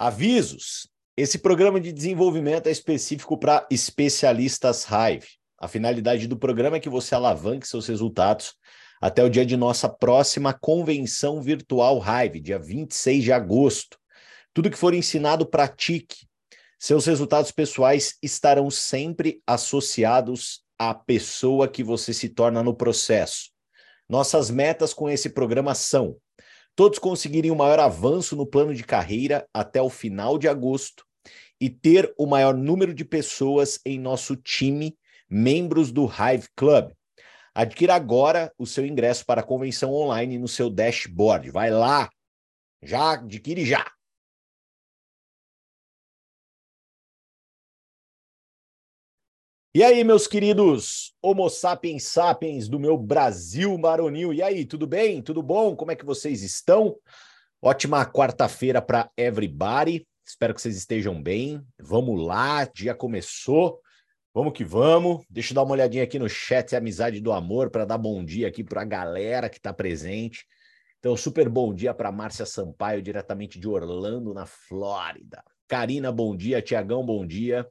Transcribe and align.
Avisos: 0.00 0.88
esse 1.14 1.38
programa 1.38 1.78
de 1.78 1.92
desenvolvimento 1.92 2.68
é 2.68 2.70
específico 2.70 3.36
para 3.36 3.66
especialistas 3.70 4.86
Hive. 4.86 5.28
A 5.58 5.68
finalidade 5.68 6.26
do 6.26 6.38
programa 6.38 6.78
é 6.78 6.80
que 6.80 6.88
você 6.88 7.14
alavanque 7.14 7.68
seus 7.68 7.86
resultados 7.86 8.54
até 8.98 9.22
o 9.22 9.28
dia 9.28 9.44
de 9.44 9.58
nossa 9.58 9.90
próxima 9.90 10.54
convenção 10.54 11.42
virtual 11.42 12.02
Hive, 12.02 12.40
dia 12.40 12.58
26 12.58 13.24
de 13.24 13.30
agosto. 13.30 13.98
Tudo 14.54 14.70
que 14.70 14.78
for 14.78 14.94
ensinado, 14.94 15.44
pratique. 15.44 16.26
Seus 16.78 17.04
resultados 17.04 17.52
pessoais 17.52 18.16
estarão 18.22 18.70
sempre 18.70 19.42
associados 19.46 20.64
à 20.78 20.94
pessoa 20.94 21.68
que 21.68 21.84
você 21.84 22.14
se 22.14 22.30
torna 22.30 22.62
no 22.62 22.74
processo. 22.74 23.50
Nossas 24.08 24.50
metas 24.50 24.94
com 24.94 25.10
esse 25.10 25.28
programa 25.28 25.74
são 25.74 26.16
todos 26.74 26.98
conseguirem 26.98 27.50
o 27.50 27.56
maior 27.56 27.78
avanço 27.80 28.34
no 28.36 28.46
plano 28.46 28.74
de 28.74 28.84
carreira 28.84 29.46
até 29.52 29.80
o 29.80 29.90
final 29.90 30.38
de 30.38 30.48
agosto 30.48 31.04
e 31.60 31.68
ter 31.68 32.12
o 32.16 32.26
maior 32.26 32.54
número 32.54 32.94
de 32.94 33.04
pessoas 33.04 33.78
em 33.84 33.98
nosso 33.98 34.34
time, 34.36 34.96
membros 35.28 35.92
do 35.92 36.06
Hive 36.06 36.48
Club. 36.56 36.92
Adquira 37.54 37.94
agora 37.94 38.52
o 38.56 38.66
seu 38.66 38.86
ingresso 38.86 39.26
para 39.26 39.40
a 39.40 39.44
convenção 39.44 39.92
online 39.92 40.38
no 40.38 40.48
seu 40.48 40.70
dashboard. 40.70 41.50
Vai 41.50 41.70
lá, 41.70 42.08
já 42.82 43.12
adquire 43.12 43.64
já. 43.64 43.84
E 49.72 49.84
aí, 49.84 50.02
meus 50.02 50.26
queridos 50.26 51.14
Homo 51.22 51.48
sapiens 51.48 52.02
sapiens 52.02 52.68
do 52.68 52.80
meu 52.80 52.98
Brasil 52.98 53.78
maronil. 53.78 54.34
E 54.34 54.42
aí, 54.42 54.64
tudo 54.64 54.84
bem? 54.84 55.22
Tudo 55.22 55.44
bom? 55.44 55.76
Como 55.76 55.92
é 55.92 55.94
que 55.94 56.04
vocês 56.04 56.42
estão? 56.42 56.96
Ótima 57.62 58.04
quarta-feira 58.04 58.82
para 58.82 59.08
everybody. 59.16 60.04
Espero 60.26 60.56
que 60.56 60.60
vocês 60.60 60.76
estejam 60.76 61.22
bem. 61.22 61.64
Vamos 61.78 62.20
lá, 62.20 62.64
dia 62.64 62.96
começou. 62.96 63.80
Vamos 64.34 64.54
que 64.54 64.64
vamos. 64.64 65.24
Deixa 65.30 65.52
eu 65.52 65.54
dar 65.54 65.62
uma 65.62 65.74
olhadinha 65.74 66.02
aqui 66.02 66.18
no 66.18 66.28
chat 66.28 66.74
Amizade 66.74 67.20
do 67.20 67.30
Amor 67.30 67.70
para 67.70 67.84
dar 67.84 67.98
bom 67.98 68.24
dia 68.24 68.48
aqui 68.48 68.64
para 68.64 68.82
a 68.82 68.84
galera 68.84 69.48
que 69.48 69.58
está 69.58 69.72
presente. 69.72 70.46
Então, 70.98 71.16
super 71.16 71.48
bom 71.48 71.72
dia 71.72 71.94
para 71.94 72.10
Márcia 72.10 72.44
Sampaio, 72.44 73.00
diretamente 73.00 73.60
de 73.60 73.68
Orlando, 73.68 74.34
na 74.34 74.46
Flórida. 74.46 75.44
Karina, 75.68 76.10
bom 76.10 76.36
dia. 76.36 76.60
Tiagão, 76.60 77.06
bom 77.06 77.24
dia. 77.24 77.64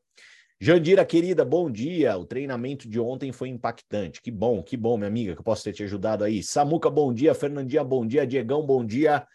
Jandira, 0.61 1.05
querida, 1.05 1.45
bom 1.45 1.71
dia. 1.71 2.17
O 2.17 2.25
treinamento 2.25 2.89
de 2.89 2.99
ontem 2.99 3.31
foi 3.31 3.47
impactante. 3.47 4.21
Que 4.21 4.29
bom, 4.29 4.61
que 4.61 4.75
bom, 4.75 4.97
minha 4.97 5.07
amiga, 5.07 5.33
que 5.33 5.39
eu 5.39 5.43
posso 5.43 5.63
ter 5.63 5.71
te 5.71 5.83
ajudado 5.83 6.25
aí. 6.25 6.43
Samuca, 6.43 6.89
bom 6.89 7.13
dia. 7.13 7.33
Fernandinha, 7.33 7.81
bom 7.81 8.05
dia. 8.05 8.27
Diegão, 8.27 8.65
bom 8.65 8.85
dia. 8.85 9.25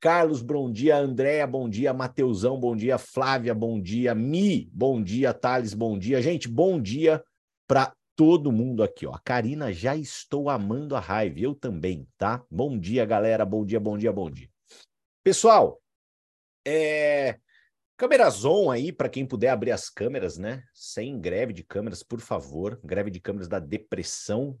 Carlos, 0.00 0.42
bom 0.42 0.68
dia. 0.72 0.96
Andréia, 0.96 1.46
bom 1.46 1.68
dia. 1.68 1.94
Mateusão, 1.94 2.58
bom 2.58 2.74
dia. 2.74 2.98
Flávia, 2.98 3.54
bom 3.54 3.80
dia. 3.80 4.12
Mi, 4.12 4.68
bom 4.72 5.00
dia. 5.00 5.32
Thales, 5.32 5.72
bom 5.72 5.96
dia. 5.96 6.20
Gente, 6.20 6.48
bom 6.48 6.82
dia 6.82 7.22
para 7.68 7.94
todo 8.16 8.50
mundo 8.50 8.82
aqui, 8.82 9.06
ó. 9.06 9.14
A 9.14 9.20
Karina, 9.20 9.72
já 9.72 9.94
estou 9.94 10.50
amando 10.50 10.96
a 10.96 11.00
raiva. 11.00 11.38
Eu 11.38 11.54
também, 11.54 12.08
tá? 12.18 12.42
Bom 12.50 12.76
dia, 12.76 13.04
galera. 13.04 13.44
Bom 13.44 13.64
dia, 13.64 13.78
bom 13.78 13.96
dia, 13.96 14.12
bom 14.12 14.28
dia. 14.28 14.48
Pessoal, 15.22 15.80
é... 16.66 17.38
Câmeras 18.02 18.44
on 18.44 18.68
aí, 18.68 18.90
para 18.90 19.08
quem 19.08 19.24
puder 19.24 19.50
abrir 19.50 19.70
as 19.70 19.88
câmeras, 19.88 20.36
né? 20.36 20.64
Sem 20.74 21.20
greve 21.20 21.52
de 21.52 21.62
câmeras, 21.62 22.02
por 22.02 22.20
favor. 22.20 22.80
Greve 22.82 23.12
de 23.12 23.20
câmeras 23.20 23.46
da 23.46 23.60
depressão, 23.60 24.58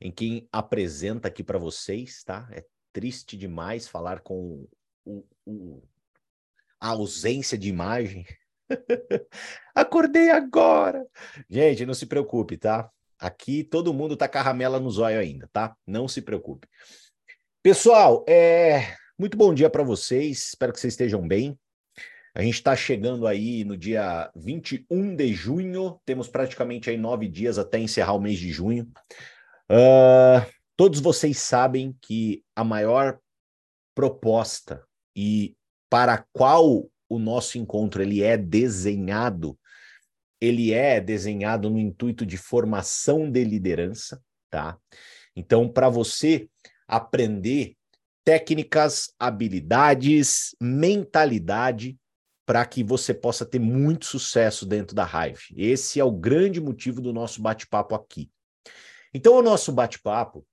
em 0.00 0.10
quem 0.10 0.48
apresenta 0.50 1.28
aqui 1.28 1.44
para 1.44 1.56
vocês, 1.56 2.24
tá? 2.24 2.48
É 2.50 2.64
triste 2.92 3.36
demais 3.36 3.86
falar 3.86 4.22
com 4.22 4.66
o, 5.04 5.24
o, 5.46 5.82
a 6.80 6.88
ausência 6.88 7.56
de 7.56 7.68
imagem. 7.68 8.26
Acordei 9.72 10.30
agora! 10.30 11.06
Gente, 11.48 11.86
não 11.86 11.94
se 11.94 12.06
preocupe, 12.06 12.56
tá? 12.56 12.90
Aqui 13.20 13.62
todo 13.62 13.94
mundo 13.94 14.16
tá 14.16 14.26
caramela 14.26 14.80
no 14.80 14.90
zóio 14.90 15.20
ainda, 15.20 15.48
tá? 15.52 15.76
Não 15.86 16.08
se 16.08 16.20
preocupe. 16.20 16.66
Pessoal, 17.62 18.24
é 18.28 18.96
muito 19.16 19.38
bom 19.38 19.54
dia 19.54 19.70
para 19.70 19.84
vocês. 19.84 20.48
Espero 20.48 20.72
que 20.72 20.80
vocês 20.80 20.94
estejam 20.94 21.24
bem. 21.24 21.56
A 22.36 22.42
gente 22.42 22.54
está 22.54 22.74
chegando 22.74 23.28
aí 23.28 23.64
no 23.64 23.76
dia 23.76 24.28
21 24.34 25.14
de 25.14 25.32
junho, 25.32 26.00
temos 26.04 26.26
praticamente 26.26 26.90
aí 26.90 26.96
nove 26.96 27.28
dias 27.28 27.60
até 27.60 27.78
encerrar 27.78 28.14
o 28.14 28.20
mês 28.20 28.40
de 28.40 28.50
junho. 28.50 28.90
Uh, 29.70 30.44
todos 30.74 30.98
vocês 30.98 31.38
sabem 31.38 31.96
que 32.02 32.42
a 32.56 32.64
maior 32.64 33.20
proposta 33.94 34.84
e 35.14 35.56
para 35.88 36.14
a 36.14 36.24
qual 36.32 36.90
o 37.08 37.18
nosso 37.20 37.56
encontro 37.56 38.02
ele 38.02 38.20
é 38.20 38.36
desenhado, 38.36 39.56
ele 40.40 40.72
é 40.72 41.00
desenhado 41.00 41.70
no 41.70 41.78
intuito 41.78 42.26
de 42.26 42.36
formação 42.36 43.30
de 43.30 43.44
liderança, 43.44 44.20
tá? 44.50 44.76
Então, 45.36 45.68
para 45.68 45.88
você 45.88 46.48
aprender 46.88 47.76
técnicas, 48.24 49.14
habilidades, 49.20 50.56
mentalidade 50.60 51.96
para 52.46 52.64
que 52.66 52.84
você 52.84 53.14
possa 53.14 53.46
ter 53.46 53.58
muito 53.58 54.04
sucesso 54.04 54.66
dentro 54.66 54.94
da 54.94 55.04
Hive. 55.04 55.54
Esse 55.56 55.98
é 55.98 56.04
o 56.04 56.12
grande 56.12 56.60
motivo 56.60 57.00
do 57.00 57.12
nosso 57.12 57.40
bate-papo 57.40 57.94
aqui. 57.94 58.30
Então, 59.12 59.34
o 59.36 59.42
nosso 59.42 59.72
bate-papo, 59.72 60.46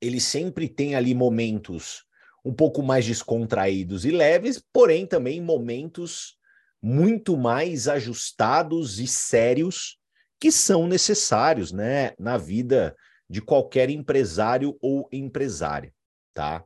ele 0.00 0.20
sempre 0.20 0.68
tem 0.68 0.94
ali 0.94 1.14
momentos 1.14 2.04
um 2.44 2.52
pouco 2.52 2.82
mais 2.82 3.06
descontraídos 3.06 4.04
e 4.04 4.10
leves, 4.10 4.62
porém 4.72 5.06
também 5.06 5.40
momentos 5.40 6.36
muito 6.80 7.36
mais 7.36 7.88
ajustados 7.88 9.00
e 9.00 9.06
sérios 9.06 9.98
que 10.40 10.52
são 10.52 10.86
necessários, 10.86 11.72
né, 11.72 12.12
na 12.18 12.36
vida 12.36 12.96
de 13.28 13.42
qualquer 13.42 13.90
empresário 13.90 14.78
ou 14.80 15.08
empresária, 15.12 15.92
tá? 16.32 16.64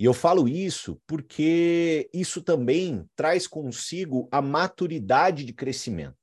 E 0.00 0.04
eu 0.06 0.14
falo 0.14 0.48
isso 0.48 0.98
porque 1.06 2.08
isso 2.10 2.40
também 2.40 3.06
traz 3.14 3.46
consigo 3.46 4.30
a 4.32 4.40
maturidade 4.40 5.44
de 5.44 5.52
crescimento. 5.52 6.16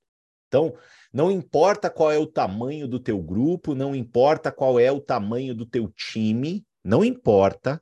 Então, 0.47 0.75
não 1.13 1.29
importa 1.29 1.87
qual 1.87 2.11
é 2.11 2.17
o 2.17 2.25
tamanho 2.25 2.87
do 2.87 2.99
teu 2.99 3.21
grupo, 3.21 3.75
não 3.75 3.95
importa 3.95 4.51
qual 4.51 4.79
é 4.79 4.91
o 4.91 4.99
tamanho 4.99 5.53
do 5.53 5.63
teu 5.63 5.89
time, 5.89 6.65
não 6.83 7.05
importa. 7.05 7.79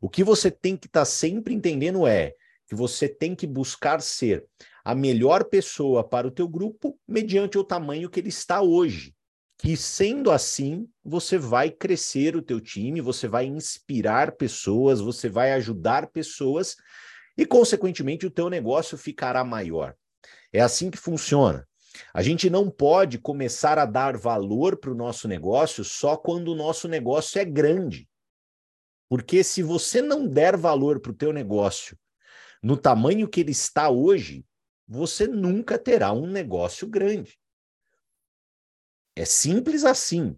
O 0.00 0.08
que 0.08 0.24
você 0.24 0.50
tem 0.50 0.76
que 0.76 0.88
estar 0.88 1.02
tá 1.02 1.04
sempre 1.04 1.54
entendendo 1.54 2.04
é 2.04 2.34
que 2.66 2.74
você 2.74 3.08
tem 3.08 3.32
que 3.36 3.46
buscar 3.46 4.02
ser 4.02 4.44
a 4.84 4.92
melhor 4.92 5.44
pessoa 5.44 6.02
para 6.02 6.26
o 6.26 6.32
teu 6.32 6.48
grupo 6.48 6.98
mediante 7.06 7.56
o 7.56 7.62
tamanho 7.62 8.10
que 8.10 8.18
ele 8.18 8.30
está 8.30 8.60
hoje 8.60 9.14
que 9.62 9.76
sendo 9.76 10.32
assim, 10.32 10.88
você 11.04 11.38
vai 11.38 11.70
crescer 11.70 12.34
o 12.34 12.42
teu 12.42 12.60
time, 12.60 13.00
você 13.00 13.28
vai 13.28 13.44
inspirar 13.44 14.32
pessoas, 14.32 15.00
você 15.00 15.28
vai 15.28 15.52
ajudar 15.52 16.08
pessoas 16.08 16.74
e 17.38 17.46
consequentemente 17.46 18.26
o 18.26 18.30
teu 18.30 18.50
negócio 18.50 18.98
ficará 18.98 19.44
maior. 19.44 19.94
É 20.52 20.60
assim 20.60 20.90
que 20.90 20.98
funciona. 20.98 21.64
A 22.12 22.22
gente 22.22 22.50
não 22.50 22.68
pode 22.68 23.20
começar 23.20 23.78
a 23.78 23.86
dar 23.86 24.16
valor 24.16 24.78
para 24.78 24.90
o 24.90 24.96
nosso 24.96 25.28
negócio 25.28 25.84
só 25.84 26.16
quando 26.16 26.48
o 26.48 26.56
nosso 26.56 26.88
negócio 26.88 27.40
é 27.40 27.44
grande. 27.44 28.08
Porque 29.08 29.44
se 29.44 29.62
você 29.62 30.02
não 30.02 30.26
der 30.26 30.56
valor 30.56 30.98
para 30.98 31.12
o 31.12 31.16
teu 31.16 31.32
negócio 31.32 31.96
no 32.60 32.76
tamanho 32.76 33.28
que 33.28 33.38
ele 33.38 33.52
está 33.52 33.88
hoje, 33.88 34.44
você 34.88 35.28
nunca 35.28 35.78
terá 35.78 36.12
um 36.12 36.26
negócio 36.26 36.88
grande. 36.88 37.38
É 39.14 39.24
simples 39.24 39.84
assim, 39.84 40.36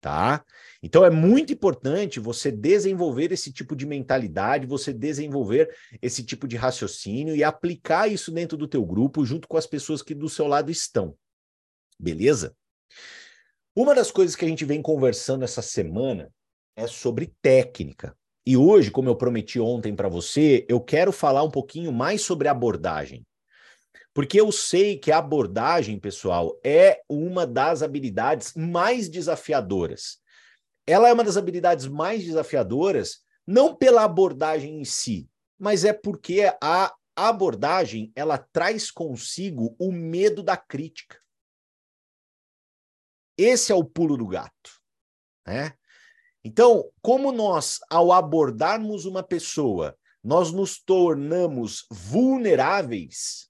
tá? 0.00 0.44
Então 0.82 1.04
é 1.04 1.10
muito 1.10 1.52
importante 1.52 2.20
você 2.20 2.50
desenvolver 2.50 3.32
esse 3.32 3.52
tipo 3.52 3.76
de 3.76 3.86
mentalidade, 3.86 4.66
você 4.66 4.92
desenvolver 4.92 5.74
esse 6.00 6.24
tipo 6.24 6.48
de 6.48 6.56
raciocínio 6.56 7.36
e 7.36 7.44
aplicar 7.44 8.08
isso 8.08 8.30
dentro 8.30 8.56
do 8.56 8.68
teu 8.68 8.84
grupo 8.84 9.24
junto 9.24 9.46
com 9.46 9.56
as 9.56 9.66
pessoas 9.66 10.02
que 10.02 10.14
do 10.14 10.28
seu 10.28 10.46
lado 10.46 10.70
estão. 10.70 11.16
Beleza? 11.98 12.56
Uma 13.74 13.94
das 13.94 14.10
coisas 14.10 14.34
que 14.34 14.44
a 14.44 14.48
gente 14.48 14.64
vem 14.64 14.82
conversando 14.82 15.44
essa 15.44 15.62
semana 15.62 16.32
é 16.76 16.86
sobre 16.86 17.32
técnica. 17.40 18.16
E 18.46 18.56
hoje, 18.56 18.90
como 18.90 19.08
eu 19.08 19.16
prometi 19.16 19.60
ontem 19.60 19.94
para 19.94 20.08
você, 20.08 20.64
eu 20.68 20.80
quero 20.80 21.12
falar 21.12 21.42
um 21.42 21.50
pouquinho 21.50 21.92
mais 21.92 22.22
sobre 22.22 22.48
abordagem. 22.48 23.24
Porque 24.12 24.40
eu 24.40 24.50
sei 24.50 24.98
que 24.98 25.12
a 25.12 25.18
abordagem, 25.18 25.98
pessoal, 25.98 26.58
é 26.64 27.00
uma 27.08 27.46
das 27.46 27.82
habilidades 27.82 28.54
mais 28.54 29.08
desafiadoras. 29.08 30.18
Ela 30.86 31.08
é 31.08 31.12
uma 31.12 31.22
das 31.22 31.36
habilidades 31.36 31.86
mais 31.86 32.24
desafiadoras, 32.24 33.22
não 33.46 33.74
pela 33.74 34.02
abordagem 34.02 34.80
em 34.80 34.84
si, 34.84 35.30
mas 35.58 35.84
é 35.84 35.92
porque 35.92 36.42
a 36.60 36.94
abordagem 37.14 38.12
ela 38.16 38.38
traz 38.38 38.90
consigo 38.90 39.76
o 39.78 39.92
medo 39.92 40.42
da 40.42 40.56
crítica. 40.56 41.20
Esse 43.36 43.72
é 43.72 43.74
o 43.74 43.84
pulo 43.84 44.16
do 44.16 44.26
gato, 44.26 44.80
né? 45.46 45.74
Então, 46.42 46.90
como 47.02 47.30
nós, 47.30 47.80
ao 47.90 48.12
abordarmos 48.12 49.04
uma 49.04 49.22
pessoa, 49.22 49.96
nós 50.22 50.50
nos 50.50 50.82
tornamos 50.82 51.86
vulneráveis, 51.90 53.49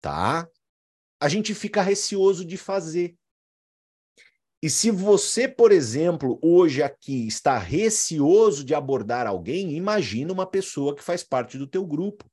tá? 0.00 0.48
A 1.20 1.28
gente 1.28 1.54
fica 1.54 1.82
receoso 1.82 2.44
de 2.44 2.56
fazer. 2.56 3.16
E 4.62 4.70
se 4.70 4.90
você, 4.90 5.46
por 5.46 5.70
exemplo, 5.70 6.38
hoje 6.42 6.82
aqui 6.82 7.26
está 7.26 7.58
receoso 7.58 8.64
de 8.64 8.74
abordar 8.74 9.26
alguém, 9.26 9.76
imagina 9.76 10.32
uma 10.32 10.46
pessoa 10.46 10.94
que 10.94 11.02
faz 11.02 11.22
parte 11.22 11.58
do 11.58 11.66
teu 11.66 11.84
grupo. 11.86 12.30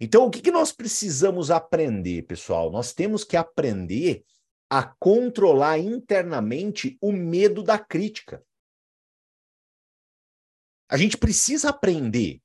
Então, 0.00 0.26
o 0.26 0.30
que, 0.30 0.42
que 0.42 0.50
nós 0.50 0.72
precisamos 0.72 1.50
aprender, 1.50 2.22
pessoal? 2.22 2.72
Nós 2.72 2.92
temos 2.92 3.22
que 3.22 3.36
aprender 3.36 4.24
a 4.68 4.82
controlar 4.82 5.78
internamente 5.78 6.98
o 7.00 7.12
medo 7.12 7.62
da 7.62 7.78
crítica. 7.78 8.44
A 10.88 10.96
gente 10.96 11.16
precisa 11.16 11.68
aprender 11.70 12.42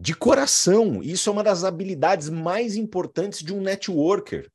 de 0.00 0.14
coração. 0.14 1.02
Isso 1.02 1.28
é 1.28 1.32
uma 1.32 1.42
das 1.42 1.64
habilidades 1.64 2.28
mais 2.28 2.76
importantes 2.76 3.40
de 3.42 3.52
um 3.52 3.60
networker. 3.60 4.48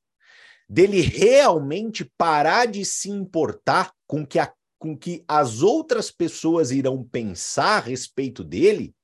Dele 0.70 1.02
realmente 1.02 2.10
parar 2.18 2.66
de 2.66 2.86
se 2.86 3.10
importar 3.10 3.92
com 4.08 4.26
que, 4.26 4.40
a, 4.40 4.52
com 4.80 4.98
que 4.98 5.24
as 5.28 5.62
outras 5.62 6.10
pessoas 6.10 6.72
irão 6.72 7.04
pensar 7.04 7.78
a 7.78 7.82
respeito 7.82 8.42
dele 8.42 8.96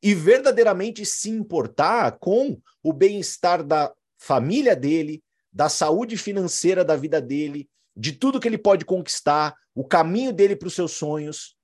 e 0.00 0.14
verdadeiramente 0.14 1.04
se 1.04 1.28
importar 1.28 2.12
com 2.20 2.60
o 2.82 2.92
bem-estar 2.92 3.64
da 3.64 3.92
família 4.16 4.76
dele, 4.76 5.22
da 5.52 5.68
saúde 5.68 6.16
financeira 6.16 6.84
da 6.84 6.94
vida 6.94 7.20
dele, 7.20 7.68
de 7.96 8.12
tudo 8.12 8.38
que 8.40 8.46
ele 8.46 8.56
pode 8.56 8.84
conquistar, 8.84 9.54
o 9.74 9.84
caminho 9.84 10.32
dele 10.32 10.54
para 10.54 10.68
os 10.68 10.74
seus 10.74 10.92
sonhos. 10.92 11.56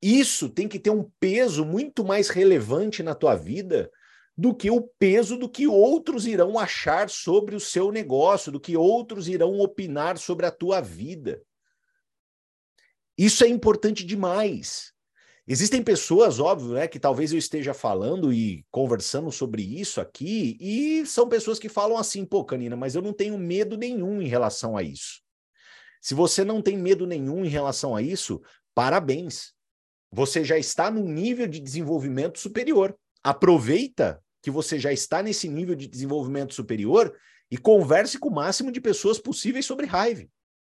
Isso 0.00 0.48
tem 0.48 0.68
que 0.68 0.78
ter 0.78 0.90
um 0.90 1.10
peso 1.18 1.64
muito 1.64 2.04
mais 2.04 2.28
relevante 2.28 3.02
na 3.02 3.14
tua 3.14 3.34
vida 3.34 3.90
do 4.36 4.54
que 4.54 4.70
o 4.70 4.82
peso 4.98 5.38
do 5.38 5.48
que 5.48 5.66
outros 5.66 6.26
irão 6.26 6.58
achar 6.58 7.08
sobre 7.08 7.56
o 7.56 7.60
seu 7.60 7.90
negócio, 7.90 8.52
do 8.52 8.60
que 8.60 8.76
outros 8.76 9.28
irão 9.28 9.58
opinar 9.60 10.18
sobre 10.18 10.44
a 10.44 10.50
tua 10.50 10.80
vida. 10.80 11.42
Isso 13.16 13.42
é 13.44 13.48
importante 13.48 14.04
demais. 14.04 14.92
Existem 15.48 15.82
pessoas, 15.82 16.38
óbvio, 16.38 16.74
né, 16.74 16.88
que 16.88 16.98
talvez 16.98 17.32
eu 17.32 17.38
esteja 17.38 17.72
falando 17.72 18.32
e 18.32 18.66
conversando 18.70 19.30
sobre 19.30 19.62
isso 19.62 20.00
aqui, 20.00 20.58
e 20.60 21.06
são 21.06 21.28
pessoas 21.28 21.58
que 21.58 21.68
falam 21.68 21.96
assim, 21.96 22.24
pô, 22.24 22.44
Canina, 22.44 22.76
mas 22.76 22.94
eu 22.94 23.00
não 23.00 23.12
tenho 23.12 23.38
medo 23.38 23.76
nenhum 23.76 24.20
em 24.20 24.26
relação 24.26 24.76
a 24.76 24.82
isso. 24.82 25.22
Se 26.02 26.14
você 26.14 26.44
não 26.44 26.60
tem 26.60 26.76
medo 26.76 27.06
nenhum 27.06 27.44
em 27.44 27.48
relação 27.48 27.96
a 27.96 28.02
isso, 28.02 28.42
parabéns. 28.74 29.55
Você 30.16 30.42
já 30.42 30.56
está 30.56 30.90
num 30.90 31.06
nível 31.06 31.46
de 31.46 31.60
desenvolvimento 31.60 32.38
superior. 32.38 32.98
Aproveita 33.22 34.18
que 34.40 34.50
você 34.50 34.78
já 34.78 34.90
está 34.90 35.22
nesse 35.22 35.46
nível 35.46 35.74
de 35.74 35.86
desenvolvimento 35.86 36.54
superior 36.54 37.14
e 37.50 37.58
converse 37.58 38.18
com 38.18 38.30
o 38.30 38.34
máximo 38.34 38.72
de 38.72 38.80
pessoas 38.80 39.18
possíveis 39.18 39.66
sobre 39.66 39.84
raiva. 39.84 40.26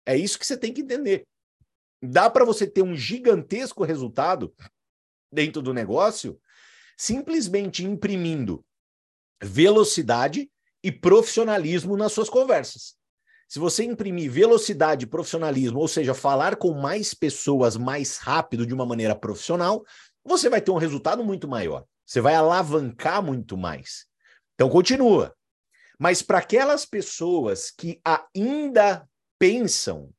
É 0.06 0.16
isso 0.16 0.38
que 0.38 0.46
você 0.46 0.56
tem 0.56 0.72
que 0.72 0.80
entender. 0.80 1.26
Dá 2.02 2.30
para 2.30 2.42
você 2.42 2.66
ter 2.66 2.80
um 2.80 2.96
gigantesco 2.96 3.84
resultado 3.84 4.54
dentro 5.30 5.60
do 5.60 5.74
negócio 5.74 6.40
simplesmente 6.96 7.84
imprimindo 7.84 8.64
velocidade 9.42 10.50
e 10.82 10.90
profissionalismo 10.90 11.98
nas 11.98 12.12
suas 12.12 12.30
conversas. 12.30 12.96
Se 13.48 13.58
você 13.58 13.84
imprimir 13.84 14.30
velocidade 14.30 15.06
profissionalismo, 15.06 15.78
ou 15.78 15.88
seja, 15.88 16.14
falar 16.14 16.56
com 16.56 16.72
mais 16.72 17.14
pessoas 17.14 17.76
mais 17.76 18.18
rápido 18.18 18.66
de 18.66 18.74
uma 18.74 18.86
maneira 18.86 19.14
profissional, 19.14 19.84
você 20.24 20.48
vai 20.48 20.60
ter 20.60 20.70
um 20.70 20.78
resultado 20.78 21.22
muito 21.24 21.46
maior. 21.46 21.84
Você 22.04 22.20
vai 22.20 22.34
alavancar 22.34 23.22
muito 23.22 23.56
mais. 23.56 24.06
Então, 24.54 24.68
continua. 24.68 25.34
Mas 25.98 26.22
para 26.22 26.38
aquelas 26.38 26.84
pessoas 26.84 27.70
que 27.70 28.00
ainda 28.04 29.08
pensam, 29.38 30.10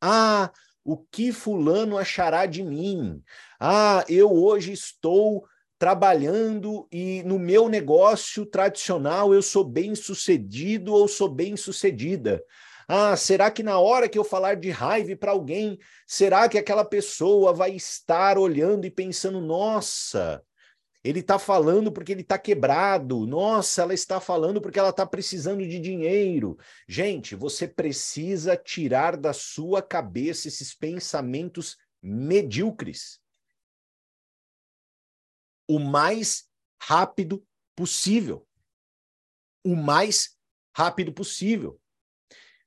ah, 0.00 0.50
o 0.84 0.96
que 0.96 1.32
fulano 1.32 1.98
achará 1.98 2.46
de 2.46 2.62
mim? 2.62 3.22
Ah, 3.60 4.04
eu 4.08 4.32
hoje 4.32 4.72
estou 4.72 5.46
trabalhando 5.78 6.88
e 6.90 7.22
no 7.22 7.38
meu 7.38 7.68
negócio 7.68 8.44
tradicional 8.44 9.32
eu 9.32 9.40
sou 9.40 9.64
bem 9.64 9.94
sucedido 9.94 10.92
ou 10.92 11.06
sou 11.06 11.28
bem 11.28 11.56
sucedida. 11.56 12.42
Ah, 12.88 13.16
será 13.16 13.50
que 13.50 13.62
na 13.62 13.78
hora 13.78 14.08
que 14.08 14.18
eu 14.18 14.24
falar 14.24 14.56
de 14.56 14.70
raiva 14.70 15.14
para 15.14 15.32
alguém, 15.32 15.78
será 16.06 16.48
que 16.48 16.56
aquela 16.58 16.84
pessoa 16.84 17.52
vai 17.52 17.72
estar 17.72 18.38
olhando 18.38 18.86
e 18.86 18.90
pensando, 18.90 19.40
nossa, 19.40 20.42
ele 21.04 21.20
está 21.20 21.38
falando 21.38 21.92
porque 21.92 22.12
ele 22.12 22.22
está 22.22 22.38
quebrado. 22.38 23.26
Nossa, 23.26 23.82
ela 23.82 23.94
está 23.94 24.20
falando 24.20 24.60
porque 24.60 24.78
ela 24.78 24.88
está 24.88 25.06
precisando 25.06 25.66
de 25.66 25.78
dinheiro. 25.78 26.58
Gente, 26.88 27.34
você 27.36 27.68
precisa 27.68 28.56
tirar 28.56 29.16
da 29.16 29.32
sua 29.32 29.80
cabeça 29.80 30.48
esses 30.48 30.74
pensamentos 30.74 31.76
medíocres. 32.02 33.20
O 35.68 35.78
mais 35.78 36.48
rápido 36.80 37.44
possível. 37.76 38.46
O 39.64 39.76
mais 39.76 40.36
rápido 40.74 41.12
possível. 41.12 41.78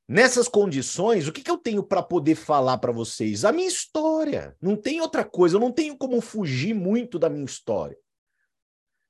Nessas 0.08 0.48
condições, 0.48 1.28
o 1.28 1.32
que, 1.32 1.42
que 1.42 1.50
eu 1.50 1.58
tenho 1.58 1.82
para 1.82 2.04
poder 2.04 2.36
falar 2.36 2.78
para 2.78 2.92
vocês? 2.92 3.46
A 3.46 3.52
minha 3.52 3.68
história. 3.68 4.56
Não 4.62 4.76
tem 4.76 5.02
outra 5.02 5.24
coisa. 5.24 5.56
Eu 5.56 5.60
não 5.60 5.72
tenho 5.72 5.98
como 5.98 6.20
fugir 6.22 6.74
muito 6.74 7.18
da 7.18 7.30
minha 7.30 7.46
história. 7.46 7.98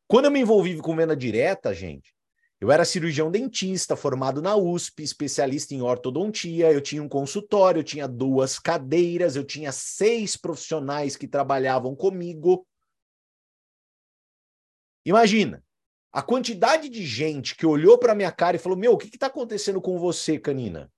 Quando 0.07 0.25
eu 0.25 0.31
me 0.31 0.39
envolvi 0.39 0.77
com 0.77 0.95
venda 0.95 1.15
direta, 1.15 1.73
gente, 1.73 2.13
eu 2.59 2.71
era 2.71 2.85
cirurgião 2.85 3.31
dentista, 3.31 3.95
formado 3.95 4.39
na 4.39 4.55
USP, 4.55 5.01
especialista 5.01 5.73
em 5.73 5.81
ortodontia, 5.81 6.71
eu 6.71 6.79
tinha 6.79 7.01
um 7.01 7.09
consultório, 7.09 7.79
eu 7.79 7.83
tinha 7.83 8.07
duas 8.07 8.59
cadeiras, 8.59 9.35
eu 9.35 9.43
tinha 9.43 9.71
seis 9.71 10.37
profissionais 10.37 11.15
que 11.15 11.27
trabalhavam 11.27 11.95
comigo. 11.95 12.67
Imagina, 15.05 15.63
a 16.11 16.21
quantidade 16.21 16.89
de 16.89 17.05
gente 17.05 17.55
que 17.55 17.65
olhou 17.65 17.97
para 17.97 18.15
minha 18.15 18.31
cara 18.31 18.57
e 18.57 18.59
falou: 18.59 18.77
Meu, 18.77 18.93
o 18.93 18.97
que 18.97 19.07
está 19.07 19.27
acontecendo 19.27 19.81
com 19.81 19.97
você, 19.97 20.39
Canina? 20.39 20.91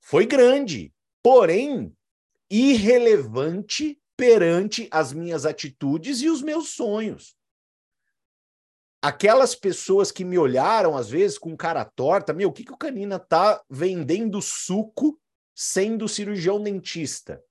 Foi 0.00 0.26
grande, 0.26 0.92
porém 1.22 1.94
irrelevante 2.50 4.00
perante 4.16 4.86
as 4.90 5.12
minhas 5.12 5.44
atitudes 5.44 6.20
e 6.20 6.28
os 6.28 6.40
meus 6.40 6.68
sonhos 6.70 7.34
aquelas 9.04 9.54
pessoas 9.54 10.10
que 10.10 10.24
me 10.24 10.38
olharam, 10.38 10.96
às 10.96 11.10
vezes, 11.10 11.36
com 11.36 11.54
cara 11.54 11.84
torta, 11.84 12.32
meu, 12.32 12.48
o 12.48 12.52
que, 12.52 12.64
que 12.64 12.72
o 12.72 12.76
Canina 12.76 13.18
tá 13.18 13.62
vendendo 13.68 14.40
suco 14.40 15.20
sendo 15.54 16.08
cirurgião 16.08 16.58
dentista? 16.58 17.44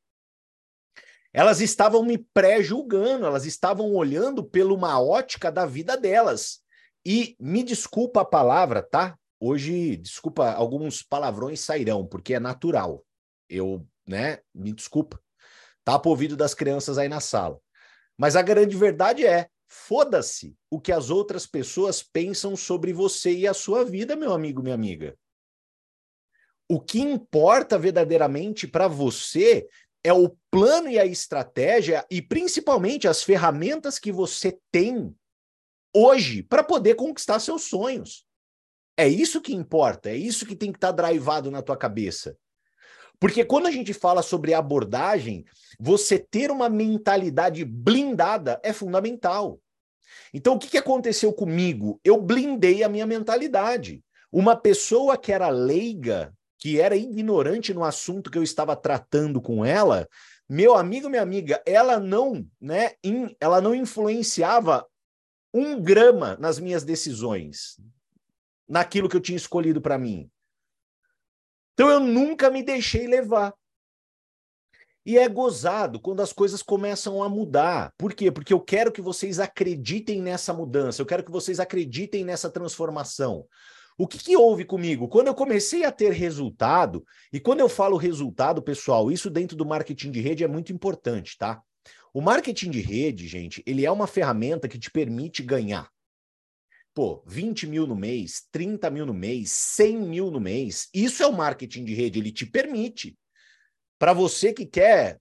Elas 1.34 1.62
estavam 1.62 2.04
me 2.04 2.18
pré-julgando, 2.18 3.26
elas 3.26 3.46
estavam 3.46 3.94
olhando 3.94 4.44
pela 4.44 4.74
uma 4.74 5.02
ótica 5.02 5.52
da 5.52 5.66
vida 5.66 5.98
delas. 5.98 6.62
E 7.06 7.36
me 7.40 7.64
desculpa 7.64 8.22
a 8.22 8.26
palavra, 8.26 8.84
tá? 8.84 9.18
Hoje, 9.40 9.98
desculpa, 9.98 10.52
alguns 10.52 11.02
palavrões 11.02 11.60
sairão, 11.60 12.06
porque 12.06 12.36
é 12.36 12.40
natural. 12.40 13.04
Eu, 13.50 13.86
né, 14.08 14.40
me 14.54 14.72
desculpa. 14.72 15.20
Tá 15.84 16.00
pro 16.00 16.12
ouvido 16.12 16.38
das 16.38 16.54
crianças 16.54 16.98
aí 16.98 17.10
na 17.10 17.20
sala. 17.20 17.60
Mas 18.18 18.36
a 18.36 18.42
grande 18.42 18.78
verdade 18.78 19.26
é, 19.26 19.50
Foda-se 19.76 20.56
o 20.70 20.80
que 20.80 20.92
as 20.92 21.10
outras 21.10 21.48
pessoas 21.48 22.04
pensam 22.04 22.56
sobre 22.56 22.94
você 22.94 23.34
e 23.34 23.48
a 23.48 23.56
sua 23.56 23.84
vida, 23.84 24.16
meu 24.16 24.32
amigo, 24.32 24.62
minha 24.62 24.76
amiga. 24.76 25.18
O 26.70 26.80
que 26.80 27.00
importa 27.00 27.80
verdadeiramente 27.80 28.68
para 28.68 28.88
você 28.88 29.68
é 30.04 30.12
o 30.12 30.36
plano 30.52 30.90
e 30.90 31.00
a 31.00 31.06
estratégia 31.06 32.06
e 32.12 32.22
principalmente 32.22 33.08
as 33.08 33.24
ferramentas 33.24 33.98
que 33.98 34.12
você 34.12 34.58
tem 34.72 35.16
hoje 35.96 36.44
para 36.44 36.64
poder 36.64 36.96
conquistar 36.96 37.40
seus 37.40 37.64
sonhos. 37.64 38.26
É 38.98 39.08
isso 39.08 39.42
que 39.42 39.54
importa, 39.54 40.10
é 40.10 40.16
isso 40.16 40.46
que 40.46 40.56
tem 40.56 40.72
que 40.72 40.78
estar 40.78 40.94
tá 40.94 41.04
drivado 41.04 41.50
na 41.50 41.62
tua 41.62 41.78
cabeça. 41.78 42.38
Porque 43.20 43.46
quando 43.46 43.68
a 43.68 43.72
gente 43.72 43.94
fala 43.94 44.22
sobre 44.22 44.54
abordagem, 44.54 45.46
você 45.80 46.20
ter 46.20 46.52
uma 46.52 46.68
mentalidade 46.68 47.64
blindada 47.64 48.60
é 48.62 48.74
fundamental. 48.74 49.60
Então, 50.34 50.56
o 50.56 50.60
que, 50.60 50.68
que 50.68 50.78
aconteceu 50.78 51.32
comigo? 51.32 52.00
Eu 52.04 52.22
blindei 52.22 52.84
a 52.84 52.90
minha 52.90 53.06
mentalidade. 53.06 54.04
Uma 54.32 54.56
pessoa 54.56 55.18
que 55.18 55.32
era 55.32 55.48
leiga, 55.50 56.34
que 56.64 56.80
era 56.80 56.96
ignorante 56.96 57.74
no 57.74 57.84
assunto 57.84 58.32
que 58.32 58.38
eu 58.38 58.42
estava 58.42 58.74
tratando 58.74 59.42
com 59.42 59.66
ela, 59.66 60.08
meu 60.48 60.76
amigo, 60.76 61.10
minha 61.10 61.22
amiga, 61.22 61.62
ela 61.66 62.00
não, 62.00 62.48
né, 62.62 62.94
in, 63.04 63.36
ela 63.38 63.60
não 63.60 63.76
influenciava 63.76 64.88
um 65.54 65.78
grama 65.82 66.38
nas 66.38 66.60
minhas 66.60 66.86
decisões, 66.86 67.78
naquilo 68.66 69.10
que 69.10 69.18
eu 69.18 69.20
tinha 69.20 69.36
escolhido 69.36 69.82
para 69.82 69.98
mim. 69.98 70.32
Então 71.74 71.90
eu 71.90 72.00
nunca 72.00 72.50
me 72.50 72.64
deixei 72.64 73.08
levar. 73.08 73.54
E 75.06 75.18
é 75.18 75.28
gozado 75.28 76.00
quando 76.00 76.22
as 76.22 76.32
coisas 76.32 76.64
começam 76.64 77.22
a 77.22 77.28
mudar. 77.28 77.94
Por 77.98 78.14
quê? 78.14 78.32
Porque 78.32 78.54
eu 78.54 78.62
quero 78.62 78.90
que 78.90 79.02
vocês 79.02 79.38
acreditem 79.38 80.22
nessa 80.22 80.54
mudança, 80.54 81.02
eu 81.02 81.06
quero 81.06 81.26
que 81.26 81.32
vocês 81.32 81.60
acreditem 81.60 82.24
nessa 82.24 82.50
transformação. 82.50 83.46
O 83.98 84.08
que, 84.08 84.18
que, 84.18 84.36
houve 84.36 84.66
comigo? 84.66 85.08
Quando 85.08 85.28
eu 85.28 85.36
comecei 85.36 85.84
a 85.86 85.92
ter 85.92 86.12
resultado, 86.12 87.06
e 87.32 87.40
quando 87.40 87.60
eu 87.60 87.70
falo 87.70 87.98
resultado, 87.98 88.62
pessoal, 88.62 89.12
isso 89.12 89.30
dentro 89.30 89.56
do 89.56 89.66
marketing 89.66 90.12
de 90.12 90.20
rede 90.20 90.44
é 90.44 90.48
muito 90.48 90.74
importante, 90.74 91.38
tá? 91.38 91.62
O 92.14 92.22
marketing 92.22 92.72
de 92.72 92.80
rede, 92.80 93.28
gente, 93.28 93.64
ele 93.66 93.86
é 93.86 93.92
uma 93.92 94.08
ferramenta 94.08 94.68
que 94.68 94.80
te 94.80 94.92
permite 94.92 95.42
ganhar. 95.42 95.90
Pô, 96.94 97.24
20 97.26 97.66
mil 97.66 97.88
no 97.88 97.96
mês, 97.96 98.48
30 98.52 98.90
mil 98.92 99.06
no 99.06 99.14
mês, 99.14 99.52
100 99.52 99.98
mil 99.98 100.30
no 100.30 100.40
mês. 100.40 100.90
Isso 100.94 101.24
é 101.24 101.28
o 101.28 101.34
marketing 101.34 101.84
de 101.86 101.94
rede, 101.96 102.20
ele 102.20 102.32
te 102.32 102.46
permite. 102.46 103.18
Para 103.98 104.14
você 104.14 104.54
que 104.54 104.66
quer 104.66 105.20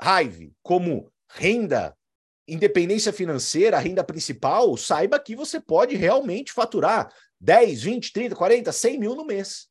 Hive 0.00 0.52
como 0.62 1.10
renda, 1.30 1.96
independência 2.46 3.12
financeira, 3.12 3.78
renda 3.78 4.02
principal, 4.02 4.76
saiba 4.76 5.18
que 5.18 5.36
você 5.36 5.60
pode 5.60 5.96
realmente 5.96 6.52
faturar 6.52 7.12
10, 7.40 7.82
20, 7.82 8.12
30, 8.12 8.36
40, 8.36 8.72
100 8.72 8.98
mil 8.98 9.14
no 9.14 9.24
mês. 9.24 9.68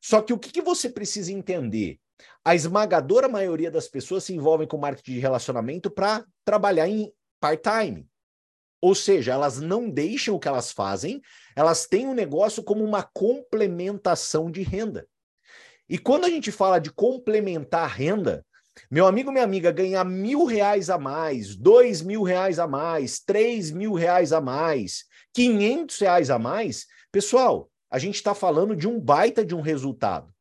Só 0.00 0.22
que 0.22 0.32
o 0.32 0.38
que, 0.38 0.50
que 0.50 0.62
você 0.62 0.88
precisa 0.88 1.32
entender? 1.32 1.98
A 2.44 2.54
esmagadora 2.54 3.28
maioria 3.28 3.70
das 3.70 3.88
pessoas 3.88 4.24
se 4.24 4.34
envolvem 4.34 4.66
com 4.66 4.78
marketing 4.78 5.14
de 5.14 5.18
relacionamento 5.18 5.90
para 5.90 6.24
trabalhar 6.44 6.88
em 6.88 7.12
part-time. 7.40 8.08
Ou 8.80 8.94
seja, 8.94 9.32
elas 9.32 9.60
não 9.60 9.90
deixam 9.90 10.34
o 10.34 10.38
que 10.38 10.48
elas 10.48 10.70
fazem, 10.70 11.20
elas 11.54 11.86
têm 11.86 12.06
o 12.06 12.10
um 12.10 12.14
negócio 12.14 12.62
como 12.62 12.84
uma 12.84 13.02
complementação 13.02 14.50
de 14.50 14.62
renda. 14.62 15.06
E 15.88 15.98
quando 15.98 16.24
a 16.24 16.28
gente 16.28 16.52
fala 16.52 16.78
de 16.78 16.90
complementar 16.90 17.88
renda, 17.88 18.44
meu 18.90 19.06
amigo, 19.06 19.32
minha 19.32 19.44
amiga, 19.44 19.72
ganhar 19.72 20.04
mil 20.04 20.44
reais 20.44 20.90
a 20.90 20.98
mais, 20.98 21.56
dois 21.56 22.02
mil 22.02 22.22
reais 22.22 22.58
a 22.58 22.66
mais, 22.66 23.18
três 23.20 23.70
mil 23.70 23.94
reais 23.94 24.32
a 24.32 24.40
mais, 24.40 25.04
quinhentos 25.36 25.98
reais 25.98 26.30
a 26.30 26.38
mais, 26.38 26.86
pessoal, 27.12 27.70
a 27.90 27.98
gente 27.98 28.14
está 28.14 28.34
falando 28.34 28.74
de 28.74 28.88
um 28.88 28.98
baita 28.98 29.44
de 29.44 29.54
um 29.54 29.60
resultado. 29.60 30.34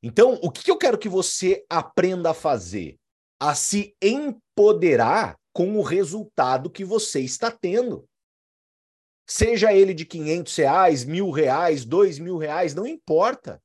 Então, 0.00 0.38
o 0.40 0.52
que 0.52 0.70
eu 0.70 0.78
quero 0.78 0.96
que 0.96 1.08
você 1.08 1.66
aprenda 1.68 2.30
a 2.30 2.34
fazer? 2.34 2.96
A 3.40 3.52
se 3.52 3.96
empoderar 4.00 5.36
com 5.52 5.76
o 5.76 5.82
resultado 5.82 6.70
que 6.70 6.84
você 6.84 7.22
está 7.22 7.50
tendo. 7.50 8.08
Seja 9.28 9.72
ele 9.72 9.94
de 9.94 10.04
500 10.04 10.54
reais, 10.54 11.04
mil 11.04 11.32
reais, 11.32 11.84
dois 11.84 12.20
mil 12.20 12.36
reais, 12.36 12.72
não 12.72 12.86
importa 12.86 13.60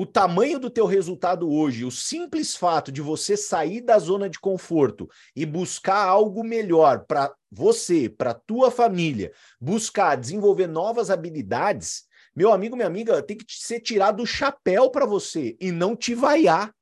o 0.00 0.06
tamanho 0.06 0.58
do 0.58 0.70
teu 0.70 0.86
resultado 0.86 1.52
hoje, 1.52 1.84
o 1.84 1.90
simples 1.90 2.56
fato 2.56 2.90
de 2.90 3.02
você 3.02 3.36
sair 3.36 3.82
da 3.82 3.98
zona 3.98 4.30
de 4.30 4.40
conforto 4.40 5.06
e 5.36 5.44
buscar 5.44 6.02
algo 6.02 6.42
melhor 6.42 7.04
para 7.04 7.30
você, 7.52 8.08
para 8.08 8.32
tua 8.32 8.70
família, 8.70 9.30
buscar 9.60 10.16
desenvolver 10.16 10.68
novas 10.68 11.10
habilidades, 11.10 12.04
meu 12.34 12.50
amigo, 12.50 12.76
minha 12.76 12.88
amiga, 12.88 13.22
tem 13.22 13.36
que 13.36 13.44
ser 13.46 13.80
tirado 13.80 14.22
do 14.22 14.26
chapéu 14.26 14.88
para 14.88 15.04
você 15.04 15.54
e 15.60 15.70
não 15.70 15.94
te 15.94 16.14
vaiar. 16.14 16.74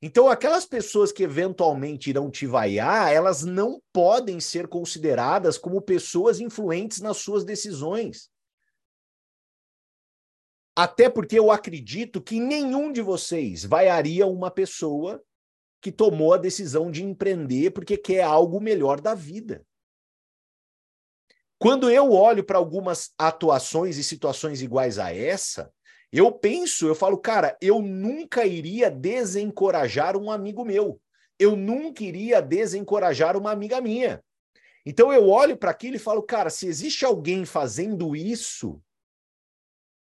Então, 0.00 0.26
aquelas 0.26 0.64
pessoas 0.64 1.12
que 1.12 1.24
eventualmente 1.24 2.08
irão 2.08 2.30
te 2.30 2.46
vaiar, 2.46 3.12
elas 3.12 3.44
não 3.44 3.82
podem 3.92 4.40
ser 4.40 4.66
consideradas 4.66 5.58
como 5.58 5.82
pessoas 5.82 6.40
influentes 6.40 7.02
nas 7.02 7.18
suas 7.18 7.44
decisões. 7.44 8.30
Até 10.82 11.10
porque 11.10 11.38
eu 11.38 11.50
acredito 11.50 12.22
que 12.22 12.40
nenhum 12.40 12.90
de 12.90 13.02
vocês 13.02 13.66
vaiaria 13.66 14.26
uma 14.26 14.50
pessoa 14.50 15.22
que 15.78 15.92
tomou 15.92 16.32
a 16.32 16.38
decisão 16.38 16.90
de 16.90 17.04
empreender 17.04 17.72
porque 17.72 17.98
quer 17.98 18.22
algo 18.22 18.58
melhor 18.58 18.98
da 18.98 19.14
vida. 19.14 19.62
Quando 21.58 21.90
eu 21.90 22.12
olho 22.12 22.42
para 22.42 22.56
algumas 22.56 23.12
atuações 23.18 23.98
e 23.98 24.02
situações 24.02 24.62
iguais 24.62 24.98
a 24.98 25.14
essa, 25.14 25.70
eu 26.10 26.32
penso, 26.32 26.86
eu 26.86 26.94
falo, 26.94 27.18
cara, 27.18 27.58
eu 27.60 27.82
nunca 27.82 28.46
iria 28.46 28.90
desencorajar 28.90 30.16
um 30.16 30.30
amigo 30.30 30.64
meu. 30.64 30.98
Eu 31.38 31.56
nunca 31.56 32.02
iria 32.02 32.40
desencorajar 32.40 33.36
uma 33.36 33.50
amiga 33.50 33.82
minha. 33.82 34.24
Então 34.86 35.12
eu 35.12 35.28
olho 35.28 35.58
para 35.58 35.72
aquilo 35.72 35.96
e 35.96 35.98
falo, 35.98 36.22
cara, 36.22 36.48
se 36.48 36.66
existe 36.66 37.04
alguém 37.04 37.44
fazendo 37.44 38.16
isso, 38.16 38.80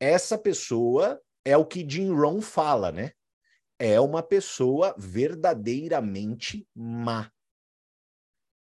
essa 0.00 0.38
pessoa 0.38 1.20
é 1.44 1.56
o 1.56 1.66
que 1.66 1.88
Jim 1.88 2.12
Rohn 2.12 2.40
fala, 2.40 2.92
né? 2.92 3.12
É 3.78 4.00
uma 4.00 4.22
pessoa 4.22 4.94
verdadeiramente 4.98 6.68
má. 6.74 7.30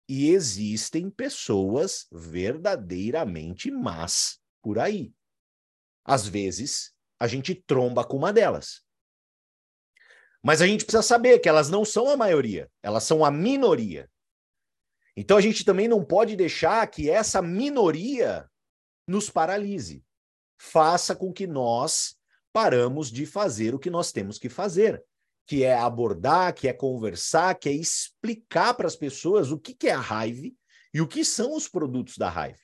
E 0.08 0.30
existem 0.30 1.10
pessoas 1.10 2.06
verdadeiramente 2.10 3.70
más 3.70 4.40
por 4.62 4.78
aí. 4.78 5.12
Às 6.04 6.26
vezes, 6.26 6.92
a 7.18 7.26
gente 7.26 7.54
tromba 7.54 8.04
com 8.04 8.16
uma 8.16 8.32
delas. 8.32 8.82
Mas 10.42 10.62
a 10.62 10.66
gente 10.66 10.84
precisa 10.84 11.02
saber 11.02 11.38
que 11.38 11.48
elas 11.48 11.68
não 11.68 11.84
são 11.84 12.08
a 12.08 12.16
maioria, 12.16 12.70
elas 12.82 13.04
são 13.04 13.24
a 13.24 13.30
minoria. 13.30 14.10
Então 15.16 15.36
a 15.36 15.40
gente 15.40 15.64
também 15.64 15.86
não 15.86 16.04
pode 16.04 16.34
deixar 16.34 16.86
que 16.86 17.10
essa 17.10 17.42
minoria 17.42 18.48
nos 19.06 19.28
paralise 19.28 20.04
faça 20.60 21.16
com 21.16 21.32
que 21.32 21.46
nós 21.46 22.14
paramos 22.52 23.10
de 23.10 23.24
fazer 23.24 23.74
o 23.74 23.78
que 23.78 23.88
nós 23.88 24.12
temos 24.12 24.38
que 24.38 24.50
fazer, 24.50 25.02
que 25.46 25.64
é 25.64 25.74
abordar, 25.74 26.52
que 26.52 26.68
é 26.68 26.72
conversar, 26.72 27.54
que 27.54 27.66
é 27.66 27.72
explicar 27.72 28.74
para 28.74 28.86
as 28.86 28.94
pessoas 28.94 29.50
o 29.50 29.58
que, 29.58 29.72
que 29.72 29.88
é 29.88 29.92
a 29.92 30.00
raiva 30.00 30.54
e 30.92 31.00
o 31.00 31.08
que 31.08 31.24
são 31.24 31.56
os 31.56 31.66
produtos 31.66 32.18
da 32.18 32.28
raiva. 32.28 32.60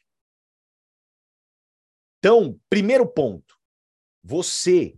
Então, 2.19 2.61
primeiro 2.69 3.07
ponto, 3.07 3.57
você 4.23 4.95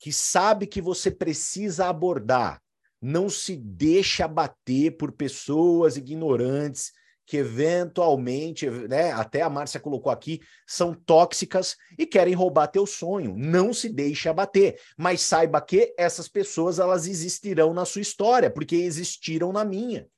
que 0.00 0.12
sabe 0.12 0.66
que 0.66 0.82
você 0.82 1.12
precisa 1.12 1.86
abordar, 1.86 2.60
não 3.00 3.28
se 3.28 3.56
deixa 3.56 4.26
bater 4.26 4.96
por 4.96 5.12
pessoas 5.12 5.96
ignorantes 5.96 6.92
que 7.26 7.38
eventualmente, 7.38 8.68
né, 8.68 9.12
até 9.12 9.42
a 9.42 9.48
Márcia 9.48 9.80
colocou 9.80 10.12
aqui, 10.12 10.40
são 10.66 10.94
tóxicas 10.94 11.76
e 11.98 12.06
querem 12.06 12.34
roubar 12.34 12.68
teu 12.68 12.86
sonho. 12.86 13.34
Não 13.36 13.72
se 13.72 13.88
deixe 13.88 14.28
abater, 14.28 14.80
mas 14.96 15.22
saiba 15.22 15.60
que 15.60 15.94
essas 15.96 16.28
pessoas 16.28 16.78
elas 16.78 17.06
existirão 17.06 17.72
na 17.72 17.84
sua 17.84 18.02
história, 18.02 18.50
porque 18.50 18.76
existiram 18.76 19.52
na 19.52 19.64
minha. 19.64 20.08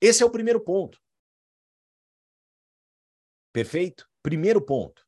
Esse 0.00 0.22
é 0.22 0.26
o 0.26 0.30
primeiro 0.30 0.60
ponto. 0.60 1.00
Perfeito? 3.52 4.08
Primeiro 4.22 4.60
ponto. 4.60 5.06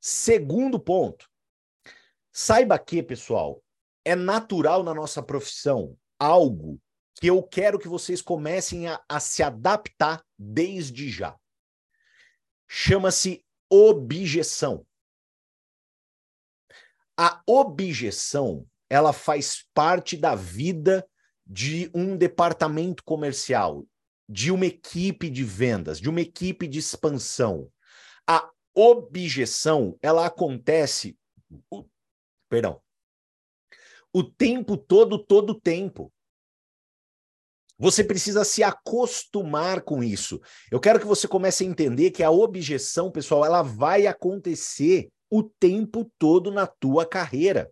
Segundo 0.00 0.78
ponto. 0.78 1.28
Saiba 2.32 2.78
que, 2.78 3.02
pessoal, 3.02 3.62
é 4.04 4.14
natural 4.14 4.84
na 4.84 4.94
nossa 4.94 5.20
profissão 5.22 5.98
algo 6.18 6.80
que 7.20 7.26
eu 7.26 7.42
quero 7.42 7.78
que 7.78 7.88
vocês 7.88 8.22
comecem 8.22 8.86
a, 8.86 9.02
a 9.08 9.18
se 9.18 9.42
adaptar 9.42 10.24
desde 10.38 11.10
já. 11.10 11.36
Chama-se 12.68 13.44
objeção. 13.68 14.86
A 17.18 17.42
objeção, 17.44 18.64
ela 18.88 19.12
faz 19.12 19.66
parte 19.74 20.16
da 20.16 20.36
vida 20.36 21.04
de 21.44 21.90
um 21.92 22.16
departamento 22.16 23.02
comercial, 23.02 23.84
de 24.28 24.52
uma 24.52 24.66
equipe 24.66 25.28
de 25.28 25.42
vendas, 25.42 25.98
de 25.98 26.08
uma 26.08 26.20
equipe 26.20 26.68
de 26.68 26.78
expansão. 26.78 27.72
A 28.28 28.48
objeção, 28.72 29.98
ela 30.00 30.26
acontece, 30.26 31.18
perdão, 32.48 32.80
o 34.12 34.22
tempo 34.22 34.76
todo, 34.76 35.18
todo 35.18 35.58
tempo. 35.58 36.12
Você 37.78 38.02
precisa 38.02 38.44
se 38.44 38.62
acostumar 38.62 39.82
com 39.82 40.02
isso. 40.02 40.40
Eu 40.70 40.80
quero 40.80 40.98
que 40.98 41.06
você 41.06 41.28
comece 41.28 41.62
a 41.62 41.66
entender 41.66 42.10
que 42.10 42.24
a 42.24 42.30
objeção, 42.30 43.10
pessoal, 43.10 43.44
ela 43.44 43.62
vai 43.62 44.06
acontecer 44.06 45.08
o 45.30 45.42
tempo 45.42 46.10
todo 46.18 46.50
na 46.50 46.66
tua 46.66 47.06
carreira. 47.06 47.70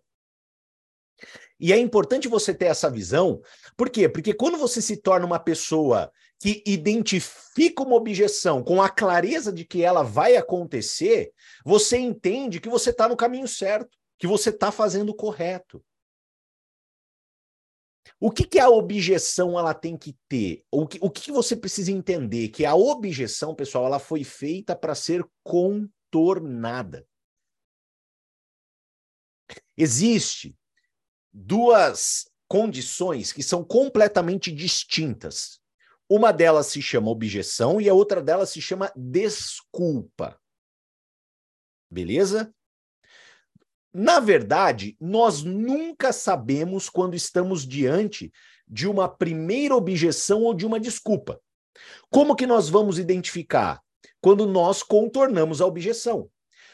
E 1.59 1.73
é 1.73 1.77
importante 1.77 2.27
você 2.27 2.53
ter 2.53 2.65
essa 2.65 2.89
visão, 2.89 3.41
por 3.75 3.89
quê? 3.89 4.07
Porque 4.07 4.33
quando 4.33 4.57
você 4.57 4.81
se 4.81 4.97
torna 4.97 5.25
uma 5.25 5.39
pessoa 5.39 6.11
que 6.39 6.63
identifica 6.67 7.81
uma 7.81 7.95
objeção 7.95 8.63
com 8.63 8.81
a 8.81 8.89
clareza 8.89 9.51
de 9.51 9.65
que 9.65 9.83
ela 9.83 10.03
vai 10.03 10.37
acontecer, 10.37 11.31
você 11.65 11.97
entende 11.97 12.61
que 12.61 12.69
você 12.69 12.91
está 12.91 13.09
no 13.09 13.17
caminho 13.17 13.47
certo, 13.47 13.89
que 14.19 14.27
você 14.27 14.51
está 14.51 14.71
fazendo 14.71 15.09
o 15.09 15.15
correto. 15.15 15.83
O 18.19 18.31
que, 18.31 18.43
que 18.43 18.59
a 18.59 18.69
objeção 18.69 19.57
ela 19.57 19.73
tem 19.73 19.97
que 19.97 20.17
ter? 20.27 20.65
O 20.71 20.87
que, 20.87 20.99
o 21.01 21.09
que 21.09 21.31
você 21.31 21.55
precisa 21.55 21.91
entender? 21.91 22.49
Que 22.49 22.65
a 22.65 22.75
objeção, 22.75 23.55
pessoal, 23.55 23.85
ela 23.85 23.99
foi 23.99 24.23
feita 24.23 24.75
para 24.75 24.95
ser 24.95 25.25
contornada. 25.43 27.07
Existe 29.77 30.55
duas 31.31 32.29
condições 32.47 33.31
que 33.31 33.43
são 33.43 33.63
completamente 33.63 34.51
distintas. 34.51 35.59
Uma 36.09 36.31
delas 36.31 36.67
se 36.67 36.81
chama 36.81 37.11
objeção 37.11 37.81
e 37.81 37.89
a 37.89 37.93
outra 37.93 38.21
delas 38.21 38.49
se 38.49 38.61
chama 38.61 38.91
desculpa. 38.95 40.39
Beleza? 41.91 42.53
Na 43.93 44.19
verdade, 44.19 44.95
nós 44.99 45.43
nunca 45.43 46.11
sabemos 46.11 46.89
quando 46.89 47.15
estamos 47.15 47.65
diante 47.65 48.31
de 48.67 48.87
uma 48.87 49.07
primeira 49.07 49.75
objeção 49.75 50.43
ou 50.43 50.53
de 50.53 50.65
uma 50.65 50.79
desculpa. 50.79 51.39
Como 52.09 52.35
que 52.35 52.45
nós 52.45 52.69
vamos 52.69 52.99
identificar? 52.99 53.81
Quando 54.21 54.45
nós 54.45 54.83
contornamos 54.83 55.61
a 55.61 55.65
objeção. 55.65 56.29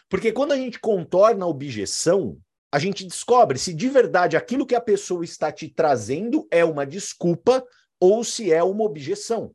Porque 0.10 0.32
quando 0.32 0.51
a 0.51 0.58
gente 0.58 0.79
contorna 0.79 1.46
a 1.46 1.48
objeção, 1.48 2.38
a 2.72 2.79
gente 2.79 3.05
descobre 3.05 3.60
se 3.60 3.74
de 3.74 3.88
verdade 3.88 4.36
aquilo 4.36 4.65
que 4.65 4.75
a 4.75 4.82
pessoa 4.82 5.24
está 5.24 5.51
te 5.51 5.67
trazendo 5.67 6.48
é 6.50 6.65
uma 6.65 6.86
desculpa 6.86 7.63
ou 8.00 8.24
se 8.24 8.51
é 8.51 8.63
uma 8.63 8.84
objeção. 8.84 9.53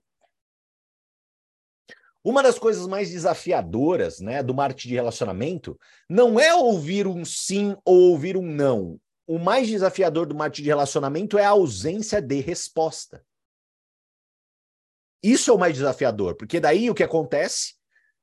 Uma 2.28 2.42
das 2.42 2.58
coisas 2.58 2.87
mais 2.87 3.11
desafiadoras 3.11 4.20
né, 4.20 4.42
do 4.42 4.52
marketing 4.52 4.88
de 4.88 4.94
relacionamento 4.97 5.80
não 6.06 6.38
é 6.38 6.54
ouvir 6.54 7.06
um 7.06 7.25
sim 7.25 7.75
ou 7.87 8.11
ouvir 8.11 8.37
um 8.37 8.42
não. 8.42 9.00
O 9.26 9.38
mais 9.38 9.66
desafiador 9.66 10.26
do 10.26 10.35
marketing 10.35 10.64
de 10.64 10.68
relacionamento 10.68 11.38
é 11.38 11.44
a 11.47 11.49
ausência 11.49 12.20
de 12.20 12.38
resposta. 12.40 13.25
Isso 15.23 15.50
é 15.50 15.54
o 15.54 15.58
mais 15.58 15.73
desafiador, 15.73 16.35
porque 16.35 16.61
daí 16.61 16.90
o 16.90 16.94
que 16.94 17.02
acontece? 17.02 17.77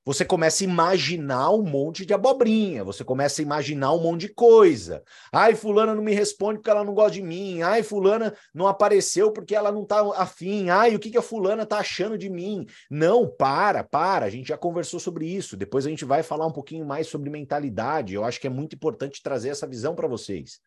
Você 0.06 0.24
começa 0.24 0.64
a 0.64 0.66
imaginar 0.66 1.50
um 1.50 1.64
monte 1.64 2.06
de 2.06 2.14
abobrinha, 2.14 2.84
você 2.84 3.04
começa 3.04 3.42
a 3.42 3.44
imaginar 3.44 3.92
um 3.92 4.00
monte 4.00 4.22
de 4.22 4.30
coisa. 4.30 5.04
Ai, 5.34 5.56
fulana 5.56 5.96
não 5.96 6.04
me 6.04 6.14
responde 6.14 6.60
porque 6.60 6.70
ela 6.70 6.84
não 6.84 6.94
gosta 6.94 7.14
de 7.14 7.24
mim. 7.24 7.64
Ai, 7.64 7.82
fulana 7.82 8.36
não 8.54 8.68
apareceu 8.68 9.32
porque 9.32 9.56
ela 9.56 9.72
não 9.72 9.84
tá 9.84 10.02
afim. 10.16 10.70
Ai, 10.70 10.96
o 10.96 11.00
que, 11.00 11.10
que 11.10 11.18
a 11.18 11.24
fulana 11.24 11.66
tá 11.66 11.80
achando 11.80 12.20
de 12.20 12.30
mim? 12.30 12.68
Não, 12.88 13.28
para, 13.28 13.84
para. 13.84 14.28
A 14.28 14.30
gente 14.30 14.50
já 14.50 14.58
conversou 14.58 15.00
sobre 15.00 15.26
isso. 15.26 15.58
Depois 15.58 15.88
a 15.88 15.90
gente 15.90 16.06
vai 16.06 16.22
falar 16.22 16.46
um 16.46 16.54
pouquinho 16.54 16.86
mais 16.86 17.08
sobre 17.08 17.32
mentalidade. 17.32 18.14
Eu 18.14 18.24
acho 18.24 18.40
que 18.40 18.46
é 18.46 18.50
muito 18.50 18.76
importante 18.76 19.24
trazer 19.24 19.50
essa 19.50 19.66
visão 19.66 19.96
para 19.96 20.08
vocês. 20.08 20.60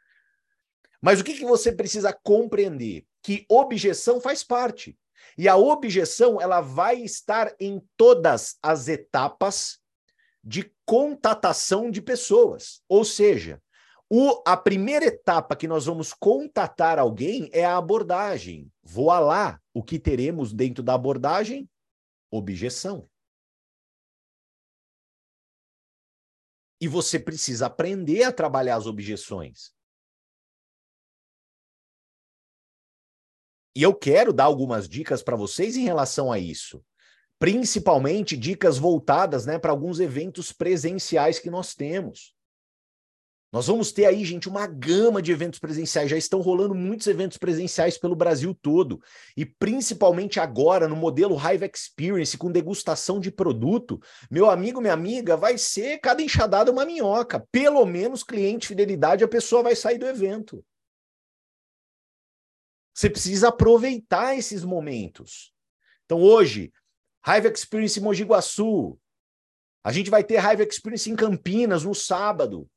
Mas 1.00 1.20
o 1.20 1.24
que, 1.24 1.34
que 1.34 1.44
você 1.44 1.70
precisa 1.70 2.12
compreender? 2.12 3.04
Que 3.22 3.46
objeção 3.48 4.20
faz 4.20 4.42
parte. 4.42 4.98
E 5.38 5.46
a 5.46 5.56
objeção 5.56 6.40
ela 6.40 6.60
vai 6.60 7.00
estar 7.00 7.54
em 7.60 7.80
todas 7.96 8.58
as 8.60 8.88
etapas 8.88 9.78
de 10.42 10.74
contatação 10.84 11.92
de 11.92 12.02
pessoas. 12.02 12.82
Ou 12.88 13.04
seja, 13.04 13.62
o, 14.10 14.42
a 14.44 14.56
primeira 14.56 15.04
etapa 15.04 15.54
que 15.54 15.68
nós 15.68 15.86
vamos 15.86 16.12
contatar 16.12 16.98
alguém 16.98 17.48
é 17.52 17.64
a 17.64 17.76
abordagem. 17.76 18.68
Voa 18.82 19.20
lá. 19.20 19.60
O 19.72 19.80
que 19.80 19.96
teremos 19.96 20.52
dentro 20.52 20.82
da 20.82 20.94
abordagem? 20.94 21.70
Objeção. 22.32 23.08
E 26.80 26.88
você 26.88 27.16
precisa 27.16 27.66
aprender 27.66 28.24
a 28.24 28.32
trabalhar 28.32 28.74
as 28.74 28.86
objeções. 28.86 29.72
E 33.78 33.82
eu 33.84 33.94
quero 33.94 34.32
dar 34.32 34.42
algumas 34.42 34.88
dicas 34.88 35.22
para 35.22 35.36
vocês 35.36 35.76
em 35.76 35.84
relação 35.84 36.32
a 36.32 36.38
isso. 36.40 36.82
Principalmente 37.38 38.36
dicas 38.36 38.76
voltadas 38.76 39.46
né, 39.46 39.56
para 39.56 39.70
alguns 39.70 40.00
eventos 40.00 40.50
presenciais 40.50 41.38
que 41.38 41.48
nós 41.48 41.76
temos. 41.76 42.34
Nós 43.52 43.68
vamos 43.68 43.92
ter 43.92 44.06
aí, 44.06 44.24
gente, 44.24 44.48
uma 44.48 44.66
gama 44.66 45.22
de 45.22 45.30
eventos 45.30 45.60
presenciais. 45.60 46.10
Já 46.10 46.16
estão 46.16 46.40
rolando 46.40 46.74
muitos 46.74 47.06
eventos 47.06 47.38
presenciais 47.38 47.96
pelo 47.96 48.16
Brasil 48.16 48.52
todo. 48.52 49.00
E 49.36 49.46
principalmente 49.46 50.40
agora, 50.40 50.88
no 50.88 50.96
modelo 50.96 51.36
Hive 51.36 51.70
Experience, 51.72 52.36
com 52.36 52.50
degustação 52.50 53.20
de 53.20 53.30
produto, 53.30 54.00
meu 54.28 54.50
amigo, 54.50 54.80
minha 54.80 54.92
amiga, 54.92 55.36
vai 55.36 55.56
ser 55.56 55.98
cada 55.98 56.20
enxadada 56.20 56.72
uma 56.72 56.84
minhoca. 56.84 57.46
Pelo 57.52 57.86
menos 57.86 58.24
cliente 58.24 58.66
fidelidade, 58.66 59.22
a 59.22 59.28
pessoa 59.28 59.62
vai 59.62 59.76
sair 59.76 59.98
do 59.98 60.06
evento. 60.08 60.64
Você 62.98 63.08
precisa 63.08 63.50
aproveitar 63.50 64.36
esses 64.36 64.64
momentos. 64.64 65.52
Então, 66.04 66.20
hoje, 66.20 66.72
Hive 67.24 67.46
Experience 67.46 68.00
em 68.00 68.02
Mogi 68.02 68.24
Guaçu. 68.24 68.98
A 69.84 69.92
gente 69.92 70.10
vai 70.10 70.24
ter 70.24 70.42
Hive 70.42 70.66
Experience 70.68 71.08
em 71.08 71.14
Campinas 71.14 71.84
no 71.84 71.94
sábado. 71.94 72.68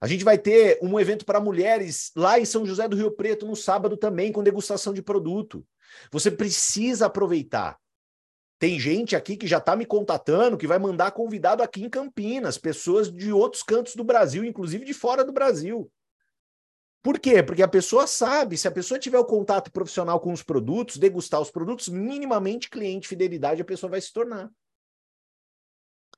A 0.00 0.06
gente 0.06 0.24
vai 0.24 0.38
ter 0.38 0.78
um 0.80 0.98
evento 0.98 1.26
para 1.26 1.38
mulheres 1.38 2.12
lá 2.16 2.40
em 2.40 2.46
São 2.46 2.64
José 2.64 2.88
do 2.88 2.96
Rio 2.96 3.10
Preto 3.10 3.46
no 3.46 3.54
sábado 3.54 3.94
também, 3.94 4.32
com 4.32 4.42
degustação 4.42 4.94
de 4.94 5.02
produto. 5.02 5.62
Você 6.10 6.30
precisa 6.30 7.04
aproveitar. 7.04 7.78
Tem 8.58 8.80
gente 8.80 9.14
aqui 9.14 9.36
que 9.36 9.46
já 9.46 9.58
está 9.58 9.76
me 9.76 9.84
contatando, 9.84 10.56
que 10.56 10.66
vai 10.66 10.78
mandar 10.78 11.10
convidado 11.10 11.62
aqui 11.62 11.84
em 11.84 11.90
Campinas, 11.90 12.56
pessoas 12.56 13.12
de 13.12 13.30
outros 13.30 13.62
cantos 13.62 13.94
do 13.94 14.02
Brasil, 14.02 14.46
inclusive 14.46 14.82
de 14.86 14.94
fora 14.94 15.22
do 15.22 15.30
Brasil. 15.30 15.92
Por 17.02 17.18
quê? 17.18 17.42
Porque 17.42 17.62
a 17.62 17.68
pessoa 17.68 18.06
sabe, 18.06 18.56
se 18.56 18.68
a 18.68 18.70
pessoa 18.70 18.98
tiver 18.98 19.18
o 19.18 19.24
contato 19.24 19.72
profissional 19.72 20.20
com 20.20 20.32
os 20.32 20.42
produtos, 20.42 20.98
degustar 20.98 21.40
os 21.40 21.50
produtos, 21.50 21.88
minimamente 21.88 22.70
cliente 22.70 23.08
fidelidade 23.08 23.60
a 23.60 23.64
pessoa 23.64 23.90
vai 23.90 24.00
se 24.00 24.12
tornar. 24.12 24.48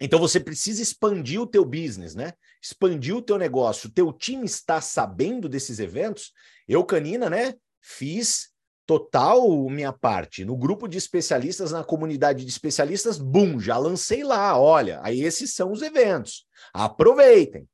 Então 0.00 0.18
você 0.18 0.38
precisa 0.38 0.82
expandir 0.82 1.40
o 1.40 1.46
teu 1.46 1.64
business, 1.64 2.14
né? 2.14 2.34
Expandir 2.62 3.16
o 3.16 3.22
teu 3.22 3.38
negócio. 3.38 3.88
O 3.88 3.92
teu 3.92 4.12
time 4.12 4.44
está 4.44 4.80
sabendo 4.80 5.48
desses 5.48 5.78
eventos? 5.78 6.32
Eu, 6.68 6.84
Canina, 6.84 7.30
né? 7.30 7.54
Fiz 7.80 8.50
total 8.84 9.68
minha 9.70 9.92
parte. 9.92 10.44
No 10.44 10.56
grupo 10.56 10.88
de 10.88 10.98
especialistas, 10.98 11.72
na 11.72 11.84
comunidade 11.84 12.44
de 12.44 12.50
especialistas, 12.50 13.18
bum, 13.18 13.58
já 13.58 13.78
lancei 13.78 14.22
lá. 14.22 14.58
Olha, 14.58 15.00
aí 15.02 15.22
esses 15.22 15.54
são 15.54 15.72
os 15.72 15.80
eventos. 15.80 16.46
Aproveitem. 16.72 17.68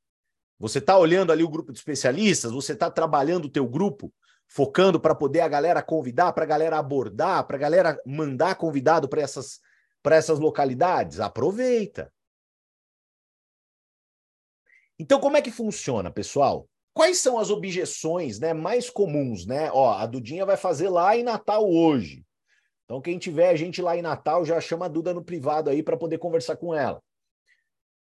Você 0.60 0.78
está 0.78 0.98
olhando 0.98 1.32
ali 1.32 1.42
o 1.42 1.48
grupo 1.48 1.72
de 1.72 1.78
especialistas, 1.78 2.52
você 2.52 2.74
está 2.74 2.90
trabalhando 2.90 3.46
o 3.46 3.50
teu 3.50 3.66
grupo, 3.66 4.12
focando 4.46 5.00
para 5.00 5.14
poder 5.14 5.40
a 5.40 5.48
galera 5.48 5.82
convidar, 5.82 6.34
para 6.34 6.44
a 6.44 6.46
galera 6.46 6.78
abordar, 6.78 7.46
para 7.46 7.56
a 7.56 7.58
galera 7.58 7.98
mandar 8.06 8.56
convidado 8.56 9.08
para 9.08 9.22
essas, 9.22 9.58
essas 10.04 10.38
localidades. 10.38 11.18
Aproveita. 11.18 12.12
Então, 14.98 15.18
como 15.18 15.38
é 15.38 15.42
que 15.42 15.50
funciona, 15.50 16.10
pessoal? 16.10 16.68
Quais 16.92 17.16
são 17.16 17.38
as 17.38 17.48
objeções 17.48 18.38
né, 18.38 18.52
mais 18.52 18.90
comuns? 18.90 19.46
Né? 19.46 19.70
Ó, 19.72 19.94
a 19.94 20.04
Dudinha 20.04 20.44
vai 20.44 20.58
fazer 20.58 20.90
lá 20.90 21.16
em 21.16 21.22
Natal 21.22 21.66
hoje. 21.66 22.22
Então, 22.84 23.00
quem 23.00 23.18
tiver 23.18 23.48
a 23.48 23.56
gente 23.56 23.80
lá 23.80 23.96
em 23.96 24.02
Natal, 24.02 24.44
já 24.44 24.60
chama 24.60 24.84
a 24.84 24.88
Duda 24.88 25.14
no 25.14 25.24
privado 25.24 25.70
aí 25.70 25.82
para 25.82 25.96
poder 25.96 26.18
conversar 26.18 26.56
com 26.56 26.74
ela. 26.74 27.00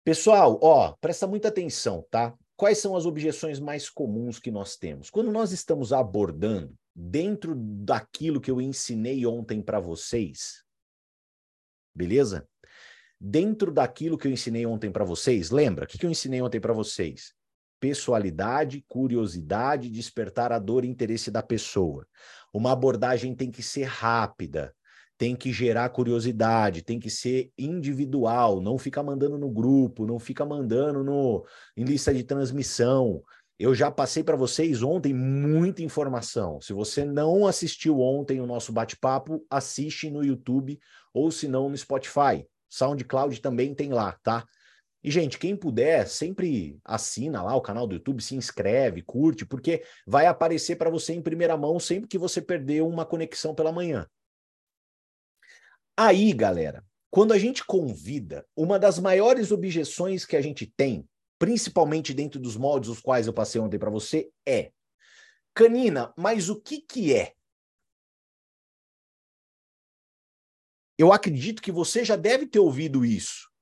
Pessoal, 0.04 0.60
ó, 0.62 0.92
presta 1.00 1.26
muita 1.26 1.48
atenção, 1.48 2.06
tá? 2.12 2.34
Quais 2.58 2.78
são 2.78 2.96
as 2.96 3.06
objeções 3.06 3.58
mais 3.58 3.90
comuns 3.90 4.38
que 4.38 4.52
nós 4.52 4.76
temos? 4.76 5.10
Quando 5.10 5.32
nós 5.32 5.54
estamos 5.54 5.94
abordando 5.94 6.76
dentro 6.94 7.56
daquilo 7.56 8.42
que 8.42 8.52
eu 8.52 8.60
ensinei 8.60 9.26
ontem 9.26 9.62
para 9.62 9.80
vocês, 9.80 10.64
beleza? 11.96 12.46
Dentro 13.18 13.72
daquilo 13.72 14.18
que 14.18 14.28
eu 14.28 14.32
ensinei 14.32 14.66
ontem 14.66 14.92
para 14.92 15.06
vocês, 15.06 15.50
lembra? 15.50 15.86
O 15.86 15.88
que 15.88 16.06
eu 16.06 16.10
ensinei 16.10 16.42
ontem 16.42 16.60
para 16.60 16.74
vocês? 16.74 17.34
Pessoalidade, 17.80 18.84
curiosidade, 18.88 19.90
despertar 19.90 20.52
a 20.52 20.60
dor 20.60 20.84
e 20.84 20.90
interesse 20.90 21.32
da 21.32 21.42
pessoa. 21.42 22.06
Uma 22.54 22.74
abordagem 22.74 23.34
tem 23.34 23.50
que 23.50 23.64
ser 23.64 23.86
rápida, 23.86 24.76
tem 25.24 25.38
que 25.38 25.54
gerar 25.54 25.88
curiosidade, 25.88 26.82
tem 26.82 27.00
que 27.00 27.10
ser 27.10 27.50
individual, 27.58 28.60
não 28.60 28.78
fica 28.78 29.02
mandando 29.02 29.38
no 29.38 29.50
grupo, 29.50 30.06
não 30.06 30.20
fica 30.20 30.46
mandando 30.46 31.02
no 31.02 31.46
em 31.78 31.86
lista 31.86 32.14
de 32.14 32.26
transmissão. 32.26 33.24
Eu 33.58 33.74
já 33.74 33.90
passei 33.90 34.22
para 34.22 34.36
vocês 34.36 34.84
ontem 34.84 35.14
muita 35.14 35.82
informação. 35.82 36.60
Se 36.60 36.74
você 36.74 37.06
não 37.06 37.48
assistiu 37.48 38.02
ontem 38.02 38.42
o 38.42 38.46
nosso 38.46 38.74
bate-papo, 38.74 39.46
assiste 39.50 40.10
no 40.10 40.26
YouTube 40.26 40.78
ou 41.14 41.32
se 41.32 41.48
não 41.48 41.70
no 41.70 41.78
Spotify. 41.78 42.46
SoundCloud 42.70 43.40
também 43.40 43.74
tem 43.74 43.94
lá, 43.94 44.18
tá? 44.22 44.44
E, 45.02 45.10
gente, 45.10 45.40
quem 45.40 45.56
puder, 45.56 46.06
sempre 46.06 46.78
assina 46.84 47.42
lá 47.42 47.56
o 47.56 47.62
canal 47.62 47.88
do 47.88 47.96
YouTube, 47.96 48.22
se 48.22 48.36
inscreve, 48.36 49.02
curte, 49.02 49.46
porque 49.46 49.86
vai 50.06 50.26
aparecer 50.26 50.76
para 50.76 50.90
você 50.90 51.14
em 51.14 51.22
primeira 51.22 51.56
mão 51.56 51.80
sempre 51.80 52.10
que 52.10 52.18
você 52.18 52.42
perder 52.42 52.82
uma 52.82 53.06
conexão 53.06 53.56
pela 53.56 53.72
manhã. 53.72 54.06
Aí, 55.98 56.34
galera, 56.34 56.84
quando 57.12 57.34
a 57.34 57.38
gente 57.38 57.64
convida, 57.64 58.48
uma 58.56 58.80
das 58.80 58.98
maiores 58.98 59.52
objeções 59.52 60.26
que 60.26 60.36
a 60.36 60.42
gente 60.42 60.66
tem, 60.66 61.08
principalmente 61.38 62.14
dentro 62.14 62.40
dos 62.40 62.58
moldes 62.58 62.90
os 62.90 63.00
quais 63.00 63.28
eu 63.28 63.34
passei 63.34 63.62
ontem 63.62 63.78
para 63.78 63.92
você, 63.92 64.32
é: 64.48 64.72
Canina, 65.54 66.12
mas 66.18 66.50
o 66.50 66.60
que 66.60 66.82
que 66.82 67.14
é? 67.14 67.34
Eu 70.98 71.14
acredito 71.14 71.62
que 71.62 71.72
você 71.72 72.04
já 72.04 72.16
deve 72.16 72.48
ter 72.48 72.60
ouvido 72.60 73.06
isso. 73.06 73.53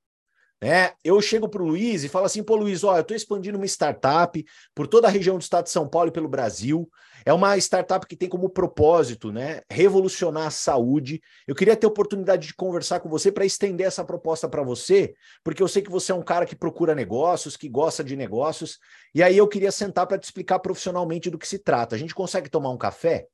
Né? 0.62 0.94
Eu 1.04 1.20
chego 1.22 1.50
para 1.50 1.64
o 1.64 1.66
Luiz 1.66 2.04
e 2.04 2.10
falo 2.10 2.26
assim: 2.26 2.44
pô, 2.44 2.56
Luiz, 2.56 2.84
ó, 2.84 2.96
eu 2.96 3.02
estou 3.02 3.18
expandindo 3.18 3.58
uma 3.58 3.66
startup 3.66 4.46
por 4.76 4.88
toda 4.88 5.08
a 5.08 5.10
região 5.10 5.38
do 5.38 5.42
estado 5.42 5.64
de 5.64 5.72
São 5.72 5.90
Paulo 5.90 6.10
e 6.10 6.12
pelo 6.12 6.28
Brasil. 6.28 6.90
É 7.26 7.34
uma 7.34 7.58
startup 7.58 8.06
que 8.06 8.16
tem 8.16 8.30
como 8.30 8.50
propósito, 8.50 9.32
né, 9.32 9.62
revolucionar 9.70 10.48
a 10.48 10.52
saúde. 10.52 11.22
Eu 11.48 11.56
queria 11.56 11.76
ter 11.76 11.86
oportunidade 11.88 12.48
de 12.48 12.56
conversar 12.56 13.00
com 13.00 13.10
você 13.10 13.32
para 13.32 13.46
estender 13.46 13.86
essa 13.86 14.04
proposta 14.04 14.48
para 14.50 14.64
você, 14.64 15.14
porque 15.44 15.62
eu 15.62 15.68
sei 15.68 15.82
que 15.82 15.90
você 15.90 16.12
é 16.12 16.16
um 16.16 16.24
cara 16.24 16.46
que 16.46 16.56
procura 16.56 16.96
negócios, 16.96 17.56
que 17.56 17.70
gosta 17.70 18.04
de 18.04 18.16
negócios, 18.16 18.80
e 19.14 19.22
aí 19.22 19.38
eu 19.38 19.48
queria 19.48 19.72
sentar 19.72 20.08
para 20.08 20.18
te 20.18 20.24
explicar 20.24 20.60
profissionalmente 20.60 21.30
do 21.30 21.38
que 21.38 21.48
se 21.48 21.60
trata. 21.60 21.96
A 21.96 22.00
gente 22.00 22.16
consegue 22.16 22.50
tomar 22.50 22.70
um 22.70 22.78
café? 22.78 23.28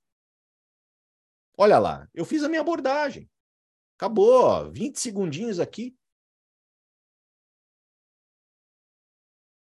Olha 1.57 1.79
lá, 1.79 2.07
eu 2.13 2.25
fiz 2.25 2.43
a 2.43 2.49
minha 2.49 2.61
abordagem. 2.61 3.29
Acabou, 3.97 4.69
20 4.71 4.99
segundinhos 4.99 5.59
aqui. 5.59 5.95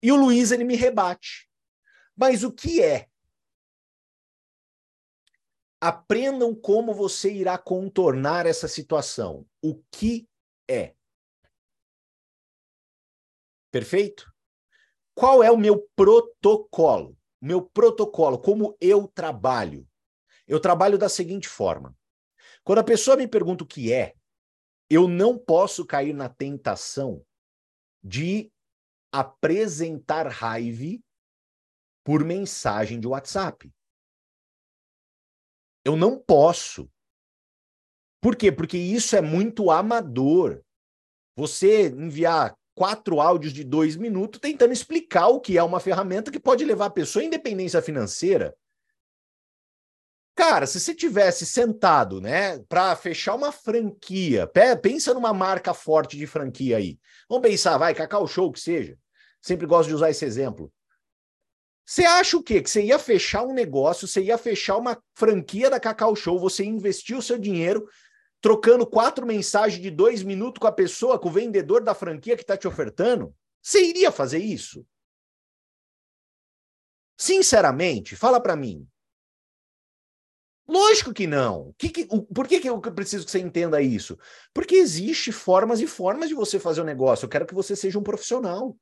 E 0.03 0.11
o 0.11 0.17
Luiz 0.17 0.51
ele 0.51 0.65
me 0.65 0.75
rebate. 0.75 1.49
Mas 2.13 2.43
o 2.43 2.51
que 2.51 2.83
é? 2.83 3.09
Aprendam 5.79 6.53
como 6.53 6.93
você 6.93 7.31
irá 7.31 7.57
contornar 7.57 8.45
essa 8.45 8.67
situação. 8.67 9.47
O 9.61 9.81
que 9.89 10.27
é? 10.69 10.93
Perfeito? 13.71 14.29
Qual 15.15 15.41
é 15.41 15.49
o 15.49 15.57
meu 15.57 15.89
protocolo? 15.95 17.17
Meu 17.41 17.61
protocolo, 17.61 18.37
como 18.37 18.77
eu 18.81 19.07
trabalho? 19.07 19.87
Eu 20.45 20.59
trabalho 20.59 20.97
da 20.97 21.07
seguinte 21.07 21.47
forma: 21.47 21.97
quando 22.63 22.79
a 22.79 22.83
pessoa 22.83 23.15
me 23.15 23.27
pergunta 23.27 23.63
o 23.63 23.67
que 23.67 23.91
é, 23.91 24.15
eu 24.89 25.07
não 25.07 25.37
posso 25.37 25.85
cair 25.85 26.13
na 26.13 26.27
tentação 26.27 27.25
de 28.03 28.52
apresentar 29.13 30.27
raiva 30.27 30.99
por 32.03 32.25
mensagem 32.25 32.99
de 32.99 33.07
WhatsApp. 33.07 33.71
Eu 35.85 35.95
não 35.95 36.17
posso. 36.17 36.89
Por 38.19 38.35
quê? 38.35 38.51
Porque 38.51 38.77
isso 38.77 39.15
é 39.15 39.21
muito 39.21 39.69
amador. 39.69 40.63
Você 41.35 41.89
enviar 41.89 42.57
quatro 42.75 43.21
áudios 43.21 43.53
de 43.53 43.63
dois 43.63 43.95
minutos 43.95 44.39
tentando 44.39 44.73
explicar 44.73 45.27
o 45.27 45.39
que 45.39 45.57
é 45.57 45.63
uma 45.63 45.79
ferramenta 45.79 46.31
que 46.31 46.39
pode 46.39 46.65
levar 46.65 46.87
a 46.87 46.91
pessoa 46.91 47.21
à 47.21 47.25
independência 47.25 47.81
financeira. 47.81 48.55
Cara, 50.35 50.65
se 50.65 50.79
você 50.79 50.95
tivesse 50.95 51.45
sentado, 51.45 52.19
né, 52.19 52.57
para 52.63 52.95
fechar 52.95 53.35
uma 53.35 53.51
franquia, 53.51 54.49
pensa 54.81 55.13
numa 55.13 55.31
marca 55.31 55.75
forte 55.75 56.17
de 56.17 56.25
franquia 56.25 56.77
aí. 56.77 56.99
Vamos 57.29 57.47
pensar, 57.47 57.77
vai, 57.77 57.93
Cacau 57.93 58.27
Show 58.27 58.51
que 58.51 58.59
seja. 58.59 58.97
Sempre 59.43 59.67
gosto 59.67 59.89
de 59.89 59.95
usar 59.95 60.09
esse 60.09 60.23
exemplo. 60.23 60.71
Você 61.85 62.05
acha 62.05 62.37
o 62.37 62.41
quê? 62.41 62.61
Que 62.61 62.69
você 62.69 62.81
ia 62.81 62.97
fechar 62.97 63.43
um 63.43 63.53
negócio, 63.53 64.07
você 64.07 64.23
ia 64.23 64.37
fechar 64.37 64.77
uma 64.77 64.97
franquia 65.13 65.69
da 65.69 65.81
Cacau 65.81 66.15
Show, 66.15 66.39
você 66.39 66.63
investiu 66.63 67.17
o 67.17 67.21
seu 67.21 67.37
dinheiro 67.37 67.85
trocando 68.39 68.87
quatro 68.87 69.25
mensagens 69.25 69.81
de 69.81 69.91
dois 69.91 70.23
minutos 70.23 70.61
com 70.61 70.67
a 70.67 70.71
pessoa, 70.71 71.19
com 71.19 71.27
o 71.27 71.31
vendedor 71.31 71.83
da 71.83 71.93
franquia 71.93 72.37
que 72.37 72.41
está 72.41 72.55
te 72.55 72.67
ofertando? 72.69 73.35
Você 73.61 73.83
iria 73.83 74.13
fazer 74.13 74.39
isso? 74.39 74.85
Sinceramente, 77.17 78.15
fala 78.15 78.41
para 78.41 78.55
mim. 78.55 78.87
Lógico 80.65 81.13
que 81.13 81.27
não. 81.27 81.73
Que 81.77 81.89
que, 81.89 82.05
por 82.33 82.47
que, 82.47 82.61
que 82.61 82.69
eu 82.69 82.79
preciso 82.79 83.25
que 83.25 83.31
você 83.31 83.39
entenda 83.39 83.81
isso? 83.81 84.17
Porque 84.53 84.75
existe 84.75 85.33
formas 85.33 85.81
e 85.81 85.87
formas 85.87 86.29
de 86.29 86.35
você 86.35 86.57
fazer 86.59 86.79
o 86.79 86.83
um 86.83 86.87
negócio. 86.87 87.25
Eu 87.25 87.29
quero 87.29 87.45
que 87.45 87.53
você 87.53 87.75
seja 87.75 87.99
um 87.99 88.03
profissional. 88.03 88.77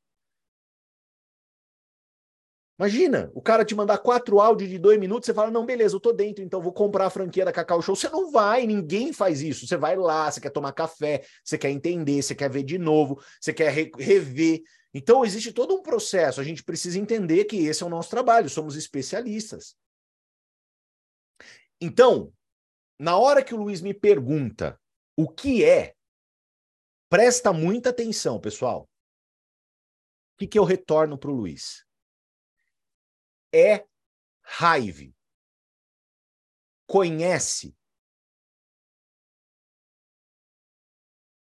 Imagina, 2.81 3.31
o 3.35 3.41
cara 3.43 3.63
te 3.63 3.75
mandar 3.75 3.99
quatro 3.99 4.39
áudios 4.39 4.67
de 4.67 4.79
dois 4.79 4.99
minutos, 4.99 5.27
você 5.27 5.35
fala, 5.35 5.51
não, 5.51 5.67
beleza, 5.67 5.95
eu 5.95 5.99
tô 5.99 6.11
dentro, 6.11 6.43
então 6.43 6.59
vou 6.59 6.73
comprar 6.73 7.05
a 7.05 7.09
franquia 7.11 7.45
da 7.45 7.51
Cacau 7.51 7.79
Show. 7.79 7.95
Você 7.95 8.09
não 8.09 8.31
vai, 8.31 8.65
ninguém 8.65 9.13
faz 9.13 9.39
isso. 9.39 9.67
Você 9.67 9.77
vai 9.77 9.95
lá, 9.95 10.31
você 10.31 10.41
quer 10.41 10.49
tomar 10.49 10.71
café, 10.71 11.23
você 11.43 11.59
quer 11.59 11.69
entender, 11.69 12.23
você 12.23 12.33
quer 12.33 12.49
ver 12.49 12.63
de 12.63 12.79
novo, 12.79 13.23
você 13.39 13.53
quer 13.53 13.71
re 13.71 13.91
rever. 13.99 14.63
Então, 14.95 15.23
existe 15.23 15.53
todo 15.53 15.75
um 15.75 15.83
processo. 15.83 16.41
A 16.41 16.43
gente 16.43 16.63
precisa 16.63 16.97
entender 16.97 17.45
que 17.45 17.67
esse 17.67 17.83
é 17.83 17.85
o 17.85 17.89
nosso 17.89 18.09
trabalho, 18.09 18.49
somos 18.49 18.75
especialistas. 18.75 19.75
Então, 21.79 22.33
na 22.99 23.15
hora 23.15 23.43
que 23.43 23.53
o 23.53 23.57
Luiz 23.57 23.79
me 23.79 23.93
pergunta 23.93 24.81
o 25.15 25.29
que 25.29 25.63
é, 25.63 25.93
presta 27.11 27.53
muita 27.53 27.91
atenção, 27.91 28.39
pessoal. 28.39 28.89
O 30.33 30.39
que, 30.39 30.47
que 30.47 30.57
eu 30.57 30.63
retorno 30.63 31.15
para 31.15 31.29
o 31.29 31.35
Luiz? 31.35 31.85
É 33.53 33.85
raiva. 34.43 35.13
Conhece. 36.87 37.75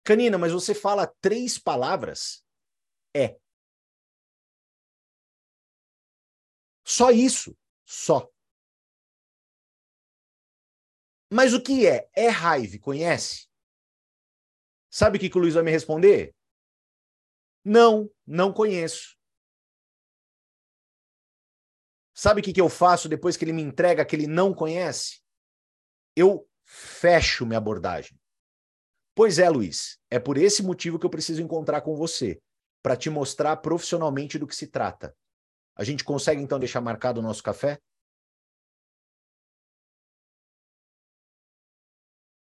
Canina, 0.05 0.39
mas 0.39 0.53
você 0.53 0.75
fala 0.75 1.07
três 1.21 1.59
palavras? 1.59 2.45
É. 3.15 3.39
Só 6.85 7.11
isso. 7.11 7.57
Só. 7.85 8.31
Mas 11.33 11.55
o 11.55 11.63
que 11.63 11.87
é? 11.87 12.11
É 12.15 12.29
raiva, 12.29 12.77
conhece? 12.81 13.49
Sabe 14.91 15.17
o 15.17 15.21
que, 15.21 15.31
que 15.31 15.39
o 15.39 15.41
Luiz 15.41 15.55
vai 15.55 15.63
me 15.63 15.71
responder? 15.71 16.35
Não, 17.65 18.11
não 18.27 18.53
conheço. 18.53 19.17
Sabe 22.21 22.43
o 22.43 22.45
que, 22.45 22.53
que 22.53 22.61
eu 22.61 22.69
faço 22.69 23.09
depois 23.09 23.35
que 23.35 23.47
ele 23.47 23.53
me 23.55 23.63
entrega 23.63 24.05
que 24.05 24.15
ele 24.15 24.27
não 24.27 24.53
conhece? 24.53 25.23
Eu 26.15 26.47
fecho 26.67 27.47
minha 27.47 27.57
abordagem. 27.57 28.15
Pois 29.15 29.39
é, 29.39 29.49
Luiz, 29.49 29.99
é 30.11 30.19
por 30.19 30.37
esse 30.37 30.63
motivo 30.63 30.99
que 30.99 31.07
eu 31.07 31.11
preciso 31.11 31.41
encontrar 31.41 31.81
com 31.81 31.97
você, 31.97 32.39
para 32.83 32.95
te 32.95 33.09
mostrar 33.09 33.57
profissionalmente 33.57 34.39
do 34.39 34.47
que 34.47 34.55
se 34.55 34.67
trata. 34.67 35.17
A 35.75 35.83
gente 35.83 36.05
consegue 36.05 36.43
então 36.43 36.59
deixar 36.59 36.83
marcado 36.83 37.21
o 37.21 37.23
nosso 37.23 37.43
café? 37.43 37.81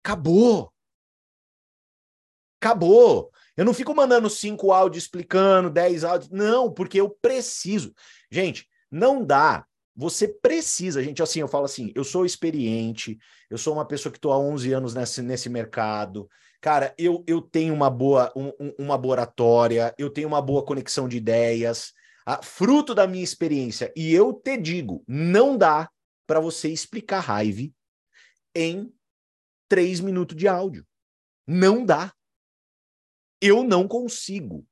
Acabou! 0.03 0.73
Acabou! 2.61 3.31
Eu 3.55 3.63
não 3.63 3.73
fico 3.73 3.95
mandando 3.95 4.29
cinco 4.29 4.73
áudios 4.73 5.05
explicando, 5.05 5.69
dez 5.69 6.03
áudios. 6.03 6.29
Não, 6.29 6.69
porque 6.69 6.99
eu 6.99 7.09
preciso. 7.09 7.93
Gente, 8.29 8.67
não 8.91 9.25
dá 9.25 9.68
você 9.99 10.29
precisa, 10.29 11.03
gente, 11.03 11.21
assim, 11.21 11.41
eu 11.41 11.47
falo 11.49 11.65
assim, 11.65 11.91
eu 11.93 12.05
sou 12.05 12.25
experiente, 12.25 13.19
eu 13.49 13.57
sou 13.57 13.73
uma 13.73 13.85
pessoa 13.85 14.09
que 14.09 14.17
estou 14.17 14.31
há 14.31 14.39
11 14.39 14.71
anos 14.71 14.93
nesse, 14.93 15.21
nesse 15.21 15.49
mercado, 15.49 16.29
cara, 16.62 16.95
eu, 16.97 17.21
eu 17.27 17.41
tenho 17.41 17.73
uma 17.73 17.89
boa, 17.89 18.31
um, 18.33 18.53
uma 18.79 19.05
oratória, 19.05 19.93
eu 19.97 20.09
tenho 20.09 20.29
uma 20.29 20.41
boa 20.41 20.63
conexão 20.63 21.05
de 21.05 21.17
ideias, 21.17 21.91
a, 22.25 22.41
fruto 22.41 22.95
da 22.95 23.05
minha 23.05 23.25
experiência, 23.25 23.91
e 23.93 24.13
eu 24.13 24.31
te 24.31 24.55
digo, 24.55 25.03
não 25.05 25.57
dá 25.57 25.89
para 26.25 26.39
você 26.39 26.69
explicar 26.69 27.19
raiva 27.19 27.69
em 28.55 28.89
três 29.67 29.99
minutos 29.99 30.38
de 30.38 30.47
áudio. 30.47 30.88
Não 31.45 31.85
dá. 31.85 32.13
Eu 33.41 33.65
não 33.65 33.85
consigo. 33.85 34.65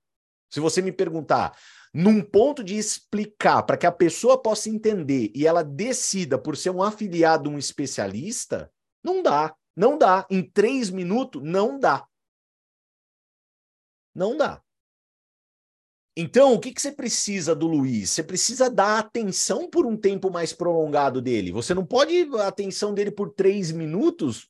Se 0.49 0.61
você 0.61 0.81
me 0.81 0.93
perguntar, 0.93 1.53
num 1.97 2.21
ponto 2.21 2.63
de 2.63 2.77
explicar 2.77 3.63
para 3.63 3.75
que 3.75 3.88
a 3.88 3.91
pessoa 3.91 4.39
possa 4.39 4.69
entender 4.69 5.31
e 5.33 5.47
ela 5.47 5.63
decida 5.63 6.38
por 6.38 6.55
ser 6.55 6.69
um 6.69 6.83
afiliado, 6.83 7.49
um 7.49 7.57
especialista, 7.57 8.71
não 9.03 9.23
dá. 9.23 9.55
Não 9.75 9.97
dá. 9.97 10.23
Em 10.29 10.43
três 10.43 10.91
minutos, 10.91 11.41
não 11.43 11.79
dá. 11.79 12.07
Não 14.13 14.38
dá. 14.38 14.62
Então, 16.15 16.53
o 16.53 16.60
que, 16.60 16.71
que 16.71 16.79
você 16.79 16.91
precisa 16.91 17.55
do 17.55 17.65
Luiz? 17.65 18.12
Você 18.12 18.23
precisa 18.23 18.69
dar 18.69 18.99
atenção 18.99 19.67
por 19.67 19.88
um 19.88 19.97
tempo 19.97 20.29
mais 20.29 20.53
prolongado 20.53 21.19
dele. 21.19 21.51
Você 21.51 21.73
não 21.73 21.86
pode 21.86 22.29
a 22.36 22.47
atenção 22.47 22.93
dele 22.93 23.10
por 23.10 23.33
três 23.33 23.71
minutos. 23.71 24.47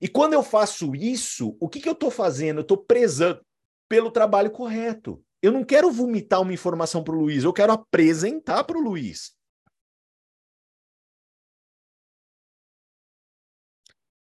E 0.00 0.06
quando 0.06 0.34
eu 0.34 0.44
faço 0.44 0.94
isso, 0.94 1.56
o 1.58 1.68
que, 1.68 1.80
que 1.80 1.88
eu 1.88 1.92
estou 1.92 2.10
fazendo? 2.10 2.58
Eu 2.58 2.62
estou 2.62 2.78
prezando 2.78 3.44
pelo 3.88 4.12
trabalho 4.12 4.52
correto. 4.52 5.20
Eu 5.42 5.52
não 5.52 5.64
quero 5.64 5.90
vomitar 5.90 6.40
uma 6.40 6.52
informação 6.52 7.02
para 7.02 7.14
o 7.14 7.18
Luiz, 7.18 7.44
eu 7.44 7.52
quero 7.52 7.72
apresentar 7.72 8.64
para 8.64 8.76
o 8.76 8.80
Luiz. 8.80 9.34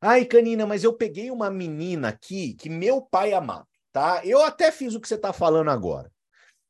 Ai, 0.00 0.24
Canina, 0.24 0.64
mas 0.64 0.84
eu 0.84 0.92
peguei 0.92 1.30
uma 1.30 1.50
menina 1.50 2.08
aqui 2.08 2.54
que 2.54 2.70
meu 2.70 3.02
pai 3.02 3.32
amava, 3.32 3.66
tá? 3.92 4.24
Eu 4.24 4.42
até 4.42 4.70
fiz 4.70 4.94
o 4.94 5.00
que 5.00 5.08
você 5.08 5.16
está 5.16 5.32
falando 5.32 5.70
agora. 5.70 6.12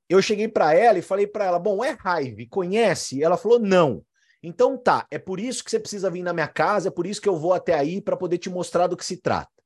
Eu 0.09 0.23
cheguei 0.23 0.49
para 0.49 0.73
ela 0.75 0.99
e 0.99 1.03
falei 1.03 1.27
para 1.27 1.45
ela: 1.45 1.59
Bom, 1.59 1.85
é 1.85 1.91
raiva, 1.91 2.41
conhece? 2.49 3.23
Ela 3.23 3.37
falou: 3.37 3.59
Não. 3.59 4.03
Então 4.43 4.79
tá, 4.79 5.07
é 5.11 5.19
por 5.19 5.41
isso 5.41 5.63
que 5.63 5.71
você 5.71 5.79
precisa 5.81 6.11
vir 6.11 6.23
na 6.23 6.33
minha 6.33 6.49
casa, 6.49 6.89
é 6.89 6.91
por 6.91 7.07
isso 7.07 7.21
que 7.21 7.29
eu 7.29 7.37
vou 7.37 7.53
até 7.53 7.75
aí 7.75 8.01
para 8.01 8.17
poder 8.17 8.39
te 8.39 8.49
mostrar 8.49 8.87
do 8.87 8.97
que 8.97 9.05
se 9.05 9.19
trata. 9.19 9.58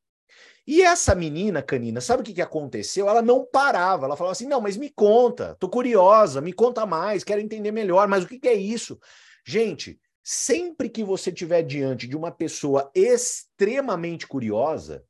E 0.66 0.81
essa 0.81 1.14
menina, 1.14 1.61
Canina, 1.61 2.01
sabe 2.01 2.22
o 2.22 2.25
que, 2.25 2.35
que 2.35 2.42
aconteceu? 2.42 3.09
Ela 3.09 3.20
não 3.20 3.44
parava, 3.44 4.07
ela 4.07 4.16
falava 4.16 4.33
assim: 4.33 4.46
não, 4.46 4.61
mas 4.61 4.77
me 4.77 4.90
conta, 4.90 5.57
tô 5.57 5.68
curiosa, 5.68 6.40
me 6.40 6.53
conta 6.53 6.87
mais, 6.87 7.25
quero 7.25 7.40
entender 7.40 7.72
melhor, 7.72 8.07
mas 8.07 8.25
o 8.25 8.29
que, 8.29 8.38
que 8.38 8.48
é 8.48 8.55
isso? 8.55 8.98
Gente, 9.44 10.01
sempre 10.22 10.88
que 10.88 11.03
você 11.03 11.31
estiver 11.31 11.62
diante 11.62 12.07
de 12.07 12.16
uma 12.16 12.31
pessoa 12.31 12.90
extremamente 12.94 14.27
curiosa, 14.27 15.05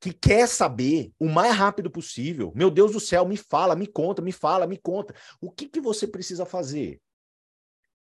que 0.00 0.12
quer 0.12 0.48
saber 0.48 1.12
o 1.18 1.28
mais 1.28 1.54
rápido 1.54 1.90
possível, 1.90 2.50
meu 2.56 2.70
Deus 2.70 2.92
do 2.92 2.98
céu, 2.98 3.26
me 3.26 3.36
fala, 3.36 3.76
me 3.76 3.86
conta, 3.86 4.22
me 4.22 4.32
fala, 4.32 4.66
me 4.66 4.78
conta. 4.78 5.14
O 5.40 5.50
que, 5.50 5.68
que 5.68 5.80
você 5.80 6.08
precisa 6.08 6.46
fazer? 6.46 7.00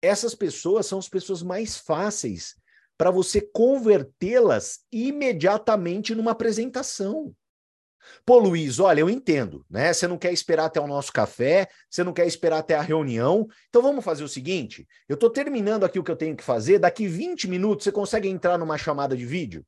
Essas 0.01 0.35
pessoas 0.35 0.87
são 0.87 0.99
as 0.99 1.09
pessoas 1.09 1.42
mais 1.42 1.77
fáceis 1.77 2.55
para 3.00 3.10
você 3.10 3.40
convertê-las 3.40 4.80
imediatamente 4.92 6.14
numa 6.14 6.32
apresentação. 6.32 7.34
Pô, 8.26 8.38
Luiz, 8.38 8.78
olha, 8.78 9.00
eu 9.00 9.08
entendo, 9.08 9.64
né? 9.70 9.90
Você 9.90 10.06
não 10.06 10.18
quer 10.18 10.34
esperar 10.34 10.66
até 10.66 10.78
o 10.78 10.86
nosso 10.86 11.10
café, 11.10 11.66
você 11.88 12.04
não 12.04 12.12
quer 12.12 12.26
esperar 12.26 12.58
até 12.58 12.74
a 12.74 12.82
reunião. 12.82 13.48
Então 13.70 13.80
vamos 13.80 14.04
fazer 14.04 14.22
o 14.22 14.28
seguinte: 14.28 14.86
eu 15.08 15.14
estou 15.14 15.30
terminando 15.30 15.84
aqui 15.84 15.98
o 15.98 16.04
que 16.04 16.10
eu 16.10 16.16
tenho 16.16 16.36
que 16.36 16.44
fazer, 16.44 16.78
daqui 16.78 17.06
20 17.06 17.48
minutos 17.48 17.84
você 17.84 17.92
consegue 17.92 18.28
entrar 18.28 18.58
numa 18.58 18.76
chamada 18.76 19.16
de 19.16 19.24
vídeo? 19.24 19.64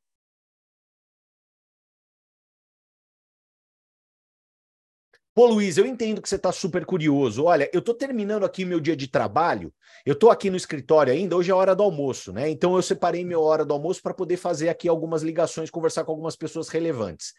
Pô, 5.35 5.47
Luiz, 5.47 5.79
eu 5.79 5.87
entendo 5.87 6.21
que 6.21 6.29
você 6.29 6.37
está 6.37 6.53
super 6.53 6.85
curioso. 6.85 7.45
Olha, 7.45 7.71
eu 7.73 7.79
estou 7.79 7.95
terminando 7.95 8.45
aqui 8.45 8.67
meu 8.67 8.79
dia 8.79 8.95
de 8.95 9.09
trabalho, 9.09 9.73
eu 10.05 10.13
estou 10.13 10.31
aqui 10.31 10.51
no 10.51 10.59
escritório 10.59 11.11
ainda, 11.11 11.35
hoje 11.35 11.51
é 11.51 11.55
hora 11.55 11.75
do 11.75 11.83
almoço, 11.83 12.35
né? 12.35 12.51
Então 12.51 12.77
eu 12.77 12.83
separei 12.83 13.25
minha 13.25 13.39
hora 13.39 13.65
do 13.65 13.73
almoço 13.73 14.03
para 14.03 14.13
poder 14.13 14.37
fazer 14.37 14.69
aqui 14.69 14.89
algumas 14.89 15.23
ligações, 15.23 15.71
conversar 15.71 16.05
com 16.05 16.13
algumas 16.13 16.37
pessoas 16.37 16.69
relevantes. 16.69 17.33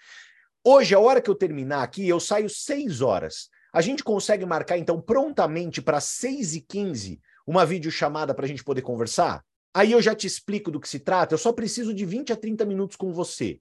Hoje, 0.65 0.95
a 0.95 0.99
hora 0.99 1.21
que 1.21 1.29
eu 1.29 1.35
terminar 1.35 1.83
aqui, 1.83 2.09
eu 2.09 2.19
saio 2.19 2.49
seis 2.49 2.99
horas. 2.99 3.47
A 3.71 3.79
gente 3.79 4.03
consegue 4.03 4.43
marcar, 4.43 4.79
então, 4.79 4.99
prontamente 4.99 5.79
para 5.79 5.99
6 5.99 6.55
e 6.55 6.61
15 6.61 7.21
uma 7.45 7.63
videochamada 7.63 8.33
para 8.33 8.45
a 8.45 8.47
gente 8.47 8.63
poder 8.63 8.81
conversar? 8.81 9.43
Aí 9.71 9.91
eu 9.91 10.01
já 10.01 10.15
te 10.15 10.25
explico 10.25 10.71
do 10.71 10.79
que 10.79 10.89
se 10.89 10.99
trata, 10.99 11.35
eu 11.35 11.39
só 11.39 11.53
preciso 11.53 11.93
de 11.93 12.05
20 12.05 12.33
a 12.33 12.35
30 12.35 12.65
minutos 12.65 12.95
com 12.95 13.13
você. 13.13 13.59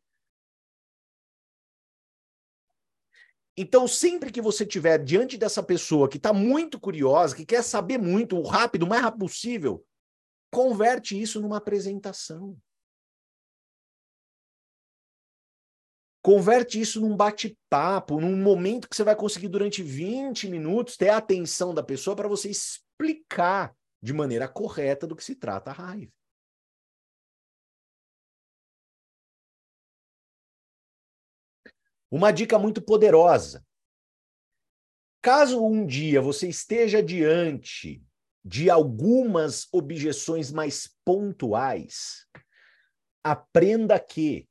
Então, 3.57 3.87
sempre 3.87 4.33
que 4.33 4.41
você 4.41 4.65
estiver 4.65 4.99
diante 5.03 5.37
dessa 5.37 5.63
pessoa 5.63 6.09
que 6.09 6.17
está 6.17 6.33
muito 6.33 6.81
curiosa, 6.81 7.37
que 7.37 7.45
quer 7.45 7.63
saber 7.63 7.99
muito, 7.99 8.37
o 8.37 8.43
rápido, 8.43 8.85
o 8.85 8.89
mais 8.89 9.03
rápido 9.03 9.21
possível, 9.21 9.85
converte 10.51 11.21
isso 11.21 11.41
numa 11.41 11.59
apresentação. 11.59 12.57
Converte 16.23 16.81
isso 16.81 17.01
num 17.01 17.17
bate-papo, 17.17 18.21
num 18.21 18.37
momento 18.37 18.89
que 18.89 18.95
você 18.95 19.03
vai 19.03 19.17
conseguir 19.17 19.49
durante 19.49 19.83
20 19.83 20.49
minutos 20.49 20.97
ter 20.97 21.09
a 21.09 21.17
atenção 21.17 21.75
da 21.75 21.83
pessoa 21.83 22.15
para 22.15 22.29
você 22.29 22.49
explicar 22.49 23.75
de 24.01 24.13
maneira 24.13 24.49
correta 24.49 25.07
do 25.07 25.17
que 25.17 25.25
se 25.25 25.35
trata 25.35 25.71
a 25.71 25.75
raiva. 25.75 26.13
Uma 32.13 32.31
dica 32.31 32.59
muito 32.59 32.83
poderosa. 32.83 33.65
Caso 35.23 35.65
um 35.65 35.87
dia 35.87 36.21
você 36.21 36.47
esteja 36.47 37.03
diante 37.03 38.05
de 38.45 38.69
algumas 38.69 39.67
objeções 39.73 40.53
mais 40.53 40.95
pontuais, 41.07 42.27
aprenda 43.25 43.99
que 43.99 44.47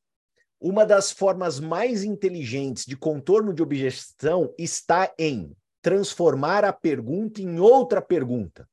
uma 0.59 0.87
das 0.87 1.11
formas 1.11 1.59
mais 1.59 2.03
inteligentes 2.03 2.83
de 2.83 2.97
contorno 2.97 3.53
de 3.53 3.61
objeção 3.61 4.55
está 4.57 5.13
em 5.19 5.55
transformar 5.83 6.65
a 6.65 6.73
pergunta 6.73 7.43
em 7.43 7.59
outra 7.59 8.01
pergunta. 8.01 8.67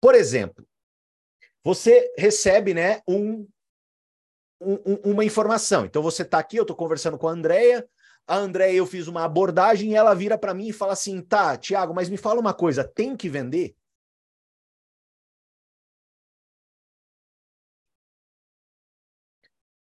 Por 0.00 0.16
exemplo, 0.16 0.66
você 1.62 2.12
recebe 2.18 2.74
né, 2.74 3.02
um 3.06 3.46
um, 4.60 5.12
uma 5.12 5.24
informação. 5.24 5.84
Então 5.84 6.02
você 6.02 6.22
está 6.22 6.38
aqui, 6.38 6.56
eu 6.56 6.62
estou 6.62 6.76
conversando 6.76 7.18
com 7.18 7.28
a 7.28 7.32
Andrea, 7.32 7.86
a 8.26 8.36
Andrea 8.36 8.72
eu 8.72 8.86
fiz 8.86 9.06
uma 9.06 9.24
abordagem 9.24 9.92
e 9.92 9.94
ela 9.94 10.14
vira 10.14 10.38
para 10.38 10.54
mim 10.54 10.68
e 10.68 10.72
fala 10.72 10.92
assim: 10.94 11.20
tá, 11.20 11.56
Tiago, 11.56 11.94
mas 11.94 12.08
me 12.08 12.16
fala 12.16 12.40
uma 12.40 12.54
coisa, 12.54 12.84
tem 12.84 13.16
que 13.16 13.28
vender? 13.28 13.74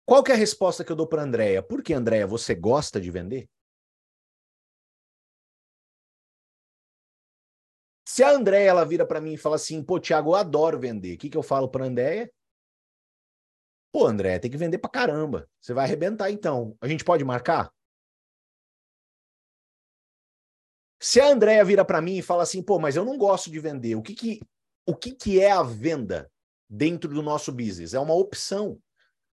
Qual 0.04 0.22
que 0.24 0.32
é 0.32 0.34
a 0.34 0.38
resposta 0.38 0.82
que 0.84 0.90
eu 0.90 0.96
dou 0.96 1.06
para 1.06 1.22
Andrea? 1.22 1.62
Por 1.62 1.82
que, 1.82 1.92
Andrea, 1.92 2.26
você 2.26 2.54
gosta 2.54 3.00
de 3.00 3.10
vender? 3.10 3.48
Se 8.06 8.22
a 8.22 8.30
Andrea 8.30 8.70
ela 8.70 8.84
vira 8.84 9.06
para 9.06 9.20
mim 9.20 9.34
e 9.34 9.36
fala 9.36 9.56
assim, 9.56 9.82
pô, 9.84 10.00
Tiago, 10.00 10.30
eu 10.30 10.34
adoro 10.34 10.80
vender, 10.80 11.14
o 11.14 11.18
que, 11.18 11.28
que 11.28 11.36
eu 11.36 11.42
falo 11.42 11.68
para 11.68 11.84
a 11.84 11.86
Andrea? 11.88 12.30
Pô, 13.92 14.06
André, 14.06 14.38
tem 14.38 14.50
que 14.50 14.56
vender 14.56 14.78
pra 14.78 14.90
caramba. 14.90 15.48
Você 15.60 15.72
vai 15.72 15.84
arrebentar 15.84 16.30
então. 16.30 16.76
A 16.80 16.86
gente 16.86 17.04
pode 17.04 17.24
marcar? 17.24 17.72
Se 21.00 21.20
a 21.20 21.28
Andréia 21.28 21.64
vira 21.64 21.84
para 21.84 22.00
mim 22.00 22.18
e 22.18 22.22
fala 22.22 22.42
assim, 22.42 22.62
pô, 22.62 22.78
mas 22.78 22.96
eu 22.96 23.04
não 23.04 23.16
gosto 23.16 23.50
de 23.50 23.60
vender, 23.60 23.94
o 23.94 24.02
que 24.02 24.14
que, 24.14 24.40
o 24.84 24.96
que 24.96 25.12
que 25.12 25.40
é 25.40 25.52
a 25.52 25.62
venda 25.62 26.30
dentro 26.68 27.08
do 27.08 27.22
nosso 27.22 27.52
business? 27.52 27.94
É 27.94 28.00
uma 28.00 28.14
opção. 28.14 28.78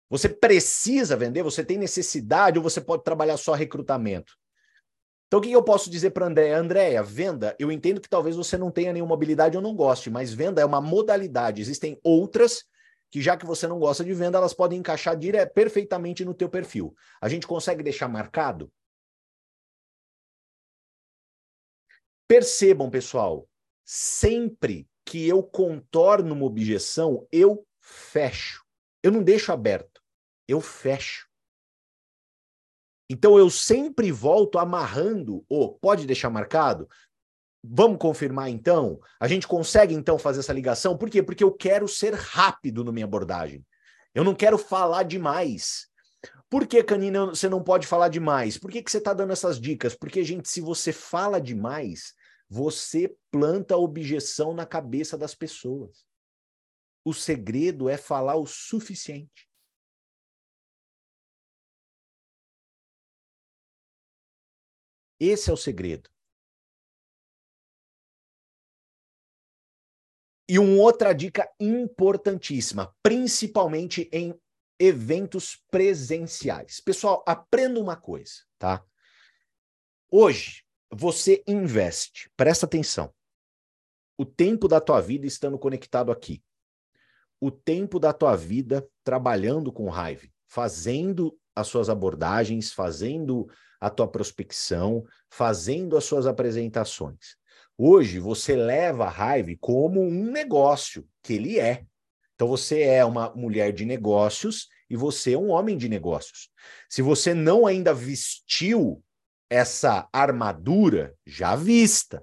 Você 0.10 0.30
precisa 0.30 1.16
vender, 1.16 1.44
você 1.44 1.64
tem 1.64 1.78
necessidade 1.78 2.58
ou 2.58 2.64
você 2.64 2.82
pode 2.82 3.04
trabalhar 3.04 3.38
só 3.38 3.54
recrutamento? 3.54 4.34
Então, 5.28 5.40
o 5.40 5.44
que 5.44 5.52
eu 5.52 5.64
posso 5.64 5.92
dizer 5.92 6.10
para 6.10 6.26
a 6.26 6.30
Andréia? 6.30 6.58
Andréia, 6.58 7.04
venda, 7.04 7.56
eu 7.60 7.72
entendo 7.72 8.02
que 8.02 8.10
talvez 8.10 8.36
você 8.36 8.58
não 8.58 8.72
tenha 8.72 8.92
nenhuma 8.92 9.14
habilidade 9.14 9.56
ou 9.56 9.62
não 9.62 9.76
goste, 9.76 10.10
mas 10.10 10.34
venda 10.34 10.60
é 10.60 10.66
uma 10.66 10.82
modalidade. 10.82 11.62
Existem 11.62 12.00
outras 12.04 12.64
que 13.12 13.22
já 13.22 13.36
que 13.36 13.46
você 13.46 13.68
não 13.68 13.80
gosta 13.80 14.04
de 14.04 14.14
venda, 14.14 14.38
elas 14.38 14.54
podem 14.54 14.80
encaixar 14.80 15.18
dire... 15.18 15.46
perfeitamente 15.48 16.24
no 16.24 16.34
teu 16.34 16.50
perfil. 16.50 16.96
A 17.22 17.28
gente 17.28 17.48
consegue 17.48 17.84
deixar 17.84 18.08
marcado? 18.08 18.72
Percebam, 22.28 22.90
pessoal, 22.90 23.50
sempre 23.84 24.88
que 25.04 25.28
eu 25.28 25.42
contorno 25.42 26.36
uma 26.36 26.46
objeção, 26.46 27.28
eu 27.32 27.66
fecho. 27.82 28.64
Eu 29.02 29.12
não 29.12 29.24
deixo 29.24 29.52
aberto, 29.52 30.00
eu 30.48 30.62
fecho. 30.62 31.28
Então 33.10 33.40
eu 33.40 33.50
sempre 33.50 34.12
volto 34.12 34.60
amarrando 34.60 35.44
o 35.50 35.74
pode 35.74 36.06
deixar 36.06 36.30
marcado? 36.30 36.88
Vamos 37.64 38.00
confirmar 38.00 38.50
então? 38.50 39.00
A 39.20 39.28
gente 39.28 39.48
consegue 39.48 39.94
então 39.94 40.18
fazer 40.18 40.40
essa 40.40 40.54
ligação? 40.54 40.98
Por 40.98 41.10
quê? 41.10 41.22
Porque 41.22 41.44
eu 41.44 41.52
quero 41.52 41.88
ser 41.88 42.14
rápido 42.14 42.84
na 42.84 42.92
minha 42.92 43.06
abordagem. 43.06 43.66
Eu 44.14 44.24
não 44.24 44.34
quero 44.34 44.58
falar 44.58 45.04
demais. 45.04 45.88
Por 46.50 46.66
que, 46.66 46.84
Canina, 46.84 47.28
você 47.28 47.48
não 47.48 47.64
pode 47.64 47.86
falar 47.86 48.08
demais? 48.08 48.58
Por 48.58 48.72
que, 48.72 48.82
que 48.82 48.90
você 48.90 48.98
está 48.98 49.14
dando 49.14 49.34
essas 49.34 49.60
dicas? 49.60 49.94
Porque, 49.96 50.24
gente, 50.24 50.50
se 50.50 50.62
você 50.62 50.92
fala 50.92 51.40
demais, 51.40 52.14
você 52.50 53.16
planta 53.30 53.78
objeção 53.78 54.54
na 54.54 54.66
cabeça 54.66 55.18
das 55.18 55.36
pessoas. 55.36 56.04
O 57.06 57.14
segredo 57.14 57.88
é 57.88 57.98
falar 57.98 58.36
o 58.36 58.48
suficiente. 58.48 59.48
Esse 65.20 65.50
é 65.50 65.54
o 65.54 65.58
segredo. 65.58 66.10
E 70.50 70.58
uma 70.58 70.82
outra 70.82 71.14
dica 71.14 71.48
importantíssima, 71.60 72.92
principalmente 73.04 74.10
em 74.12 74.34
eventos 74.80 75.64
presenciais. 75.70 76.80
Pessoal, 76.80 77.24
aprenda 77.28 77.80
uma 77.80 77.96
coisa, 77.96 78.34
tá? 78.58 78.84
Hoje, 80.10 80.64
você 80.92 81.44
investe, 81.46 82.32
presta 82.36 82.66
atenção, 82.66 83.14
o 84.18 84.26
tempo 84.26 84.68
da 84.68 84.82
tua 84.82 85.00
vida 85.00 85.28
estando 85.28 85.60
conectado 85.60 86.12
aqui. 86.12 86.44
O 87.40 87.52
tempo 87.52 88.00
da 88.00 88.12
tua 88.12 88.36
vida 88.36 88.90
trabalhando 89.04 89.72
com 89.72 89.88
raiva, 89.88 90.28
fazendo 90.48 91.40
as 91.56 91.68
suas 91.68 91.90
abordagens, 91.90 92.74
fazendo 92.74 93.48
a 93.80 93.90
tua 93.90 94.08
prospecção, 94.08 95.06
fazendo 95.30 95.96
as 95.96 96.06
suas 96.06 96.26
apresentações. 96.26 97.38
Hoje 97.82 98.20
você 98.20 98.58
leva 98.58 99.06
a 99.06 99.10
raiva 99.10 99.52
como 99.58 100.02
um 100.02 100.30
negócio, 100.30 101.08
que 101.24 101.36
ele 101.36 101.58
é. 101.58 101.86
Então 102.36 102.46
você 102.46 102.82
é 102.82 103.06
uma 103.06 103.34
mulher 103.34 103.72
de 103.72 103.86
negócios 103.86 104.68
e 104.90 104.98
você 104.98 105.32
é 105.32 105.38
um 105.38 105.48
homem 105.48 105.78
de 105.78 105.88
negócios. 105.88 106.50
Se 106.90 107.02
você 107.02 107.34
não 107.34 107.66
ainda 107.66 107.94
vestiu 107.94 109.02
essa 109.50 110.10
armadura, 110.12 111.16
já 111.26 111.56
vista. 111.56 112.22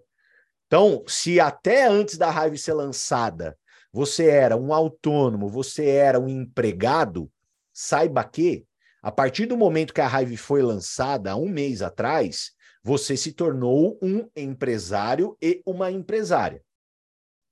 Então, 0.67 1.03
se 1.09 1.41
até 1.41 1.87
antes 1.87 2.19
da 2.19 2.31
raiva 2.31 2.59
ser 2.59 2.75
lançada, 2.75 3.57
você 3.91 4.27
era 4.29 4.59
um 4.59 4.75
autônomo, 4.75 5.49
você 5.49 5.87
era 5.87 6.21
um 6.21 6.29
empregado, 6.29 7.33
saiba 7.73 8.23
que, 8.25 8.67
a 9.03 9.11
partir 9.11 9.47
do 9.47 9.57
momento 9.57 9.95
que 9.95 10.03
a 10.03 10.21
Hive 10.21 10.37
foi 10.37 10.61
lançada, 10.61 11.33
há 11.33 11.37
um 11.37 11.49
mês 11.49 11.81
atrás, 11.81 12.51
você 12.87 13.17
se 13.17 13.33
tornou 13.33 13.99
um 14.01 14.31
empresário 14.37 15.37
e 15.43 15.61
uma 15.67 15.91
empresária. 15.91 16.63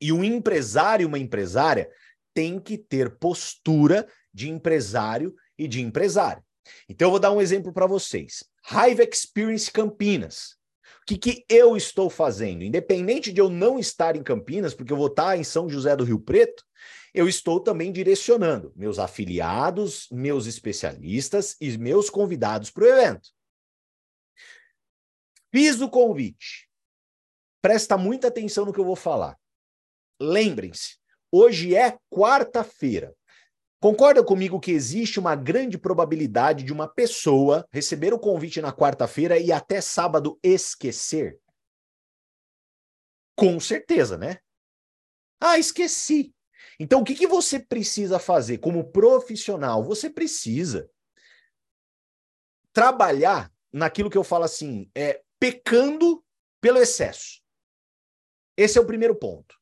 E 0.00 0.12
um 0.12 0.22
empresário 0.22 1.02
e 1.02 1.06
uma 1.06 1.18
empresária 1.18 1.90
tem 2.32 2.60
que 2.60 2.78
ter 2.78 3.18
postura 3.18 4.06
de 4.32 4.48
empresário 4.48 5.34
e 5.58 5.66
de 5.66 5.82
empresária. 5.82 6.40
Então, 6.88 7.08
eu 7.08 7.10
vou 7.10 7.18
dar 7.18 7.32
um 7.32 7.40
exemplo 7.40 7.72
para 7.72 7.84
vocês. 7.84 8.44
Hive 8.70 9.02
Experience 9.12 9.72
Campinas. 9.72 10.54
O 11.02 11.04
que, 11.04 11.18
que 11.18 11.44
eu 11.48 11.76
estou 11.76 12.08
fazendo? 12.08 12.62
Independente 12.62 13.32
de 13.32 13.40
eu 13.40 13.50
não 13.50 13.76
estar 13.76 14.14
em 14.14 14.22
Campinas, 14.22 14.72
porque 14.72 14.92
eu 14.92 14.96
vou 14.96 15.08
estar 15.08 15.36
em 15.36 15.42
São 15.42 15.68
José 15.68 15.96
do 15.96 16.04
Rio 16.04 16.20
Preto, 16.20 16.62
eu 17.12 17.28
estou 17.28 17.58
também 17.58 17.90
direcionando 17.90 18.72
meus 18.76 19.00
afiliados, 19.00 20.06
meus 20.12 20.46
especialistas 20.46 21.56
e 21.60 21.76
meus 21.76 22.08
convidados 22.08 22.70
para 22.70 22.84
o 22.84 22.86
evento. 22.86 23.30
Fiz 25.54 25.80
o 25.80 25.88
convite. 25.88 26.68
Presta 27.62 27.96
muita 27.96 28.26
atenção 28.26 28.64
no 28.64 28.72
que 28.72 28.80
eu 28.80 28.84
vou 28.84 28.96
falar. 28.96 29.38
Lembrem-se, 30.20 30.96
hoje 31.30 31.76
é 31.76 31.96
quarta-feira. 32.10 33.14
Concorda 33.80 34.24
comigo 34.24 34.58
que 34.58 34.72
existe 34.72 35.20
uma 35.20 35.36
grande 35.36 35.78
probabilidade 35.78 36.64
de 36.64 36.72
uma 36.72 36.88
pessoa 36.88 37.64
receber 37.70 38.12
o 38.12 38.18
convite 38.18 38.60
na 38.60 38.72
quarta-feira 38.72 39.38
e 39.38 39.52
até 39.52 39.80
sábado 39.80 40.40
esquecer? 40.42 41.38
Com 43.36 43.60
certeza, 43.60 44.18
né? 44.18 44.38
Ah, 45.40 45.56
esqueci. 45.56 46.34
Então, 46.80 47.00
o 47.00 47.04
que, 47.04 47.14
que 47.14 47.28
você 47.28 47.60
precisa 47.60 48.18
fazer 48.18 48.58
como 48.58 48.90
profissional? 48.90 49.84
Você 49.84 50.10
precisa 50.10 50.90
trabalhar 52.72 53.54
naquilo 53.72 54.10
que 54.10 54.18
eu 54.18 54.24
falo 54.24 54.42
assim, 54.42 54.90
é 54.96 55.23
pecando 55.44 56.24
pelo 56.58 56.78
excesso. 56.78 57.42
Esse 58.56 58.78
é 58.78 58.80
o 58.80 58.86
primeiro 58.86 59.14
ponto. 59.14 59.54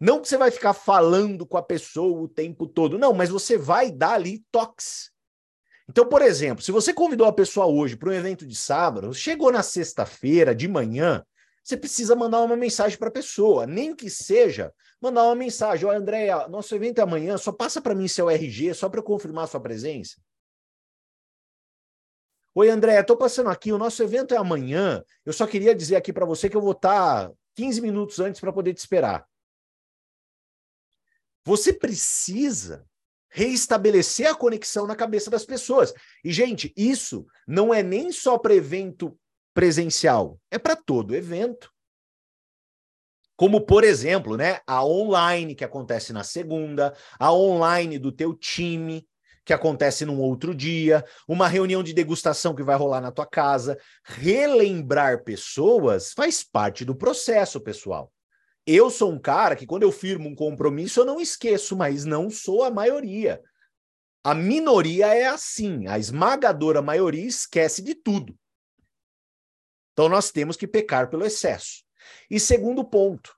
Não 0.00 0.20
que 0.20 0.26
você 0.26 0.36
vai 0.36 0.50
ficar 0.50 0.74
falando 0.74 1.46
com 1.46 1.56
a 1.56 1.62
pessoa 1.62 2.22
o 2.22 2.28
tempo 2.28 2.66
todo, 2.66 2.98
não, 2.98 3.14
mas 3.14 3.30
você 3.30 3.56
vai 3.56 3.92
dar 3.92 4.14
ali 4.14 4.44
toques. 4.50 5.12
Então, 5.88 6.08
por 6.08 6.22
exemplo, 6.22 6.64
se 6.64 6.72
você 6.72 6.92
convidou 6.92 7.24
a 7.28 7.32
pessoa 7.32 7.66
hoje 7.66 7.96
para 7.96 8.08
um 8.08 8.14
evento 8.14 8.44
de 8.44 8.56
sábado, 8.56 9.14
chegou 9.14 9.52
na 9.52 9.62
sexta-feira 9.62 10.52
de 10.52 10.66
manhã, 10.66 11.24
você 11.62 11.76
precisa 11.76 12.16
mandar 12.16 12.40
uma 12.40 12.56
mensagem 12.56 12.98
para 12.98 13.10
a 13.10 13.12
pessoa, 13.12 13.68
nem 13.68 13.94
que 13.94 14.10
seja 14.10 14.72
mandar 15.00 15.22
uma 15.22 15.36
mensagem: 15.36 15.86
Olha, 15.86 15.98
Andréia, 15.98 16.48
nosso 16.48 16.74
evento 16.74 16.98
é 16.98 17.02
amanhã, 17.02 17.38
só 17.38 17.52
passa 17.52 17.80
para 17.80 17.94
mim 17.94 18.08
seu 18.08 18.28
RG, 18.28 18.74
só 18.74 18.88
para 18.88 18.98
eu 18.98 19.04
confirmar 19.04 19.46
sua 19.46 19.60
presença. 19.60 20.16
Oi, 22.56 22.70
André, 22.70 23.00
estou 23.00 23.16
passando 23.16 23.50
aqui, 23.50 23.72
o 23.72 23.78
nosso 23.78 24.00
evento 24.00 24.32
é 24.32 24.36
amanhã. 24.36 25.02
Eu 25.26 25.32
só 25.32 25.44
queria 25.44 25.74
dizer 25.74 25.96
aqui 25.96 26.12
para 26.12 26.24
você 26.24 26.48
que 26.48 26.56
eu 26.56 26.60
vou 26.60 26.70
estar 26.70 27.32
15 27.56 27.80
minutos 27.80 28.20
antes 28.20 28.40
para 28.40 28.52
poder 28.52 28.72
te 28.72 28.78
esperar. 28.78 29.26
Você 31.44 31.72
precisa 31.72 32.86
reestabelecer 33.28 34.28
a 34.30 34.36
conexão 34.36 34.86
na 34.86 34.94
cabeça 34.94 35.28
das 35.28 35.44
pessoas. 35.44 35.92
E, 36.24 36.32
gente, 36.32 36.72
isso 36.76 37.26
não 37.44 37.74
é 37.74 37.82
nem 37.82 38.12
só 38.12 38.38
para 38.38 38.54
evento 38.54 39.18
presencial, 39.52 40.40
é 40.48 40.56
para 40.56 40.76
todo 40.76 41.16
evento. 41.16 41.72
Como, 43.34 43.66
por 43.66 43.82
exemplo, 43.82 44.36
né, 44.36 44.60
a 44.64 44.84
online 44.84 45.56
que 45.56 45.64
acontece 45.64 46.12
na 46.12 46.22
segunda, 46.22 46.96
a 47.18 47.32
online 47.32 47.98
do 47.98 48.12
teu 48.12 48.32
time, 48.32 49.04
que 49.44 49.52
acontece 49.52 50.04
num 50.04 50.20
outro 50.20 50.54
dia, 50.54 51.04
uma 51.28 51.46
reunião 51.46 51.82
de 51.82 51.92
degustação 51.92 52.54
que 52.54 52.62
vai 52.62 52.76
rolar 52.76 53.00
na 53.00 53.12
tua 53.12 53.26
casa. 53.26 53.78
Relembrar 54.04 55.22
pessoas 55.22 56.12
faz 56.12 56.42
parte 56.42 56.84
do 56.84 56.94
processo, 56.94 57.60
pessoal. 57.60 58.12
Eu 58.66 58.88
sou 58.88 59.12
um 59.12 59.18
cara 59.18 59.54
que, 59.54 59.66
quando 59.66 59.82
eu 59.82 59.92
firmo 59.92 60.28
um 60.28 60.34
compromisso, 60.34 61.00
eu 61.00 61.04
não 61.04 61.20
esqueço, 61.20 61.76
mas 61.76 62.04
não 62.04 62.30
sou 62.30 62.64
a 62.64 62.70
maioria. 62.70 63.42
A 64.22 64.34
minoria 64.34 65.14
é 65.14 65.26
assim, 65.26 65.86
a 65.86 65.98
esmagadora 65.98 66.80
maioria 66.80 67.26
esquece 67.26 67.82
de 67.82 67.94
tudo. 67.94 68.34
Então 69.92 70.08
nós 70.08 70.30
temos 70.30 70.56
que 70.56 70.66
pecar 70.66 71.10
pelo 71.10 71.26
excesso. 71.26 71.84
E 72.30 72.40
segundo 72.40 72.82
ponto, 72.82 73.36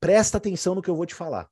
presta 0.00 0.38
atenção 0.38 0.74
no 0.74 0.80
que 0.80 0.88
eu 0.88 0.96
vou 0.96 1.04
te 1.04 1.14
falar. 1.14 1.48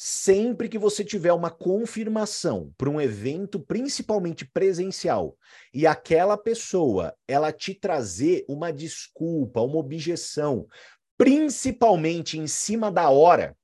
Sempre 0.00 0.68
que 0.68 0.78
você 0.78 1.04
tiver 1.04 1.32
uma 1.32 1.50
confirmação 1.50 2.72
para 2.78 2.88
um 2.88 3.00
evento, 3.00 3.58
principalmente 3.58 4.46
presencial, 4.46 5.36
e 5.74 5.88
aquela 5.88 6.38
pessoa 6.38 7.18
ela 7.26 7.52
te 7.52 7.74
trazer 7.74 8.44
uma 8.48 8.72
desculpa, 8.72 9.60
uma 9.60 9.78
objeção, 9.78 10.68
principalmente 11.16 12.38
em 12.38 12.46
cima 12.46 12.92
da 12.92 13.10
hora, 13.10 13.58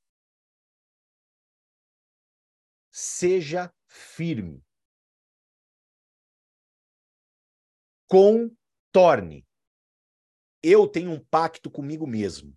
seja 2.91 3.73
firme. 3.87 4.61
Contorne. 8.09 9.47
Eu 10.61 10.89
tenho 10.89 11.13
um 11.13 11.25
pacto 11.27 11.71
comigo 11.71 12.09
mesmo. 12.09 12.53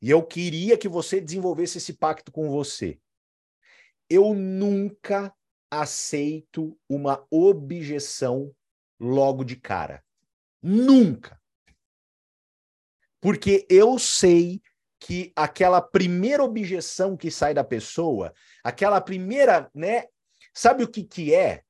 E 0.00 0.08
eu 0.08 0.24
queria 0.24 0.78
que 0.78 0.88
você 0.88 1.20
desenvolvesse 1.20 1.78
esse 1.78 1.94
pacto 1.94 2.30
com 2.30 2.48
você. 2.48 2.96
Eu 4.10 4.34
nunca 4.34 5.34
aceito 5.70 6.78
uma 6.88 7.26
objeção 7.30 8.54
logo 8.98 9.44
de 9.44 9.56
cara. 9.56 10.02
Nunca. 10.62 11.40
Porque 13.20 13.66
eu 13.68 13.98
sei 13.98 14.60
que 15.00 15.32
aquela 15.36 15.80
primeira 15.80 16.42
objeção 16.42 17.16
que 17.16 17.30
sai 17.30 17.54
da 17.54 17.62
pessoa, 17.62 18.32
aquela 18.64 19.00
primeira, 19.00 19.70
né? 19.74 20.04
Sabe 20.52 20.82
o 20.82 20.88
que 20.88 21.04
que 21.04 21.34
é? 21.34 21.62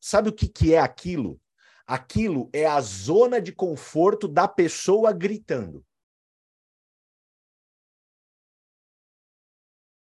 Sabe 0.00 0.28
o 0.28 0.32
que 0.32 0.48
que 0.48 0.74
é 0.74 0.78
aquilo? 0.78 1.40
Aquilo 1.86 2.50
é 2.52 2.66
a 2.66 2.80
zona 2.80 3.40
de 3.40 3.52
conforto 3.52 4.26
da 4.28 4.48
pessoa 4.48 5.12
gritando. 5.12 5.84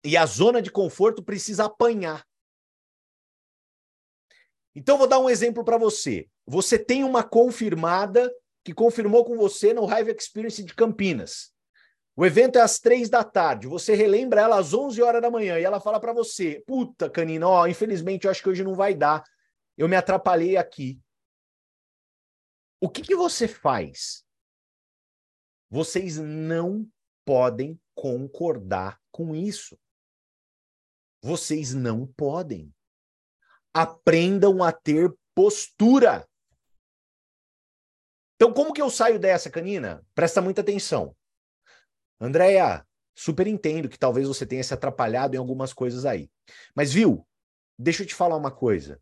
E 0.04 0.16
a 0.16 0.26
zona 0.26 0.60
de 0.60 0.70
conforto 0.70 1.22
precisa 1.22 1.64
apanhar. 1.64 2.26
Então 4.74 4.98
vou 4.98 5.06
dar 5.06 5.18
um 5.18 5.30
exemplo 5.30 5.64
para 5.64 5.78
você. 5.78 6.28
Você 6.46 6.78
tem 6.78 7.04
uma 7.04 7.22
confirmada 7.22 8.30
que 8.62 8.74
confirmou 8.74 9.24
com 9.24 9.36
você 9.36 9.72
no 9.72 9.84
Hive 9.84 10.12
Experience 10.12 10.62
de 10.62 10.74
Campinas. 10.74 11.54
O 12.16 12.24
evento 12.24 12.58
é 12.58 12.62
às 12.62 12.78
três 12.78 13.08
da 13.08 13.24
tarde. 13.24 13.66
Você 13.66 13.94
relembra 13.94 14.40
ela 14.40 14.58
às 14.58 14.72
11 14.72 15.02
horas 15.02 15.22
da 15.22 15.30
manhã 15.30 15.58
e 15.58 15.64
ela 15.64 15.80
fala 15.80 15.98
para 15.98 16.12
você: 16.12 16.62
Puta, 16.66 17.10
Canina, 17.10 17.48
ó, 17.48 17.66
infelizmente 17.66 18.24
eu 18.24 18.30
acho 18.30 18.42
que 18.42 18.48
hoje 18.48 18.64
não 18.64 18.74
vai 18.74 18.94
dar. 18.94 19.24
Eu 19.76 19.88
me 19.88 19.96
atrapalhei 19.96 20.56
aqui. 20.56 21.00
O 22.80 22.88
que, 22.88 23.02
que 23.02 23.16
você 23.16 23.48
faz? 23.48 24.24
Vocês 25.70 26.18
não 26.18 26.88
podem 27.24 27.80
concordar 27.94 29.00
com 29.10 29.34
isso. 29.34 29.78
Vocês 31.24 31.72
não 31.72 32.06
podem. 32.06 32.70
Aprendam 33.72 34.62
a 34.62 34.70
ter 34.70 35.10
postura. 35.34 36.28
Então, 38.36 38.52
como 38.52 38.74
que 38.74 38.82
eu 38.82 38.90
saio 38.90 39.18
dessa, 39.18 39.48
Canina? 39.48 40.04
Presta 40.14 40.42
muita 40.42 40.60
atenção. 40.60 41.16
Andréia, 42.20 42.86
super 43.16 43.46
entendo 43.46 43.88
que 43.88 43.98
talvez 43.98 44.28
você 44.28 44.44
tenha 44.44 44.62
se 44.62 44.74
atrapalhado 44.74 45.34
em 45.34 45.38
algumas 45.38 45.72
coisas 45.72 46.04
aí. 46.04 46.30
Mas, 46.76 46.92
viu? 46.92 47.26
Deixa 47.78 48.02
eu 48.02 48.06
te 48.06 48.14
falar 48.14 48.36
uma 48.36 48.50
coisa. 48.50 49.00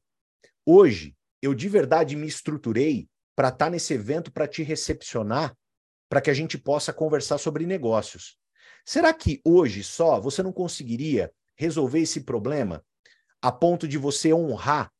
Hoje, 0.64 1.16
eu 1.42 1.52
de 1.52 1.68
verdade 1.68 2.14
me 2.14 2.28
estruturei 2.28 3.08
para 3.34 3.48
estar 3.48 3.64
tá 3.64 3.70
nesse 3.70 3.94
evento 3.94 4.30
para 4.30 4.46
te 4.46 4.62
recepcionar, 4.62 5.56
para 6.08 6.20
que 6.20 6.30
a 6.30 6.34
gente 6.34 6.56
possa 6.56 6.92
conversar 6.92 7.38
sobre 7.38 7.66
negócios. 7.66 8.38
Será 8.86 9.12
que 9.12 9.40
hoje 9.44 9.82
só 9.82 10.20
você 10.20 10.40
não 10.40 10.52
conseguiria 10.52 11.32
resolver 11.56 12.00
esse 12.00 12.22
problema 12.22 12.84
a 13.40 13.50
ponto 13.50 13.88
de 13.88 13.98
você 13.98 14.32
honrar 14.32 14.92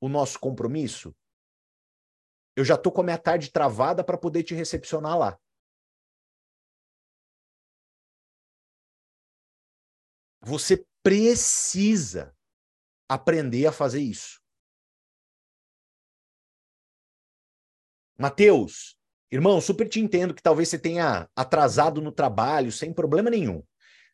o 0.00 0.08
nosso 0.08 0.38
compromisso? 0.38 1.14
eu 2.56 2.64
já 2.64 2.76
tô 2.76 2.92
com 2.92 3.00
a 3.00 3.04
minha 3.04 3.18
tarde 3.18 3.50
travada 3.50 4.04
para 4.04 4.18
poder 4.18 4.42
te 4.42 4.54
recepcionar 4.54 5.18
lá. 5.18 5.38
Você 10.40 10.86
precisa 11.02 12.34
aprender 13.08 13.66
a 13.66 13.72
fazer 13.72 14.00
isso. 14.00 14.40
Mateus, 18.16 18.96
irmão, 19.30 19.60
super 19.60 19.88
te 19.88 19.98
entendo 19.98 20.34
que 20.34 20.42
talvez 20.42 20.68
você 20.68 20.78
tenha 20.78 21.28
atrasado 21.34 22.00
no 22.00 22.12
trabalho 22.12 22.70
sem 22.70 22.92
problema 22.92 23.28
nenhum. 23.28 23.62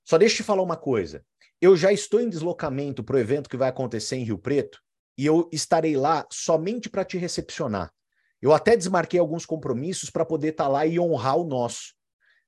Só 0.04 0.16
deixa 0.16 0.34
eu 0.34 0.36
te 0.38 0.42
falar 0.44 0.62
uma 0.62 0.76
coisa. 0.76 1.24
Eu 1.60 1.76
já 1.76 1.92
estou 1.92 2.22
em 2.22 2.28
deslocamento 2.28 3.04
para 3.04 3.16
o 3.16 3.18
evento 3.18 3.50
que 3.50 3.56
vai 3.56 3.68
acontecer 3.68 4.16
em 4.16 4.24
Rio 4.24 4.38
Preto 4.38 4.80
e 5.18 5.26
eu 5.26 5.46
estarei 5.52 5.94
lá 5.94 6.26
somente 6.30 6.88
para 6.88 7.04
te 7.04 7.18
recepcionar. 7.18 7.92
Eu 8.40 8.54
até 8.54 8.74
desmarquei 8.74 9.20
alguns 9.20 9.44
compromissos 9.44 10.08
para 10.08 10.24
poder 10.24 10.52
estar 10.52 10.64
tá 10.64 10.70
lá 10.70 10.86
e 10.86 10.98
honrar 10.98 11.36
o 11.36 11.44
nosso. 11.44 11.92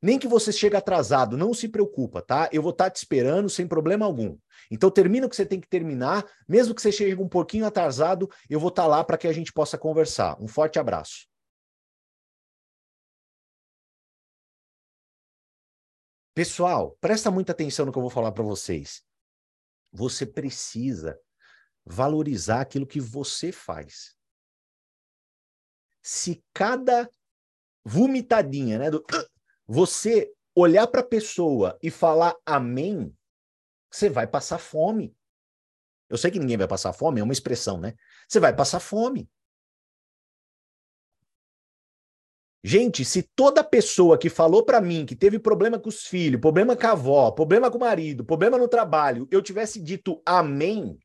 Nem 0.01 0.19
que 0.19 0.27
você 0.27 0.51
chegue 0.51 0.77
atrasado, 0.77 1.37
não 1.37 1.53
se 1.53 1.69
preocupa, 1.69 2.23
tá? 2.23 2.49
Eu 2.51 2.63
vou 2.63 2.71
estar 2.71 2.85
tá 2.85 2.91
te 2.91 2.97
esperando 2.97 3.51
sem 3.51 3.67
problema 3.67 4.07
algum. 4.07 4.39
Então 4.71 4.91
termina 4.91 5.27
o 5.27 5.29
que 5.29 5.37
você 5.37 5.45
tem 5.45 5.61
que 5.61 5.69
terminar, 5.69 6.25
mesmo 6.49 6.75
que 6.75 6.81
você 6.81 6.91
chegue 6.91 7.23
um 7.23 7.29
pouquinho 7.29 7.67
atrasado, 7.67 8.31
eu 8.49 8.59
vou 8.59 8.71
estar 8.71 8.85
tá 8.85 8.89
lá 8.89 9.05
para 9.05 9.19
que 9.19 9.29
a 9.29 9.33
gente 9.33 9.53
possa 9.53 9.77
conversar. 9.77 10.41
Um 10.41 10.49
forte 10.49 10.79
abraço. 10.79 11.32
Pessoal, 16.35 16.97
presta 17.01 17.31
muita 17.31 17.53
atenção 17.53 17.85
no 17.85 17.93
que 17.93 17.99
eu 17.99 18.03
vou 18.03 18.11
falar 18.11 18.33
para 18.33 18.43
vocês. 18.43 19.03
Você 19.93 20.25
precisa 20.25 21.21
valorizar 21.85 22.63
aquilo 22.63 22.87
que 22.87 23.01
você 23.01 23.53
faz. 23.53 24.17
Se 26.03 26.43
cada 26.55 27.11
vomitadinha, 27.85 28.79
né, 28.79 28.91
do, 28.91 29.05
você 29.67 30.33
olhar 30.55 30.87
para 30.87 31.01
a 31.01 31.07
pessoa 31.07 31.79
e 31.83 31.91
falar 31.91 32.35
amém, 32.47 33.15
você 33.91 34.09
vai 34.09 34.27
passar 34.27 34.59
fome. 34.59 35.15
Eu 36.09 36.17
sei 36.17 36.31
que 36.31 36.39
ninguém 36.39 36.57
vai 36.57 36.69
passar 36.69 36.93
fome, 36.93 37.21
é 37.21 37.23
uma 37.23 37.33
expressão, 37.33 37.79
né? 37.79 37.95
Você 38.29 38.41
vai 38.41 38.55
passar 38.55 38.81
fome. 38.81 39.31
Gente, 42.65 43.05
se 43.05 43.25
toda 43.35 43.65
pessoa 43.65 44.17
que 44.17 44.31
falou 44.31 44.65
para 44.65 44.81
mim 44.81 45.05
que 45.05 45.17
teve 45.17 45.37
problema 45.37 45.81
com 45.81 45.89
os 45.89 46.07
filhos, 46.07 46.41
problema 46.41 46.77
com 46.77 46.87
a 46.87 46.93
avó, 46.93 47.31
problema 47.33 47.69
com 47.69 47.77
o 47.77 47.81
marido, 47.81 48.25
problema 48.25 48.57
no 48.57 48.69
trabalho, 48.69 49.27
eu 49.33 49.43
tivesse 49.43 49.81
dito 49.81 50.23
amém, 50.25 50.97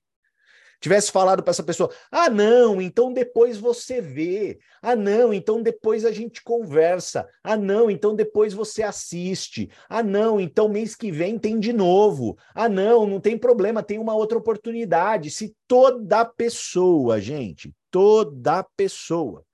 tivesse 0.79 1.11
falado 1.11 1.41
para 1.41 1.49
essa 1.49 1.63
pessoa: 1.63 1.89
ah, 2.11 2.29
não, 2.29 2.79
então 2.79 3.11
depois 3.11 3.57
você 3.57 3.99
vê. 3.99 4.59
Ah, 4.83 4.95
não, 4.95 5.33
então 5.33 5.63
depois 5.63 6.05
a 6.05 6.11
gente 6.11 6.43
conversa. 6.43 7.27
Ah, 7.43 7.57
não, 7.57 7.89
então 7.89 8.15
depois 8.15 8.53
você 8.53 8.83
assiste. 8.83 9.67
Ah, 9.89 10.03
não, 10.03 10.39
então 10.39 10.69
mês 10.69 10.95
que 10.95 11.11
vem 11.11 11.39
tem 11.39 11.59
de 11.59 11.73
novo. 11.73 12.37
Ah, 12.53 12.69
não, 12.69 13.07
não 13.07 13.19
tem 13.19 13.35
problema, 13.35 13.81
tem 13.81 13.97
uma 13.97 14.15
outra 14.15 14.37
oportunidade. 14.37 15.31
Se 15.31 15.55
toda 15.67 16.23
pessoa, 16.23 17.19
gente, 17.19 17.73
toda 17.89 18.63
pessoa 18.75 19.46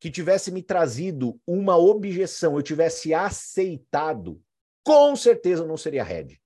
que 0.00 0.10
tivesse 0.10 0.50
me 0.50 0.62
trazido 0.62 1.40
uma 1.46 1.76
objeção, 1.76 2.56
eu 2.56 2.62
tivesse 2.62 3.14
aceitado, 3.14 4.42
com 4.84 5.16
certeza 5.16 5.66
não 5.66 5.76
seria 5.76 6.04
Red. 6.04 6.38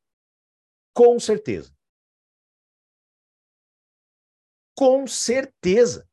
Com 0.94 1.18
certeza. 1.18 1.76
Com 4.76 5.06
certeza. 5.06 6.08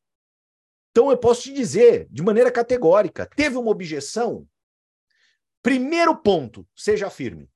Então 0.90 1.10
eu 1.10 1.18
posso 1.18 1.42
te 1.42 1.52
dizer, 1.52 2.08
de 2.10 2.22
maneira 2.22 2.50
categórica, 2.50 3.26
teve 3.26 3.56
uma 3.56 3.70
objeção? 3.70 4.48
Primeiro 5.62 6.16
ponto, 6.16 6.66
seja 6.74 7.10
firme. 7.10 7.50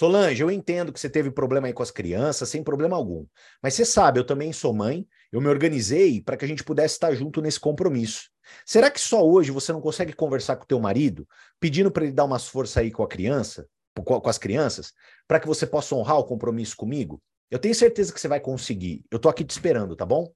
Solange, 0.00 0.42
eu 0.42 0.50
entendo 0.50 0.94
que 0.94 0.98
você 0.98 1.10
teve 1.10 1.30
problema 1.30 1.66
aí 1.66 1.74
com 1.74 1.82
as 1.82 1.90
crianças, 1.90 2.48
sem 2.48 2.64
problema 2.64 2.96
algum. 2.96 3.26
Mas 3.62 3.74
você 3.74 3.84
sabe, 3.84 4.18
eu 4.18 4.24
também 4.24 4.50
sou 4.50 4.72
mãe, 4.72 5.06
eu 5.30 5.42
me 5.42 5.48
organizei 5.48 6.22
para 6.22 6.38
que 6.38 6.44
a 6.46 6.48
gente 6.48 6.64
pudesse 6.64 6.94
estar 6.94 7.14
junto 7.14 7.42
nesse 7.42 7.60
compromisso. 7.60 8.30
Será 8.64 8.90
que 8.90 8.98
só 8.98 9.22
hoje 9.22 9.50
você 9.50 9.74
não 9.74 9.80
consegue 9.82 10.14
conversar 10.14 10.56
com 10.56 10.64
o 10.64 10.66
teu 10.66 10.80
marido, 10.80 11.28
pedindo 11.60 11.90
para 11.92 12.04
ele 12.04 12.14
dar 12.14 12.24
umas 12.24 12.48
forças 12.48 12.78
aí 12.78 12.90
com 12.90 13.02
a 13.02 13.06
criança, 13.08 13.68
com 13.94 14.26
as 14.26 14.38
crianças, 14.38 14.94
para 15.28 15.38
que 15.38 15.46
você 15.46 15.66
possa 15.66 15.94
honrar 15.94 16.16
o 16.16 16.24
compromisso 16.24 16.78
comigo? 16.78 17.20
Eu 17.50 17.58
tenho 17.58 17.74
certeza 17.74 18.10
que 18.10 18.18
você 18.18 18.26
vai 18.26 18.40
conseguir. 18.40 19.04
Eu 19.10 19.18
tô 19.18 19.28
aqui 19.28 19.44
te 19.44 19.50
esperando, 19.50 19.94
tá 19.94 20.06
bom? 20.06 20.32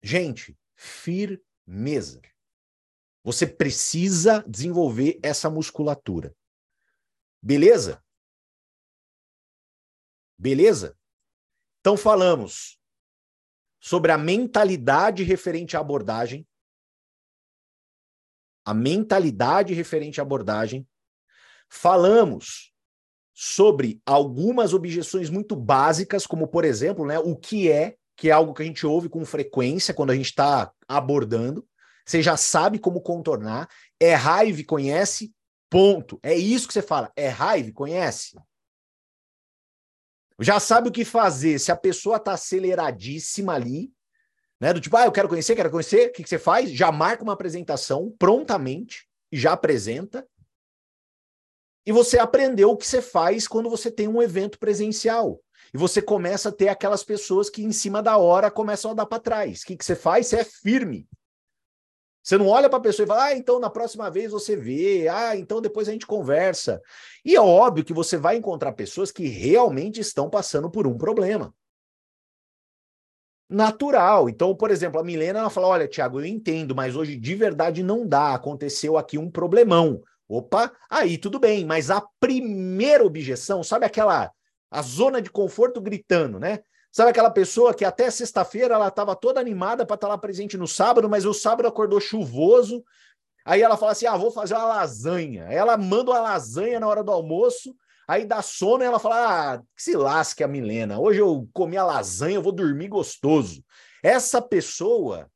Gente, 0.00 0.56
firmeza. 0.76 2.20
Você 3.22 3.46
precisa 3.46 4.42
desenvolver 4.48 5.18
essa 5.22 5.50
musculatura. 5.50 6.34
Beleza? 7.42 8.02
Beleza? 10.38 10.96
Então 11.80 11.96
falamos 11.96 12.78
sobre 13.78 14.12
a 14.12 14.18
mentalidade 14.18 15.22
referente 15.22 15.76
à 15.76 15.80
abordagem. 15.80 16.46
A 18.64 18.74
mentalidade 18.74 19.74
referente 19.74 20.20
à 20.20 20.22
abordagem. 20.22 20.86
Falamos 21.68 22.72
sobre 23.32 24.02
algumas 24.04 24.74
objeções 24.74 25.30
muito 25.30 25.56
básicas, 25.56 26.26
como, 26.26 26.46
por 26.46 26.64
exemplo, 26.64 27.06
né, 27.06 27.18
o 27.18 27.34
que 27.34 27.70
é, 27.70 27.96
que 28.14 28.28
é 28.28 28.32
algo 28.32 28.52
que 28.52 28.62
a 28.62 28.66
gente 28.66 28.86
ouve 28.86 29.08
com 29.08 29.24
frequência 29.24 29.94
quando 29.94 30.10
a 30.10 30.14
gente 30.14 30.26
está 30.26 30.70
abordando. 30.86 31.66
Você 32.10 32.20
já 32.20 32.36
sabe 32.36 32.80
como 32.80 33.00
contornar. 33.00 33.68
É 34.00 34.14
raiva, 34.14 34.60
conhece, 34.66 35.32
ponto. 35.70 36.18
É 36.24 36.34
isso 36.34 36.66
que 36.66 36.74
você 36.74 36.82
fala. 36.82 37.12
É 37.14 37.28
raiva, 37.28 37.70
conhece. 37.72 38.36
Já 40.40 40.58
sabe 40.58 40.88
o 40.88 40.92
que 40.92 41.04
fazer. 41.04 41.60
Se 41.60 41.70
a 41.70 41.76
pessoa 41.76 42.16
está 42.16 42.32
aceleradíssima 42.32 43.54
ali, 43.54 43.92
né? 44.60 44.72
Do 44.72 44.80
tipo, 44.80 44.96
ah, 44.96 45.04
eu 45.04 45.12
quero 45.12 45.28
conhecer, 45.28 45.54
quero 45.54 45.70
conhecer, 45.70 46.08
o 46.08 46.12
que, 46.12 46.24
que 46.24 46.28
você 46.28 46.38
faz? 46.38 46.72
Já 46.72 46.90
marca 46.90 47.22
uma 47.22 47.34
apresentação 47.34 48.12
prontamente 48.18 49.06
e 49.30 49.38
já 49.38 49.52
apresenta 49.52 50.26
e 51.86 51.92
você 51.92 52.18
aprendeu 52.18 52.70
o 52.70 52.76
que 52.76 52.88
você 52.88 53.00
faz 53.00 53.46
quando 53.46 53.70
você 53.70 53.88
tem 53.88 54.08
um 54.08 54.20
evento 54.20 54.58
presencial. 54.58 55.40
E 55.72 55.78
você 55.78 56.02
começa 56.02 56.48
a 56.48 56.52
ter 56.52 56.68
aquelas 56.68 57.04
pessoas 57.04 57.48
que, 57.48 57.62
em 57.62 57.70
cima 57.70 58.02
da 58.02 58.16
hora, 58.16 58.50
começam 58.50 58.90
a 58.90 58.94
dar 58.94 59.06
para 59.06 59.22
trás. 59.22 59.62
O 59.62 59.66
que, 59.66 59.76
que 59.76 59.84
você 59.84 59.94
faz? 59.94 60.26
Você 60.26 60.40
é 60.40 60.44
firme. 60.44 61.08
Você 62.30 62.38
não 62.38 62.46
olha 62.46 62.70
para 62.70 62.78
a 62.78 62.82
pessoa 62.82 63.02
e 63.02 63.08
fala, 63.08 63.24
ah, 63.24 63.36
então 63.36 63.58
na 63.58 63.68
próxima 63.68 64.08
vez 64.08 64.30
você 64.30 64.54
vê, 64.54 65.08
ah, 65.08 65.36
então 65.36 65.60
depois 65.60 65.88
a 65.88 65.92
gente 65.92 66.06
conversa. 66.06 66.80
E 67.24 67.34
é 67.34 67.40
óbvio 67.40 67.84
que 67.84 67.92
você 67.92 68.16
vai 68.16 68.36
encontrar 68.36 68.70
pessoas 68.70 69.10
que 69.10 69.26
realmente 69.26 70.00
estão 70.00 70.30
passando 70.30 70.70
por 70.70 70.86
um 70.86 70.96
problema. 70.96 71.52
Natural. 73.48 74.28
Então, 74.28 74.54
por 74.54 74.70
exemplo, 74.70 75.00
a 75.00 75.02
Milena 75.02 75.40
ela 75.40 75.50
fala: 75.50 75.66
olha, 75.66 75.88
Tiago, 75.88 76.20
eu 76.20 76.24
entendo, 76.24 76.72
mas 76.72 76.94
hoje 76.94 77.16
de 77.16 77.34
verdade 77.34 77.82
não 77.82 78.06
dá. 78.06 78.32
Aconteceu 78.32 78.96
aqui 78.96 79.18
um 79.18 79.28
problemão. 79.28 80.00
Opa, 80.28 80.72
aí 80.88 81.18
tudo 81.18 81.40
bem, 81.40 81.64
mas 81.64 81.90
a 81.90 82.00
primeira 82.20 83.04
objeção, 83.04 83.64
sabe 83.64 83.86
aquela 83.86 84.30
a 84.70 84.82
zona 84.82 85.20
de 85.20 85.30
conforto 85.30 85.80
gritando, 85.80 86.38
né? 86.38 86.60
Sabe 86.92 87.10
aquela 87.10 87.30
pessoa 87.30 87.72
que 87.72 87.84
até 87.84 88.10
sexta-feira 88.10 88.74
ela 88.74 88.88
estava 88.88 89.14
toda 89.14 89.40
animada 89.40 89.86
para 89.86 89.94
estar 89.94 90.08
tá 90.08 90.12
lá 90.12 90.18
presente 90.18 90.56
no 90.56 90.66
sábado, 90.66 91.08
mas 91.08 91.24
o 91.24 91.32
sábado 91.32 91.68
acordou 91.68 92.00
chuvoso. 92.00 92.84
Aí 93.44 93.62
ela 93.62 93.76
fala 93.76 93.92
assim: 93.92 94.06
"Ah, 94.06 94.16
vou 94.16 94.30
fazer 94.30 94.54
uma 94.54 94.64
lasanha". 94.64 95.44
Ela 95.44 95.76
manda 95.76 96.10
uma 96.10 96.20
lasanha 96.20 96.80
na 96.80 96.88
hora 96.88 97.04
do 97.04 97.12
almoço, 97.12 97.74
aí 98.08 98.24
dá 98.24 98.42
sono 98.42 98.82
e 98.82 98.86
ela 98.86 98.98
fala: 98.98 99.54
"Ah, 99.54 99.58
que 99.76 99.82
se 99.82 99.96
lasque 99.96 100.42
a 100.42 100.48
Milena. 100.48 100.98
Hoje 100.98 101.20
eu 101.20 101.48
comi 101.52 101.76
a 101.76 101.84
lasanha, 101.84 102.36
eu 102.36 102.42
vou 102.42 102.52
dormir 102.52 102.88
gostoso". 102.88 103.64
Essa 104.02 104.42
pessoa 104.42 105.30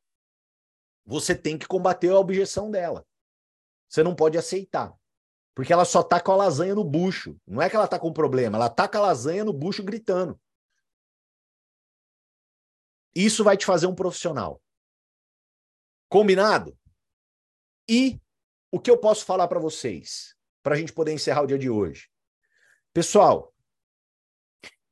você 1.07 1.35
tem 1.35 1.59
que 1.59 1.69
combater 1.69 2.09
a 2.09 2.19
objeção 2.19 2.71
dela. 2.71 3.05
Você 3.89 4.03
não 4.03 4.15
pode 4.15 4.39
aceitar. 4.39 4.93
Porque 5.55 5.73
ela 5.73 5.85
só 5.85 6.03
tá 6.03 6.19
com 6.19 6.33
a 6.33 6.37
lasanha 6.37 6.75
no 6.75 6.83
bucho. 6.83 7.37
Não 7.47 7.63
é 7.63 7.71
que 7.71 7.77
ela 7.77 7.87
tá 7.87 7.99
com 7.99 8.13
problema, 8.13 8.59
ela 8.59 8.69
tá 8.69 8.89
com 8.89 8.99
a 8.99 9.03
lasanha 9.03 9.45
no 9.45 9.53
bucho 9.53 9.85
gritando. 9.85 10.39
Isso 13.15 13.45
vai 13.45 13.57
te 13.57 13.65
fazer 13.65 13.87
um 13.87 13.95
profissional. 13.95 14.61
Combinado? 16.09 16.77
E 17.89 18.21
o 18.71 18.81
que 18.81 18.91
eu 18.91 18.99
posso 18.99 19.25
falar 19.25 19.47
para 19.47 19.61
vocês, 19.61 20.35
para 20.63 20.75
a 20.75 20.79
gente 20.79 20.93
poder 20.93 21.13
encerrar 21.13 21.43
o 21.43 21.47
dia 21.47 21.59
de 21.59 21.71
hoje? 21.71 22.09
Pessoal, 22.93 23.55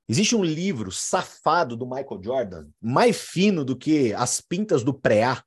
existe 0.09 0.37
um 0.37 0.45
livro 0.45 0.93
safado 0.93 1.77
do 1.77 1.87
Michael 1.87 2.23
Jordan, 2.23 2.71
mais 2.81 3.21
fino 3.21 3.65
do 3.65 3.77
que 3.77 4.13
as 4.15 4.41
pintas 4.41 4.85
do 4.85 4.93
preá, 4.93 5.45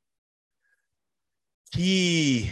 que 1.72 2.46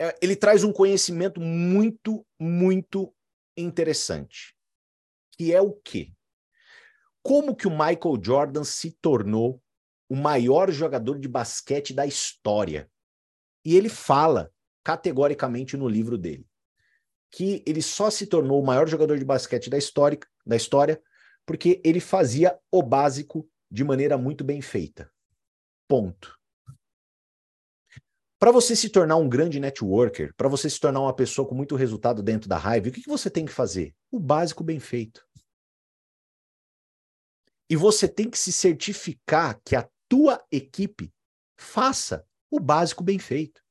é, 0.00 0.16
ele 0.22 0.34
traz 0.34 0.64
um 0.64 0.72
conhecimento 0.72 1.40
muito, 1.40 2.26
muito 2.38 3.14
interessante. 3.56 4.56
Que 5.32 5.52
é 5.52 5.60
o 5.60 5.72
quê? 5.72 6.12
Como 7.22 7.54
que 7.54 7.68
o 7.68 7.70
Michael 7.70 8.20
Jordan 8.22 8.64
se 8.64 8.92
tornou 9.00 9.62
o 10.08 10.16
maior 10.16 10.70
jogador 10.70 11.18
de 11.18 11.28
basquete 11.28 11.92
da 11.92 12.06
história? 12.06 12.90
E 13.64 13.76
ele 13.76 13.88
fala 13.88 14.50
categoricamente 14.82 15.76
no 15.76 15.88
livro 15.88 16.16
dele 16.16 16.46
que 17.30 17.62
ele 17.64 17.80
só 17.80 18.10
se 18.10 18.26
tornou 18.26 18.60
o 18.60 18.66
maior 18.66 18.88
jogador 18.88 19.18
de 19.18 19.24
basquete 19.24 19.70
da 19.70 19.78
história, 19.78 20.18
da 20.44 20.56
história 20.56 21.00
porque 21.46 21.80
ele 21.84 22.00
fazia 22.00 22.58
o 22.70 22.82
básico 22.82 23.48
de 23.70 23.84
maneira 23.84 24.18
muito 24.18 24.44
bem 24.44 24.60
feita. 24.60 25.10
Ponto. 25.88 26.38
Para 28.38 28.50
você 28.50 28.74
se 28.74 28.88
tornar 28.88 29.16
um 29.16 29.28
grande 29.28 29.60
networker, 29.60 30.32
para 30.36 30.48
você 30.48 30.68
se 30.68 30.80
tornar 30.80 31.00
uma 31.00 31.14
pessoa 31.14 31.46
com 31.46 31.54
muito 31.54 31.76
resultado 31.76 32.22
dentro 32.22 32.48
da 32.48 32.56
Hive, 32.56 32.88
o 32.88 32.92
que, 32.92 33.02
que 33.02 33.08
você 33.08 33.28
tem 33.28 33.44
que 33.44 33.52
fazer? 33.52 33.94
O 34.10 34.18
básico 34.18 34.64
bem 34.64 34.78
feito. 34.80 35.26
E 37.70 37.76
você 37.76 38.08
tem 38.08 38.28
que 38.28 38.36
se 38.36 38.52
certificar 38.52 39.60
que 39.64 39.76
a 39.76 39.88
tua 40.08 40.44
equipe 40.50 41.12
faça 41.56 42.26
o 42.50 42.58
básico 42.58 43.04
bem 43.04 43.18
feito. 43.18 43.62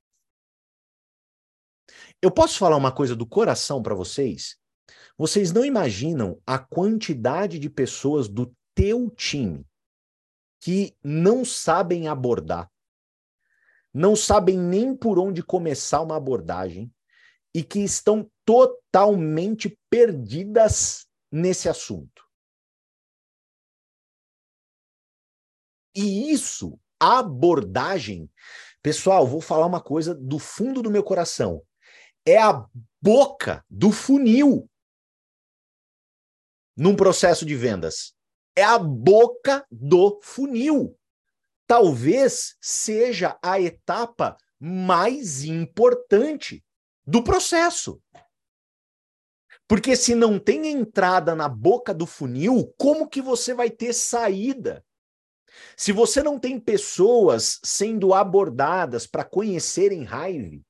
Eu 2.21 2.31
posso 2.31 2.57
falar 2.57 2.77
uma 2.77 2.93
coisa 2.93 3.15
do 3.15 3.27
coração 3.27 3.83
para 3.83 3.93
vocês? 3.93 4.57
Vocês 5.17 5.51
não 5.51 5.65
imaginam 5.65 6.41
a 6.47 6.57
quantidade 6.57 7.59
de 7.59 7.69
pessoas 7.69 8.29
do 8.29 8.55
teu 8.73 9.09
time 9.11 9.67
que 10.61 10.95
não 11.03 11.43
sabem 11.43 12.07
abordar 12.07 12.71
não 13.93 14.15
sabem 14.15 14.57
nem 14.57 14.95
por 14.95 15.17
onde 15.17 15.43
começar 15.43 16.01
uma 16.01 16.15
abordagem 16.15 16.91
e 17.53 17.63
que 17.63 17.79
estão 17.79 18.29
totalmente 18.45 19.77
perdidas 19.89 21.07
nesse 21.31 21.67
assunto. 21.67 22.28
E 25.95 26.31
isso, 26.31 26.79
abordagem, 26.99 28.29
pessoal, 28.81 29.27
vou 29.27 29.41
falar 29.41 29.65
uma 29.65 29.81
coisa 29.81 30.13
do 30.13 30.39
fundo 30.39 30.81
do 30.81 30.91
meu 30.91 31.03
coração. 31.03 31.61
É 32.25 32.37
a 32.37 32.65
boca 33.01 33.65
do 33.69 33.91
funil 33.91 34.69
num 36.77 36.95
processo 36.95 37.45
de 37.45 37.55
vendas. 37.55 38.13
É 38.55 38.63
a 38.63 38.77
boca 38.77 39.65
do 39.71 40.19
funil 40.21 40.99
talvez 41.69 42.57
seja 42.59 43.37
a 43.43 43.61
etapa 43.61 44.35
mais 44.59 45.43
importante 45.43 46.65
do 47.05 47.23
processo. 47.23 48.01
Porque 49.67 49.95
se 49.95 50.15
não 50.15 50.39
tem 50.39 50.65
entrada 50.71 51.35
na 51.35 51.47
boca 51.47 51.93
do 51.93 52.07
funil, 52.07 52.73
como 52.75 53.07
que 53.07 53.21
você 53.21 53.53
vai 53.53 53.69
ter 53.69 53.93
saída? 53.93 54.83
Se 55.75 55.91
você 55.91 56.21
não 56.21 56.39
tem 56.39 56.59
pessoas 56.59 57.59
sendo 57.63 58.13
abordadas 58.13 59.07
para 59.07 59.23
conhecerem 59.23 60.03
Hive, 60.03 60.63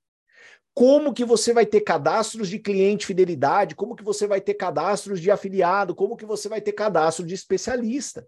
como 0.73 1.13
que 1.13 1.25
você 1.25 1.51
vai 1.51 1.65
ter 1.65 1.81
cadastros 1.81 2.47
de 2.47 2.57
cliente 2.57 3.05
fidelidade? 3.05 3.75
Como 3.75 3.95
que 3.95 4.03
você 4.03 4.25
vai 4.27 4.39
ter 4.39 4.53
cadastros 4.53 5.19
de 5.19 5.29
afiliado? 5.29 5.93
Como 5.93 6.15
que 6.15 6.25
você 6.25 6.47
vai 6.47 6.61
ter 6.61 6.71
cadastro 6.71 7.25
de 7.25 7.33
especialista? 7.33 8.27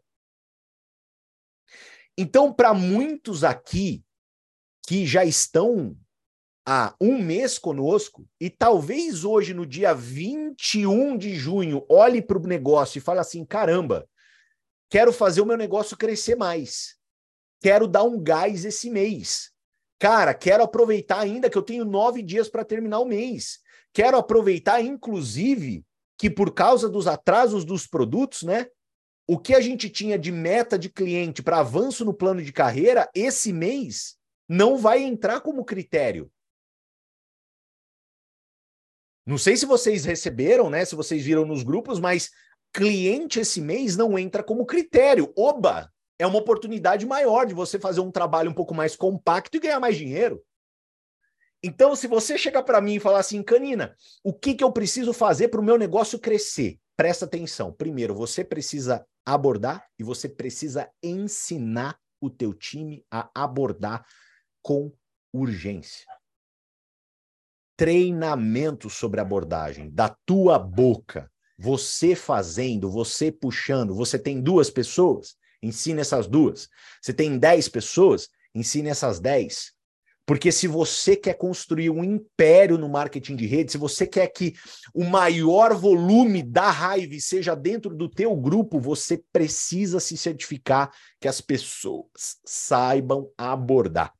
Então, 2.18 2.52
para 2.52 2.74
muitos 2.74 3.44
aqui 3.44 4.04
que 4.86 5.06
já 5.06 5.24
estão 5.24 5.96
há 6.68 6.94
um 7.00 7.22
mês 7.22 7.58
conosco, 7.58 8.28
e 8.40 8.50
talvez 8.50 9.24
hoje, 9.24 9.54
no 9.54 9.66
dia 9.66 9.94
21 9.94 11.18
de 11.18 11.36
junho, 11.36 11.86
olhe 11.90 12.22
para 12.22 12.38
o 12.38 12.48
negócio 12.48 12.98
e 12.98 13.02
fale 13.02 13.20
assim: 13.20 13.46
caramba, 13.46 14.08
quero 14.92 15.12
fazer 15.12 15.42
o 15.42 15.46
meu 15.46 15.58
negócio 15.58 15.98
crescer 15.98 16.36
mais. 16.36 16.96
Quero 17.60 17.88
dar 17.88 18.04
um 18.04 18.22
gás 18.22 18.64
esse 18.64 18.92
mês. 18.92 19.52
Cara, 19.98 20.36
quero 20.36 20.62
aproveitar 20.62 21.20
ainda 21.20 21.50
que 21.50 21.58
eu 21.58 21.64
tenho 21.64 21.84
nove 21.84 22.22
dias 22.22 22.48
para 22.48 22.64
terminar 22.64 23.00
o 23.00 23.06
mês. 23.06 23.60
Quero 23.92 24.18
aproveitar, 24.18 24.82
inclusive, 24.82 25.84
que 26.16 26.30
por 26.30 26.54
causa 26.54 26.88
dos 26.88 27.08
atrasos 27.08 27.66
dos 27.66 27.88
produtos, 27.88 28.44
né? 28.44 28.68
o 29.32 29.40
que 29.40 29.54
a 29.54 29.62
gente 29.62 29.90
tinha 29.90 30.20
de 30.20 30.30
meta 30.30 30.78
de 30.78 30.90
cliente 30.90 31.42
para 31.42 31.60
avanço 31.60 32.04
no 32.04 32.14
plano 32.14 32.44
de 32.44 32.52
carreira, 32.52 33.10
esse 33.16 33.54
mês 33.54 34.18
não 34.46 34.78
vai 34.78 35.02
entrar 35.02 35.40
como 35.40 35.64
critério. 35.64 36.30
Não 39.26 39.38
sei 39.38 39.56
se 39.56 39.66
vocês 39.66 40.04
receberam, 40.04 40.70
né? 40.70 40.84
Se 40.84 40.96
vocês 40.96 41.24
viram 41.24 41.46
nos 41.46 41.64
grupos, 41.64 41.98
mas 41.98 42.30
cliente 42.74 43.40
esse 43.40 43.62
mês 43.62 43.98
não 43.98 44.18
entra 44.18 44.44
como 44.44 44.66
critério. 44.66 45.32
Oba! 45.38 45.92
É 46.18 46.28
uma 46.28 46.38
oportunidade 46.38 47.06
maior 47.06 47.46
de 47.46 47.54
você 47.54 47.80
fazer 47.80 48.00
um 48.00 48.12
trabalho 48.12 48.52
um 48.52 48.54
pouco 48.54 48.76
mais 48.76 48.96
compacto 48.96 49.58
e 49.58 49.60
ganhar 49.60 49.80
mais 49.80 49.98
dinheiro. 49.98 50.44
Então, 51.64 51.96
se 51.96 52.08
você 52.08 52.38
chegar 52.38 52.64
para 52.64 52.82
mim 52.82 52.96
e 52.96 53.00
falar 53.00 53.20
assim, 53.20 53.44
Canina, 53.44 53.96
o 54.24 54.34
que, 54.34 54.56
que 54.56 54.64
eu 54.64 54.72
preciso 54.72 55.14
fazer 55.14 55.48
para 55.48 55.60
o 55.60 55.64
meu 55.64 55.78
negócio 55.78 56.20
crescer? 56.20 56.80
Presta 56.96 57.26
atenção. 57.26 57.72
Primeiro, 57.72 58.14
você 58.16 58.44
precisa 58.44 59.06
abordar 59.26 59.88
e 59.98 60.04
você 60.04 60.28
precisa 60.28 60.92
ensinar 61.02 62.00
o 62.20 62.30
teu 62.30 62.54
time 62.54 63.06
a 63.12 63.30
abordar 63.34 64.06
com 64.62 64.92
urgência. 65.34 66.06
Treinamento 67.76 68.90
sobre 68.90 69.20
abordagem 69.20 69.90
da 69.90 70.16
tua 70.26 70.60
boca, 70.60 71.32
você 71.62 72.16
fazendo, 72.16 72.90
você 72.90 73.32
puxando. 73.32 73.94
Você 73.94 74.18
tem 74.18 74.42
duas 74.42 74.72
pessoas, 74.72 75.36
ensine 75.62 76.02
essas 76.02 76.26
duas. 76.26 76.68
Você 77.00 77.14
tem 77.14 77.38
dez 77.38 77.70
pessoas, 77.70 78.28
ensine 78.56 78.90
essas 78.90 79.20
dez. 79.20 79.72
Porque 80.26 80.52
se 80.52 80.68
você 80.68 81.16
quer 81.16 81.36
construir 81.36 81.92
um 81.92 82.04
império 82.04 82.80
no 82.80 82.90
marketing 82.90 83.36
de 83.36 83.46
rede, 83.46 83.72
se 83.72 83.78
você 83.78 84.08
quer 84.08 84.28
que 84.30 84.56
o 84.92 85.04
maior 85.04 85.76
volume 85.76 86.42
da 86.42 86.72
raiva 86.72 87.14
seja 87.20 87.54
dentro 87.54 87.96
do 87.96 88.10
teu 88.10 88.36
grupo, 88.36 88.80
você 88.80 89.24
precisa 89.32 90.00
se 90.00 90.18
certificar 90.18 90.92
que 91.20 91.28
as 91.28 91.42
pessoas 91.42 92.40
saibam 92.44 93.32
abordar. 93.38 94.16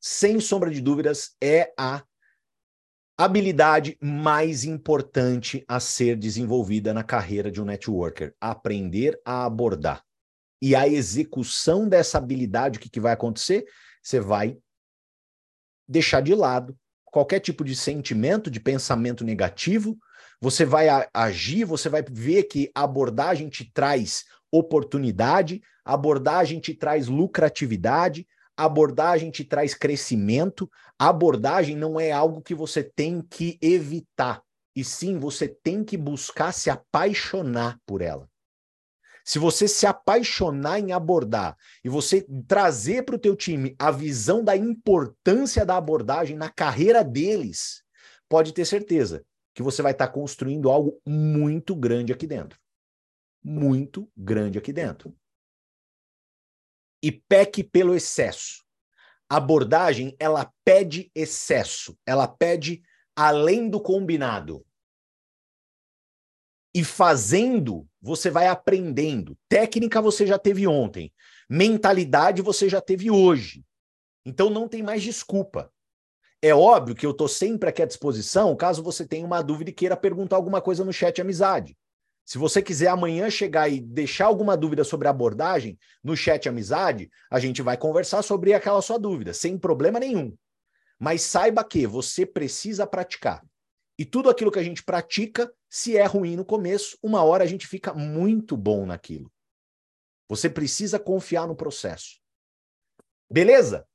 Sem 0.00 0.38
sombra 0.38 0.70
de 0.70 0.80
dúvidas, 0.80 1.34
é 1.40 1.72
a 1.76 2.04
habilidade 3.16 3.96
mais 4.00 4.64
importante 4.64 5.64
a 5.68 5.78
ser 5.78 6.16
desenvolvida 6.16 6.92
na 6.92 7.04
carreira 7.04 7.50
de 7.50 7.60
um 7.62 7.64
networker, 7.64 8.34
aprender 8.40 9.20
a 9.24 9.44
abordar. 9.44 10.02
E 10.60 10.74
a 10.74 10.88
execução 10.88 11.88
dessa 11.88 12.18
habilidade, 12.18 12.78
o 12.78 12.80
que, 12.80 12.88
que 12.88 13.00
vai 13.00 13.12
acontecer? 13.12 13.64
Você 14.02 14.18
vai 14.18 14.56
deixar 15.86 16.20
de 16.20 16.34
lado 16.34 16.76
qualquer 17.14 17.38
tipo 17.38 17.62
de 17.62 17.76
sentimento, 17.76 18.50
de 18.50 18.58
pensamento 18.58 19.22
negativo, 19.22 19.96
você 20.40 20.64
vai 20.64 20.88
agir, 21.14 21.64
você 21.64 21.88
vai 21.88 22.02
ver 22.02 22.42
que 22.44 22.72
a 22.74 22.82
abordagem 22.82 23.48
te 23.48 23.70
traz 23.72 24.24
oportunidade, 24.50 25.62
a 25.84 25.94
abordagem 25.94 26.58
te 26.58 26.74
traz 26.74 27.06
lucratividade, 27.06 28.26
abordagem 28.56 29.30
te 29.30 29.44
traz 29.44 29.74
crescimento, 29.74 30.70
abordagem 30.98 31.76
não 31.76 31.98
é 31.98 32.12
algo 32.12 32.42
que 32.42 32.54
você 32.54 32.82
tem 32.82 33.20
que 33.20 33.58
evitar, 33.60 34.42
e 34.74 34.84
sim 34.84 35.18
você 35.18 35.48
tem 35.48 35.84
que 35.84 35.96
buscar 35.96 36.52
se 36.52 36.70
apaixonar 36.70 37.78
por 37.86 38.00
ela. 38.00 38.28
Se 39.24 39.38
você 39.38 39.66
se 39.66 39.86
apaixonar 39.86 40.78
em 40.78 40.92
abordar 40.92 41.56
e 41.82 41.88
você 41.88 42.26
trazer 42.46 43.04
para 43.04 43.16
o 43.16 43.18
teu 43.18 43.34
time 43.34 43.74
a 43.78 43.90
visão 43.90 44.44
da 44.44 44.54
importância 44.54 45.64
da 45.64 45.78
abordagem 45.78 46.36
na 46.36 46.50
carreira 46.50 47.02
deles, 47.02 47.82
pode 48.28 48.52
ter 48.52 48.66
certeza 48.66 49.24
que 49.54 49.62
você 49.62 49.80
vai 49.80 49.92
estar 49.92 50.08
tá 50.08 50.12
construindo 50.12 50.70
algo 50.70 51.00
muito 51.06 51.74
grande 51.74 52.12
aqui 52.12 52.26
dentro. 52.26 52.58
Muito 53.42 54.10
grande 54.14 54.58
aqui 54.58 54.72
dentro. 54.72 55.14
E 57.04 57.12
peque 57.12 57.62
pelo 57.62 57.94
excesso. 57.94 58.64
A 59.28 59.36
abordagem, 59.36 60.16
ela 60.18 60.50
pede 60.64 61.10
excesso, 61.14 61.94
ela 62.06 62.26
pede 62.26 62.82
além 63.14 63.68
do 63.68 63.78
combinado. 63.78 64.64
E 66.74 66.82
fazendo, 66.82 67.86
você 68.00 68.30
vai 68.30 68.46
aprendendo. 68.46 69.36
Técnica 69.50 70.00
você 70.00 70.26
já 70.26 70.38
teve 70.38 70.66
ontem. 70.66 71.12
Mentalidade 71.46 72.40
você 72.40 72.70
já 72.70 72.80
teve 72.80 73.10
hoje. 73.10 73.62
Então 74.24 74.48
não 74.48 74.66
tem 74.66 74.82
mais 74.82 75.02
desculpa. 75.02 75.70
É 76.40 76.54
óbvio 76.54 76.94
que 76.94 77.04
eu 77.04 77.10
estou 77.10 77.28
sempre 77.28 77.68
aqui 77.68 77.82
à 77.82 77.86
disposição 77.86 78.56
caso 78.56 78.82
você 78.82 79.06
tenha 79.06 79.26
uma 79.26 79.42
dúvida 79.42 79.68
e 79.68 79.74
queira 79.74 79.94
perguntar 79.94 80.36
alguma 80.36 80.62
coisa 80.62 80.82
no 80.82 80.92
chat 80.92 81.20
amizade. 81.20 81.76
Se 82.24 82.38
você 82.38 82.62
quiser 82.62 82.88
amanhã 82.88 83.28
chegar 83.28 83.68
e 83.68 83.80
deixar 83.80 84.26
alguma 84.26 84.56
dúvida 84.56 84.82
sobre 84.82 85.06
a 85.06 85.10
abordagem 85.10 85.78
no 86.02 86.16
chat 86.16 86.48
amizade, 86.48 87.10
a 87.30 87.38
gente 87.38 87.60
vai 87.60 87.76
conversar 87.76 88.22
sobre 88.22 88.54
aquela 88.54 88.80
sua 88.80 88.98
dúvida, 88.98 89.34
sem 89.34 89.58
problema 89.58 90.00
nenhum. 90.00 90.34
Mas 90.98 91.22
saiba 91.22 91.62
que 91.62 91.86
você 91.86 92.24
precisa 92.24 92.86
praticar. 92.86 93.44
E 93.98 94.04
tudo 94.04 94.30
aquilo 94.30 94.50
que 94.50 94.58
a 94.58 94.62
gente 94.62 94.82
pratica, 94.82 95.52
se 95.68 95.96
é 95.96 96.04
ruim 96.04 96.34
no 96.34 96.44
começo, 96.44 96.98
uma 97.02 97.22
hora 97.22 97.44
a 97.44 97.46
gente 97.46 97.66
fica 97.66 97.92
muito 97.92 98.56
bom 98.56 98.86
naquilo. 98.86 99.30
Você 100.28 100.48
precisa 100.48 100.98
confiar 100.98 101.46
no 101.46 101.54
processo. 101.54 102.18
Beleza? 103.30 103.86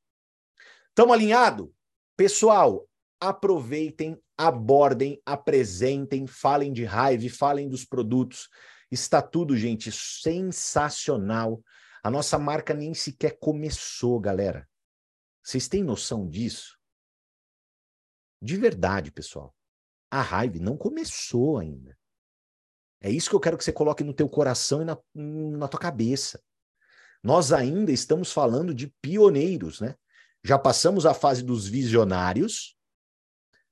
Estamos 0.90 1.14
alinhado? 1.14 1.74
Pessoal, 2.16 2.88
aproveitem, 3.20 4.22
abordem, 4.38 5.22
apresentem, 5.26 6.26
falem 6.26 6.72
de 6.72 6.86
raiva, 6.86 7.28
falem 7.30 7.68
dos 7.68 7.86
produtos. 7.86 8.50
Está 8.92 9.22
tudo, 9.22 9.56
gente, 9.56 9.92
sensacional. 9.92 11.62
A 12.04 12.10
nossa 12.10 12.40
marca 12.40 12.74
nem 12.74 12.94
sequer 12.94 13.38
começou, 13.40 14.20
galera. 14.20 14.68
Vocês 15.44 15.68
têm 15.68 15.84
noção 15.84 16.28
disso? 16.28 16.78
De 18.42 18.56
verdade, 18.56 19.12
pessoal. 19.12 19.54
A 20.10 20.22
raiva 20.22 20.58
não 20.60 20.78
começou 20.78 21.58
ainda. 21.58 21.98
É 23.02 23.10
isso 23.10 23.30
que 23.30 23.36
eu 23.36 23.40
quero 23.40 23.58
que 23.58 23.64
você 23.64 23.72
coloque 23.72 24.04
no 24.04 24.14
teu 24.14 24.28
coração 24.28 24.82
e 24.82 24.86
na, 24.86 24.98
na 25.14 25.68
tua 25.68 25.80
cabeça. 25.80 26.42
Nós 27.24 27.52
ainda 27.52 27.92
estamos 27.92 28.32
falando 28.32 28.74
de 28.74 28.88
pioneiros, 29.02 29.82
né? 29.82 29.96
Já 30.44 30.58
passamos 30.58 31.06
a 31.06 31.14
fase 31.14 31.44
dos 31.44 31.68
visionários, 31.68 32.78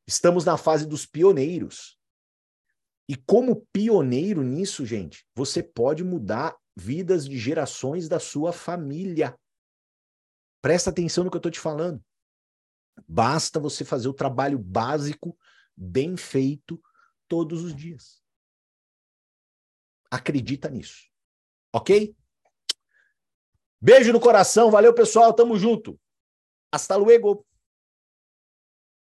estamos 0.07 0.45
na 0.45 0.57
fase 0.57 0.87
dos 0.87 1.05
pioneiros. 1.05 1.99
E 3.09 3.15
como 3.15 3.67
pioneiro 3.71 4.41
nisso, 4.41 4.85
gente, 4.85 5.25
você 5.35 5.61
pode 5.61 6.03
mudar 6.03 6.57
vidas 6.75 7.27
de 7.27 7.37
gerações 7.37 8.07
da 8.07 8.19
sua 8.19 8.51
família. 8.53 9.37
Presta 10.61 10.89
atenção 10.89 11.23
no 11.23 11.29
que 11.29 11.35
eu 11.35 11.39
estou 11.39 11.51
te 11.51 11.59
falando. 11.59 12.03
Basta 13.07 13.59
você 13.59 13.85
fazer 13.85 14.07
o 14.07 14.13
trabalho 14.13 14.57
básico, 14.57 15.37
bem 15.75 16.17
feito, 16.17 16.81
todos 17.27 17.63
os 17.63 17.75
dias. 17.75 18.21
Acredita 20.09 20.69
nisso. 20.69 21.09
Ok? 21.73 22.15
Beijo 23.79 24.11
no 24.11 24.19
coração. 24.19 24.71
Valeu, 24.71 24.93
pessoal. 24.93 25.33
Tamo 25.33 25.57
junto. 25.57 25.99
Hasta 26.71 26.95
luego. 26.95 27.45